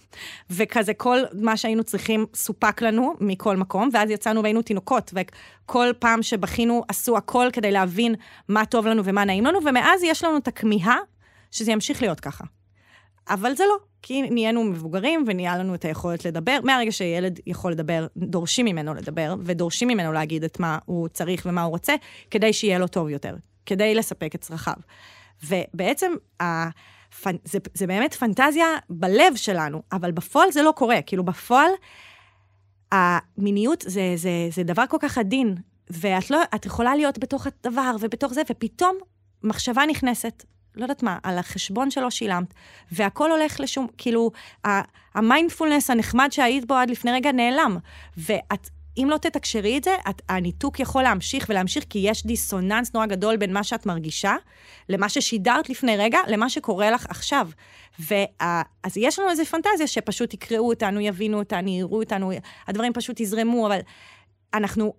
וכזה 0.49 0.93
כל 0.93 1.19
מה 1.33 1.57
שהיינו 1.57 1.83
צריכים 1.83 2.25
סופק 2.35 2.81
לנו 2.81 3.13
מכל 3.19 3.57
מקום, 3.57 3.89
ואז 3.93 4.09
יצאנו 4.09 4.41
והיינו 4.41 4.61
תינוקות, 4.61 5.13
וכל 5.13 5.87
פעם 5.99 6.23
שבכינו 6.23 6.83
עשו 6.87 7.17
הכל 7.17 7.47
כדי 7.53 7.71
להבין 7.71 8.15
מה 8.47 8.65
טוב 8.65 8.87
לנו 8.87 9.05
ומה 9.05 9.25
נעים 9.25 9.45
לנו, 9.45 9.59
ומאז 9.65 10.03
יש 10.03 10.23
לנו 10.23 10.37
את 10.37 10.47
הכמיהה 10.47 10.97
שזה 11.51 11.71
ימשיך 11.71 12.01
להיות 12.01 12.19
ככה. 12.19 12.43
אבל 13.29 13.55
זה 13.55 13.63
לא, 13.67 13.90
כי 14.01 14.21
נהיינו 14.21 14.63
מבוגרים 14.63 15.23
ונהיה 15.27 15.57
לנו 15.57 15.75
את 15.75 15.85
היכולת 15.85 16.25
לדבר. 16.25 16.59
מהרגע 16.63 16.91
שילד 16.91 17.39
יכול 17.47 17.71
לדבר, 17.71 18.07
דורשים 18.17 18.65
ממנו 18.65 18.93
לדבר, 18.93 19.35
ודורשים 19.43 19.87
ממנו 19.87 20.13
להגיד 20.13 20.43
את 20.43 20.59
מה 20.59 20.77
הוא 20.85 21.07
צריך 21.07 21.45
ומה 21.45 21.63
הוא 21.63 21.71
רוצה, 21.71 21.95
כדי 22.31 22.53
שיהיה 22.53 22.79
לו 22.79 22.87
טוב 22.87 23.09
יותר, 23.09 23.35
כדי 23.65 23.95
לספק 23.95 24.35
את 24.35 24.41
צרכיו. 24.41 24.73
ובעצם, 25.43 26.11
הפנ... 26.39 27.35
זה, 27.45 27.59
זה 27.73 27.87
באמת 27.87 28.13
פנטזיה 28.13 28.65
בלב 28.89 29.35
שלנו, 29.35 29.81
אבל 29.91 30.11
בפועל 30.11 30.51
זה 30.51 30.61
לא 30.61 30.73
קורה. 30.75 31.01
כאילו, 31.01 31.23
בפועל, 31.23 31.71
המיניות 32.91 33.83
זה, 33.87 34.13
זה, 34.15 34.31
זה 34.51 34.63
דבר 34.63 34.83
כל 34.89 34.97
כך 34.99 35.17
עדין, 35.17 35.55
ואת 35.89 36.29
לא, 36.29 36.39
יכולה 36.65 36.95
להיות 36.95 37.19
בתוך 37.19 37.47
הדבר 37.47 37.95
ובתוך 37.99 38.33
זה, 38.33 38.41
ופתאום 38.49 38.97
מחשבה 39.43 39.81
נכנסת, 39.89 40.45
לא 40.75 40.83
יודעת 40.83 41.03
מה, 41.03 41.17
על 41.23 41.37
החשבון 41.37 41.91
שלא 41.91 42.09
שילמת, 42.09 42.53
והכל 42.91 43.31
הולך 43.31 43.59
לשום, 43.59 43.87
כאילו, 43.97 44.31
המיינדפולנס 45.15 45.89
הנחמד 45.89 46.27
שהיית 46.31 46.65
בו 46.65 46.73
עד 46.73 46.89
לפני 46.89 47.11
רגע 47.11 47.31
נעלם. 47.31 47.77
ואת, 48.17 48.69
אם 48.97 49.07
לא 49.09 49.17
תתקשרי 49.17 49.77
את 49.77 49.83
זה, 49.83 49.95
את, 50.09 50.21
הניתוק 50.29 50.79
יכול 50.79 51.03
להמשיך 51.03 51.45
ולהמשיך, 51.49 51.85
כי 51.89 51.99
יש 51.99 52.25
דיסוננס 52.25 52.93
נורא 52.93 53.05
גדול 53.05 53.37
בין 53.37 53.53
מה 53.53 53.63
שאת 53.63 53.85
מרגישה, 53.85 54.35
למה 54.89 55.09
ששידרת 55.09 55.69
לפני 55.69 55.97
רגע, 55.97 56.19
למה 56.27 56.49
שקורה 56.49 56.91
לך 56.91 57.05
עכשיו. 57.09 57.49
ואז 57.99 58.97
יש 58.97 59.19
לנו 59.19 59.29
איזו 59.29 59.45
פנטזיה 59.45 59.87
שפשוט 59.87 60.33
יקראו 60.33 60.69
אותנו, 60.69 60.99
יבינו 60.99 61.39
אותנו, 61.39 61.69
יראו 61.69 61.99
אותנו, 61.99 62.31
הדברים 62.67 62.93
פשוט 62.93 63.19
יזרמו, 63.19 63.67
אבל 63.67 63.79
אנחנו... 64.53 64.93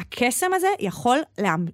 הקסם 0.00 0.52
הזה 0.54 0.68
יכול 0.78 1.18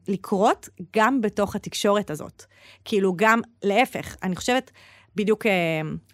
לקרות 0.09 0.69
גם 0.97 1.21
בתוך 1.21 1.57
התקשורת 1.57 2.11
הזאת. 2.11 2.45
כאילו, 2.85 3.13
גם 3.17 3.41
להפך, 3.63 4.17
אני 4.23 4.37
חושבת, 4.37 4.71
בדיוק 5.17 5.47
uh, 5.47 5.51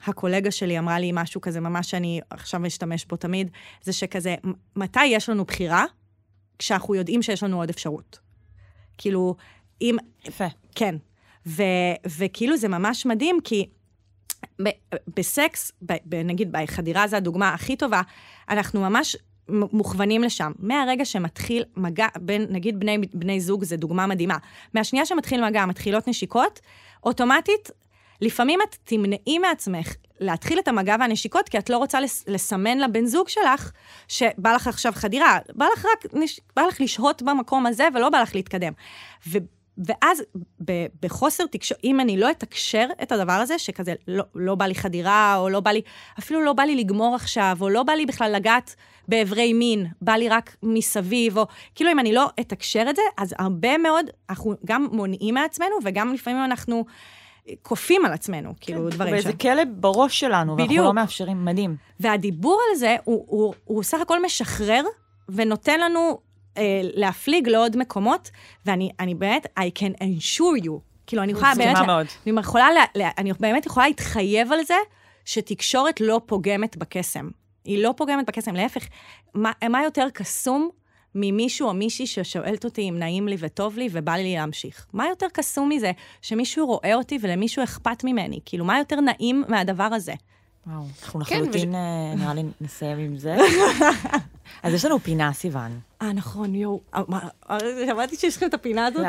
הקולגה 0.06 0.50
שלי 0.50 0.78
אמרה 0.78 0.98
לי 0.98 1.10
משהו 1.14 1.40
כזה, 1.40 1.60
ממש 1.60 1.90
שאני 1.90 2.20
עכשיו 2.30 2.60
משתמש 2.60 3.04
בו 3.04 3.16
תמיד, 3.16 3.50
זה 3.82 3.92
שכזה, 3.92 4.34
מתי 4.76 5.04
יש 5.04 5.28
לנו 5.28 5.44
בחירה? 5.44 5.84
כשאנחנו 6.58 6.94
יודעים 6.94 7.22
שיש 7.22 7.42
לנו 7.42 7.60
עוד 7.60 7.70
אפשרות. 7.70 8.18
כאילו, 8.98 9.36
אם... 9.80 9.96
יפה. 10.24 10.46
כן. 10.74 10.94
ו, 11.46 11.62
וכאילו 12.18 12.56
זה 12.56 12.68
ממש 12.68 13.06
מדהים, 13.06 13.38
כי 13.44 13.68
ב, 14.62 14.68
בסקס, 15.16 15.72
נגיד 16.24 16.52
בחדירה 16.52 17.08
זו 17.08 17.16
הדוגמה 17.16 17.54
הכי 17.54 17.76
טובה, 17.76 18.02
אנחנו 18.48 18.80
ממש 18.80 19.16
מוכוונים 19.48 20.22
לשם. 20.22 20.52
מהרגע 20.58 21.04
שמתחיל 21.04 21.64
מגע 21.76 22.06
בין, 22.20 22.46
נגיד 22.50 22.80
בני, 22.80 22.98
בני 23.14 23.40
זוג, 23.40 23.64
זו 23.64 23.76
דוגמה 23.76 24.06
מדהימה. 24.06 24.36
מהשנייה 24.74 25.06
שמתחיל 25.06 25.44
מגע, 25.46 25.66
מתחילות 25.66 26.08
נשיקות, 26.08 26.60
אוטומטית, 27.04 27.70
לפעמים 28.20 28.60
את 28.62 28.76
תמנעי 28.84 29.38
מעצמך 29.38 29.94
להתחיל 30.20 30.58
את 30.58 30.68
המגע 30.68 30.96
והנשיקות, 31.00 31.48
כי 31.48 31.58
את 31.58 31.70
לא 31.70 31.78
רוצה 31.78 32.00
לס, 32.00 32.24
לסמן 32.28 32.78
לבן 32.78 33.06
זוג 33.06 33.28
שלך 33.28 33.72
שבא 34.08 34.52
לך 34.52 34.66
עכשיו 34.66 34.92
חדירה, 34.94 35.38
בא 35.54 35.66
לך 35.72 35.86
רק, 35.92 36.12
בא 36.56 36.62
לך 36.62 36.80
לשהות 36.80 37.22
במקום 37.22 37.66
הזה 37.66 37.88
ולא 37.94 38.08
בא 38.08 38.22
לך 38.22 38.34
להתקדם. 38.34 38.72
ו... 39.28 39.38
ואז 39.78 40.22
ב, 40.64 40.72
בחוסר 41.02 41.46
תקשורת, 41.46 41.80
אם 41.84 42.00
אני 42.00 42.16
לא 42.16 42.30
אתקשר 42.30 42.86
את 43.02 43.12
הדבר 43.12 43.32
הזה, 43.32 43.58
שכזה 43.58 43.94
לא, 44.08 44.24
לא 44.34 44.54
בא 44.54 44.64
לי 44.64 44.74
חדירה, 44.74 45.36
או 45.36 45.48
לא 45.48 45.60
בא 45.60 45.70
לי, 45.70 45.82
אפילו 46.18 46.40
לא 46.44 46.52
בא 46.52 46.62
לי 46.62 46.76
לגמור 46.76 47.14
עכשיו, 47.14 47.56
או 47.60 47.68
לא 47.68 47.82
בא 47.82 47.92
לי 47.92 48.06
בכלל 48.06 48.32
לגעת 48.32 48.74
באיברי 49.08 49.52
מין, 49.52 49.86
בא 50.00 50.12
לי 50.12 50.28
רק 50.28 50.56
מסביב, 50.62 51.38
או 51.38 51.46
כאילו 51.74 51.90
אם 51.90 51.98
אני 51.98 52.12
לא 52.12 52.26
אתקשר 52.40 52.86
את 52.90 52.96
זה, 52.96 53.02
אז 53.18 53.34
הרבה 53.38 53.78
מאוד, 53.78 54.06
אנחנו 54.30 54.54
גם 54.64 54.88
מונעים 54.92 55.34
מעצמנו, 55.34 55.76
וגם 55.84 56.12
לפעמים 56.12 56.44
אנחנו 56.44 56.84
כופים 57.62 58.04
על 58.04 58.12
עצמנו, 58.12 58.52
כאילו, 58.60 58.84
כן, 58.84 58.90
דברים 58.90 59.08
שם. 59.08 59.12
באיזה 59.12 59.32
כלא 59.38 59.62
בראש 59.64 60.20
שלנו, 60.20 60.54
בדיוק. 60.54 60.70
ואנחנו 60.70 60.84
לא 60.84 60.94
מאפשרים, 60.94 61.44
מדהים. 61.44 61.76
והדיבור 62.00 62.60
על 62.70 62.76
זה, 62.76 62.96
הוא, 63.04 63.24
הוא, 63.28 63.54
הוא 63.64 63.82
סך 63.82 64.00
הכל 64.00 64.22
משחרר, 64.22 64.82
ונותן 65.28 65.80
לנו 65.80 66.18
להפליג 66.82 67.48
לעוד 67.48 67.76
מקומות, 67.76 68.30
ואני 68.66 68.90
אני 69.00 69.14
באמת, 69.14 69.46
I 69.58 69.78
can 69.78 69.96
assure 69.96 70.64
you, 70.64 70.72
כאילו, 71.06 71.22
אני 71.22 71.32
יכולה 71.32 71.52
באמת... 71.56 71.76
מאוד. 71.86 72.06
אני 72.26 72.40
יכולה, 72.40 72.66
אני 73.18 73.32
באמת 73.40 73.66
יכולה 73.66 73.86
להתחייב 73.88 74.52
על 74.52 74.64
זה 74.64 74.74
שתקשורת 75.24 76.00
לא 76.00 76.20
פוגמת 76.26 76.76
בקסם. 76.76 77.28
היא 77.64 77.82
לא 77.82 77.94
פוגמת 77.96 78.26
בקסם, 78.26 78.54
להפך, 78.54 78.86
מה, 79.34 79.52
מה 79.68 79.82
יותר 79.84 80.06
קסום 80.14 80.70
ממישהו 81.14 81.68
או 81.68 81.74
מישהי 81.74 82.06
ששואלת 82.06 82.64
אותי 82.64 82.88
אם 82.88 82.98
נעים 82.98 83.28
לי 83.28 83.36
וטוב 83.38 83.78
לי 83.78 83.88
ובא 83.92 84.12
לי 84.12 84.34
להמשיך? 84.34 84.86
מה 84.92 85.06
יותר 85.08 85.26
קסום 85.32 85.68
מזה 85.68 85.92
שמישהו 86.22 86.66
רואה 86.66 86.94
אותי 86.94 87.18
ולמישהו 87.20 87.64
אכפת 87.64 88.04
ממני? 88.04 88.40
כאילו, 88.44 88.64
מה 88.64 88.78
יותר 88.78 89.00
נעים 89.00 89.44
מהדבר 89.48 89.84
הזה? 89.84 90.14
וואו, 90.66 90.84
אנחנו 91.02 91.24
כן, 91.24 91.40
לחלוטין. 91.40 91.74
אה, 91.74 92.14
נראה 92.16 92.34
לי 92.34 92.42
נסיים 92.60 92.98
עם 92.98 93.18
זה. 93.18 93.36
אז 94.62 94.74
יש 94.74 94.84
לנו 94.84 94.98
פינה, 94.98 95.32
סיוון. 95.32 95.80
אה, 96.02 96.12
נכון, 96.12 96.54
יואו. 96.54 96.80
אה, 96.94 97.02
אה, 97.50 97.58
שמעתי 97.86 98.16
שיש 98.16 98.36
לכם 98.36 98.46
את 98.46 98.54
הפינה 98.54 98.86
הזאת. 98.86 99.04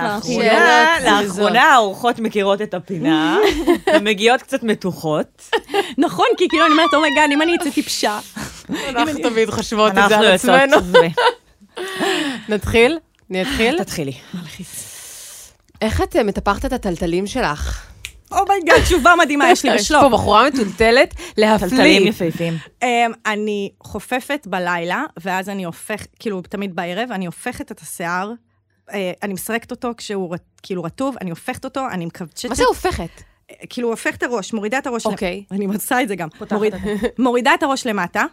לאחרונה 1.05 1.63
האורחות 1.63 2.19
מכירות 2.19 2.61
את 2.61 2.73
הפינה, 2.73 3.37
ומגיעות 3.95 4.41
קצת 4.41 4.63
מתוחות. 4.63 5.49
נכון, 5.97 6.25
כי 6.37 6.47
כאילו 6.49 6.65
אני 6.65 6.73
אומרת, 6.73 6.93
oh 6.93 7.02
my 7.02 7.11
god, 7.11 7.29
אם 7.31 7.41
אני 7.41 7.55
אצא 7.55 7.69
טיפשה. 7.69 8.19
אנחנו 8.89 9.19
תמיד 9.23 9.49
חושבות 9.49 9.91
את 9.91 10.09
זה 10.09 10.17
על 10.17 10.25
עצמנו. 10.25 10.77
נתחיל? 12.49 12.99
אני 13.31 13.41
אתחיל? 13.41 13.83
תתחילי. 13.83 14.13
איך 15.81 16.01
את 16.01 16.15
מטפחת 16.15 16.65
את 16.65 16.73
התלתלים 16.73 17.27
שלך? 17.27 17.92
oh 18.39 18.50
my 18.50 18.60
god, 18.60 18.81
או 18.81 18.85
תשובה 18.85 19.13
מדהימה 19.19 19.51
יש 19.51 19.65
לי 19.65 19.71
בשלוף. 19.75 20.03
יש 20.03 20.09
פה 20.09 20.17
בחורה 20.17 20.47
מתולתלת 20.49 21.13
להפליא. 21.37 21.69
תלתלים 21.69 22.07
יפהפים. 22.07 22.57
אמ, 22.81 22.85
אני 23.25 23.71
חופפת 23.83 24.47
בלילה, 24.49 25.03
ואז 25.19 25.49
אני 25.49 25.63
הופכת, 25.63 26.07
כאילו, 26.19 26.41
תמיד 26.41 26.75
בערב, 26.75 27.11
אני 27.11 27.25
הופכת 27.25 27.71
את 27.71 27.79
השיער, 27.81 28.31
אה, 28.89 28.93
אני 29.23 29.33
מסרקת 29.33 29.71
אותו 29.71 29.91
כשהוא 29.97 30.35
כאילו 30.63 30.83
רטוב, 30.83 31.15
אני 31.21 31.29
הופכת 31.29 31.65
אותו, 31.65 31.87
אני 31.91 32.05
מקבצ'צת. 32.05 32.49
מה 32.49 32.55
זה 32.55 32.63
הופכת? 32.63 33.21
כאילו, 33.69 33.89
הופכת 33.89 34.17
את 34.17 34.23
הראש, 34.23 34.53
מורידה 34.53 34.77
את 34.77 34.87
הראש. 34.87 35.05
אוקיי. 35.05 35.43
אני 35.51 35.65
עושה 35.65 36.01
את 36.01 36.07
זה 36.07 36.15
גם. 36.15 36.27
מורידה 37.19 37.53
את 37.53 37.63
הראש 37.63 37.87
למטה, 37.87 38.25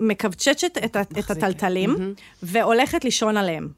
מקבצ'צת 0.00 0.78
את 1.18 1.30
התלתלים, 1.30 2.14
והולכת 2.42 3.04
לישון 3.04 3.36
עליהם. 3.36 3.68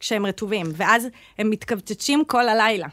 כשהם 0.00 0.26
רטובים, 0.26 0.66
ואז 0.74 1.08
הם 1.38 1.50
מתכווצ'צ'ים 1.50 2.24
כל 2.26 2.48
הלילה. 2.48 2.86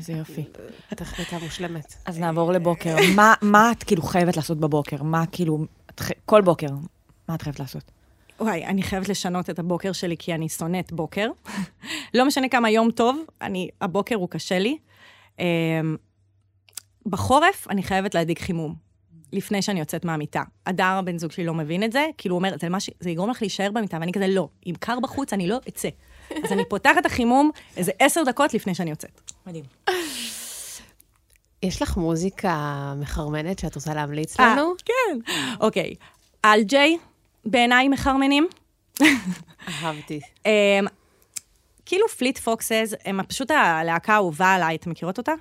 איזה 0.00 0.12
יופי. 0.12 0.44
את 0.92 1.00
החלטה 1.00 1.38
מושלמת. 1.38 1.94
אז 2.04 2.18
נעבור 2.18 2.52
לבוקר. 2.52 2.96
מה, 3.16 3.34
מה 3.42 3.72
את 3.72 3.82
כאילו 3.84 4.02
חייבת 4.02 4.36
לעשות 4.36 4.58
בבוקר? 4.58 5.02
מה 5.02 5.26
כאילו, 5.32 5.64
כל 6.24 6.40
בוקר, 6.40 6.66
מה 7.28 7.34
את 7.34 7.42
חייבת 7.42 7.60
לעשות? 7.60 7.90
וואי, 8.40 8.64
אני 8.64 8.82
חייבת 8.82 9.08
לשנות 9.08 9.50
את 9.50 9.58
הבוקר 9.58 9.92
שלי, 9.92 10.16
כי 10.18 10.34
אני 10.34 10.48
שונאת 10.48 10.92
בוקר. 10.92 11.30
לא 12.14 12.26
משנה 12.26 12.48
כמה 12.48 12.70
יום 12.70 12.90
טוב, 12.90 13.24
אני, 13.42 13.68
הבוקר 13.80 14.14
הוא 14.14 14.28
קשה 14.28 14.58
לי. 14.58 14.78
Um, 15.36 15.40
בחורף 17.06 17.66
אני 17.70 17.82
חייבת 17.82 18.14
להדליק 18.14 18.40
חימום, 18.40 18.74
לפני 19.32 19.62
שאני 19.62 19.80
יוצאת 19.80 20.04
מהמיטה. 20.04 20.42
הדר, 20.66 20.84
הבן 20.84 21.18
זוג 21.18 21.32
שלי, 21.32 21.44
לא 21.44 21.54
מבין 21.54 21.82
את 21.82 21.92
זה, 21.92 22.06
כאילו 22.18 22.34
הוא 22.34 22.38
אומר, 22.38 22.54
זה. 22.60 22.68
זה 23.00 23.10
יגרום 23.10 23.30
לך 23.30 23.42
להישאר 23.42 23.70
במיטה, 23.70 23.98
ואני 24.00 24.12
כזה, 24.12 24.28
לא, 24.28 24.48
אם 24.66 24.74
קר 24.80 25.00
בחוץ, 25.00 25.32
אני 25.32 25.46
לא 25.46 25.58
אצא. 25.68 25.88
אז 26.44 26.52
אני 26.52 26.62
פותחת 26.68 27.06
החימום 27.06 27.50
איזה 27.76 27.92
עשר 27.98 28.22
דקות 28.26 28.54
לפני 28.54 28.74
שאני 28.74 28.90
יוצאת. 28.90 29.29
מדהים. 29.46 29.64
יש 31.62 31.82
לך 31.82 31.96
מוזיקה 31.96 32.94
מחרמנת 32.96 33.58
שאת 33.58 33.74
רוצה 33.74 33.94
להמליץ 33.94 34.40
לנו? 34.40 34.72
כן. 34.84 35.18
אוקיי. 35.60 35.94
אלג'יי, 36.44 36.98
בעיניי 37.44 37.88
מחרמנים. 37.88 38.48
אהבתי. 39.68 40.20
אמ, 40.46 40.86
כאילו 41.86 42.08
פליט 42.08 42.38
פוקסס, 42.38 42.94
הם 43.04 43.20
פשוט 43.28 43.50
הלהקה 43.50 44.12
האהובה 44.12 44.54
עליי, 44.54 44.76
אתם 44.76 44.90
מכירות 44.90 45.18
אותה? 45.18 45.32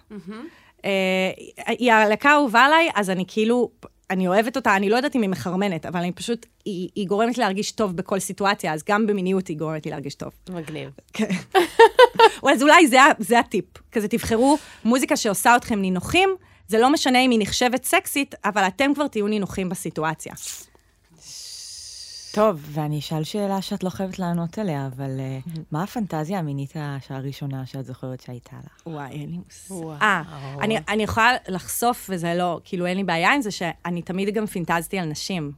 אה, 0.86 1.32
היא 1.68 1.92
הלהקה 1.94 2.30
האהובה 2.30 2.62
עליי, 2.66 2.90
אז 2.96 3.10
אני 3.10 3.26
כאילו, 3.28 3.70
אני 4.10 4.28
אוהבת 4.28 4.56
אותה, 4.56 4.76
אני 4.76 4.90
לא 4.90 4.96
יודעת 4.96 5.16
אם 5.16 5.22
היא 5.22 5.30
מחרמנת, 5.30 5.86
אבל 5.86 6.00
אני 6.00 6.12
פשוט, 6.12 6.46
היא, 6.66 6.90
היא 6.96 7.08
גורמת 7.08 7.38
לי 7.38 7.44
להרגיש 7.44 7.72
טוב 7.72 7.96
בכל 7.96 8.20
סיטואציה, 8.20 8.74
אז 8.74 8.84
גם 8.88 9.08
במיניות 9.08 9.48
היא 9.48 9.58
גורמת 9.58 9.86
לי 9.86 9.92
להרגיש 9.92 10.16
טוב. 10.16 10.32
מגניב. 10.50 10.90
אז 12.52 12.64
אולי 12.64 12.88
זה, 12.88 12.98
זה 13.20 13.40
הטיפ. 13.40 13.66
כזה 13.92 14.08
תבחרו 14.08 14.58
מוזיקה 14.86 15.18
שעושה 15.18 15.56
אתכם 15.56 15.82
נינוחים, 15.82 16.30
זה 16.68 16.80
לא 16.80 16.94
משנה 16.94 17.20
אם 17.20 17.32
היא 17.32 17.40
נחשבת 17.42 17.84
סקסית, 17.84 18.36
אבל 18.46 18.68
אתם 18.68 18.94
כבר 18.94 19.08
תהיו 19.08 19.28
נינוחים 19.28 19.70
בסיטואציה. 19.70 20.34
טוב, 22.32 22.62
ואני 22.66 23.00
אשאל 23.00 23.24
שאלה 23.24 23.62
שאת 23.62 23.84
לא 23.84 23.90
חייבת 23.90 24.20
לענות 24.20 24.58
עליה, 24.58 24.88
אבל 24.96 25.20
אה, 25.20 25.40
מה 25.72 25.84
הפנטזיה 25.84 26.40
המינית 26.40 26.74
הראשונה 27.10 27.66
שאת 27.66 27.86
זוכרת 27.86 28.22
שהייתה 28.22 28.56
לך? 28.66 28.88
וואי, 28.88 29.12
אין 29.12 29.30
לי 29.30 29.38
מושג. 29.46 30.02
אה, 30.02 30.22
אני, 30.62 30.78
אני 30.88 31.04
יכולה 31.04 31.32
לחשוף, 31.48 32.10
וזה 32.14 32.34
לא, 32.36 32.60
כאילו, 32.64 32.86
אין 32.86 32.98
לי 32.98 33.04
בעיה 33.04 33.34
עם 33.34 33.42
זה, 33.42 33.52
שאני 33.52 34.02
תמיד 34.02 34.34
גם 34.34 34.46
פינטזתי 34.46 35.00
על 35.00 35.06
נשים. 35.06 35.52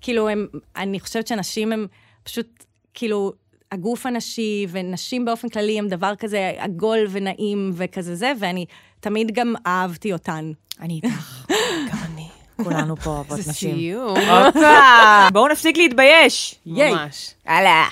כאילו, 0.00 0.28
הם, 0.28 0.46
אני 0.76 1.00
חושבת 1.00 1.26
שנשים 1.26 1.72
הם 1.72 1.86
פשוט, 2.22 2.64
כאילו, 2.94 3.32
הגוף 3.72 4.06
הנשי, 4.06 4.66
ונשים 4.68 5.24
באופן 5.24 5.48
כללי 5.48 5.78
הם 5.78 5.88
דבר 5.88 6.14
כזה 6.18 6.52
עגול 6.58 6.98
ונעים 7.10 7.72
וכזה 7.74 8.14
זה, 8.14 8.32
ואני 8.38 8.66
תמיד 9.00 9.34
גם 9.34 9.54
אהבתי 9.66 10.12
אותן. 10.12 10.52
אני 10.80 10.94
איתך. 10.94 11.46
גם 11.90 11.98
אני. 12.14 12.28
כולנו 12.64 12.96
פה 12.96 13.10
אוהבות 13.10 13.42
זה 13.42 13.50
נשים. 13.50 13.76
סיום. 13.76 14.16
הופה! 14.16 15.28
בואו 15.32 15.48
נפסיק 15.48 15.76
להתבייש. 15.76 16.54
ממש. 16.66 17.34
הלאה. 17.46 17.88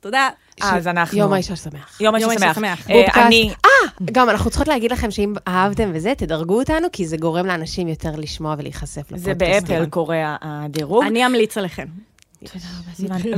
תודה. 0.00 0.28
אז 0.60 0.86
אנחנו... 0.86 1.18
יום 1.18 1.32
האישה 1.32 1.56
שמח. 1.56 2.00
יום 2.00 2.16
יום 2.16 2.30
האישה 2.30 2.54
שמח. 2.54 2.90
אה. 2.90 3.26
אני... 3.26 3.50
אה, 3.64 3.70
גם 4.12 4.30
אנחנו 4.30 4.50
צריכות 4.50 4.68
להגיד 4.68 4.92
לכם 4.92 5.10
שאם 5.10 5.34
אהבתם 5.48 5.90
וזה, 5.94 6.12
תדרגו 6.16 6.58
אותנו, 6.58 6.88
כי 6.92 7.06
זה 7.06 7.16
גורם 7.16 7.46
לאנשים 7.46 7.88
יותר 7.88 8.10
לשמוע 8.16 8.54
ולהיחשף 8.58 9.12
לפודקאסט. 9.12 9.24
זה 9.24 9.34
באפל 9.34 9.86
קורה 9.86 10.36
הדירוג. 10.40 11.04
אני 11.04 11.26
אמליץ 11.26 11.58
עליכם. 11.58 11.86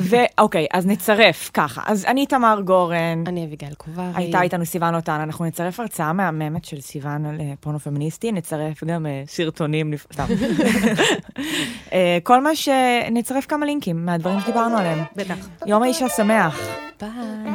ואוקיי, 0.01 0.67
אז 0.73 0.87
נצרף 0.87 1.51
ככה. 1.55 1.83
אז 1.87 2.05
אני 2.05 2.27
תמר 2.27 2.61
גורן. 2.65 3.25
אני 3.27 3.45
אביגיל 3.45 3.75
קוברי. 3.75 4.05
הייתה 4.15 4.43
איתנו 4.43 4.67
סיוון 4.67 4.95
לוטן, 4.95 5.21
אנחנו 5.21 5.45
נצרף 5.45 5.81
הרצאה 5.81 6.13
מהממת 6.13 6.65
של 6.65 6.81
סיוון 6.81 7.27
על 7.27 7.41
אה, 7.41 7.53
פורנו 7.61 7.79
פמיניסטי, 7.79 8.33
נצרף 8.33 8.85
גם 8.85 9.07
אה, 9.07 9.23
סרטונים, 9.27 9.93
סתם. 10.13 10.25
אה, 11.93 12.19
כל 12.23 12.43
מה 12.43 12.57
ש... 12.57 12.69
נצרף 13.11 13.47
כמה 13.47 13.67
לינקים 13.67 14.07
מהדברים 14.07 14.41
שדיברנו 14.41 14.77
עליהם. 14.77 15.05
בטח. 15.17 15.49
יום 15.67 15.83
האישה 15.83 16.09
שמח. 16.09 16.61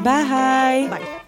ביי. 0.03 0.87
ביי. 0.89 1.24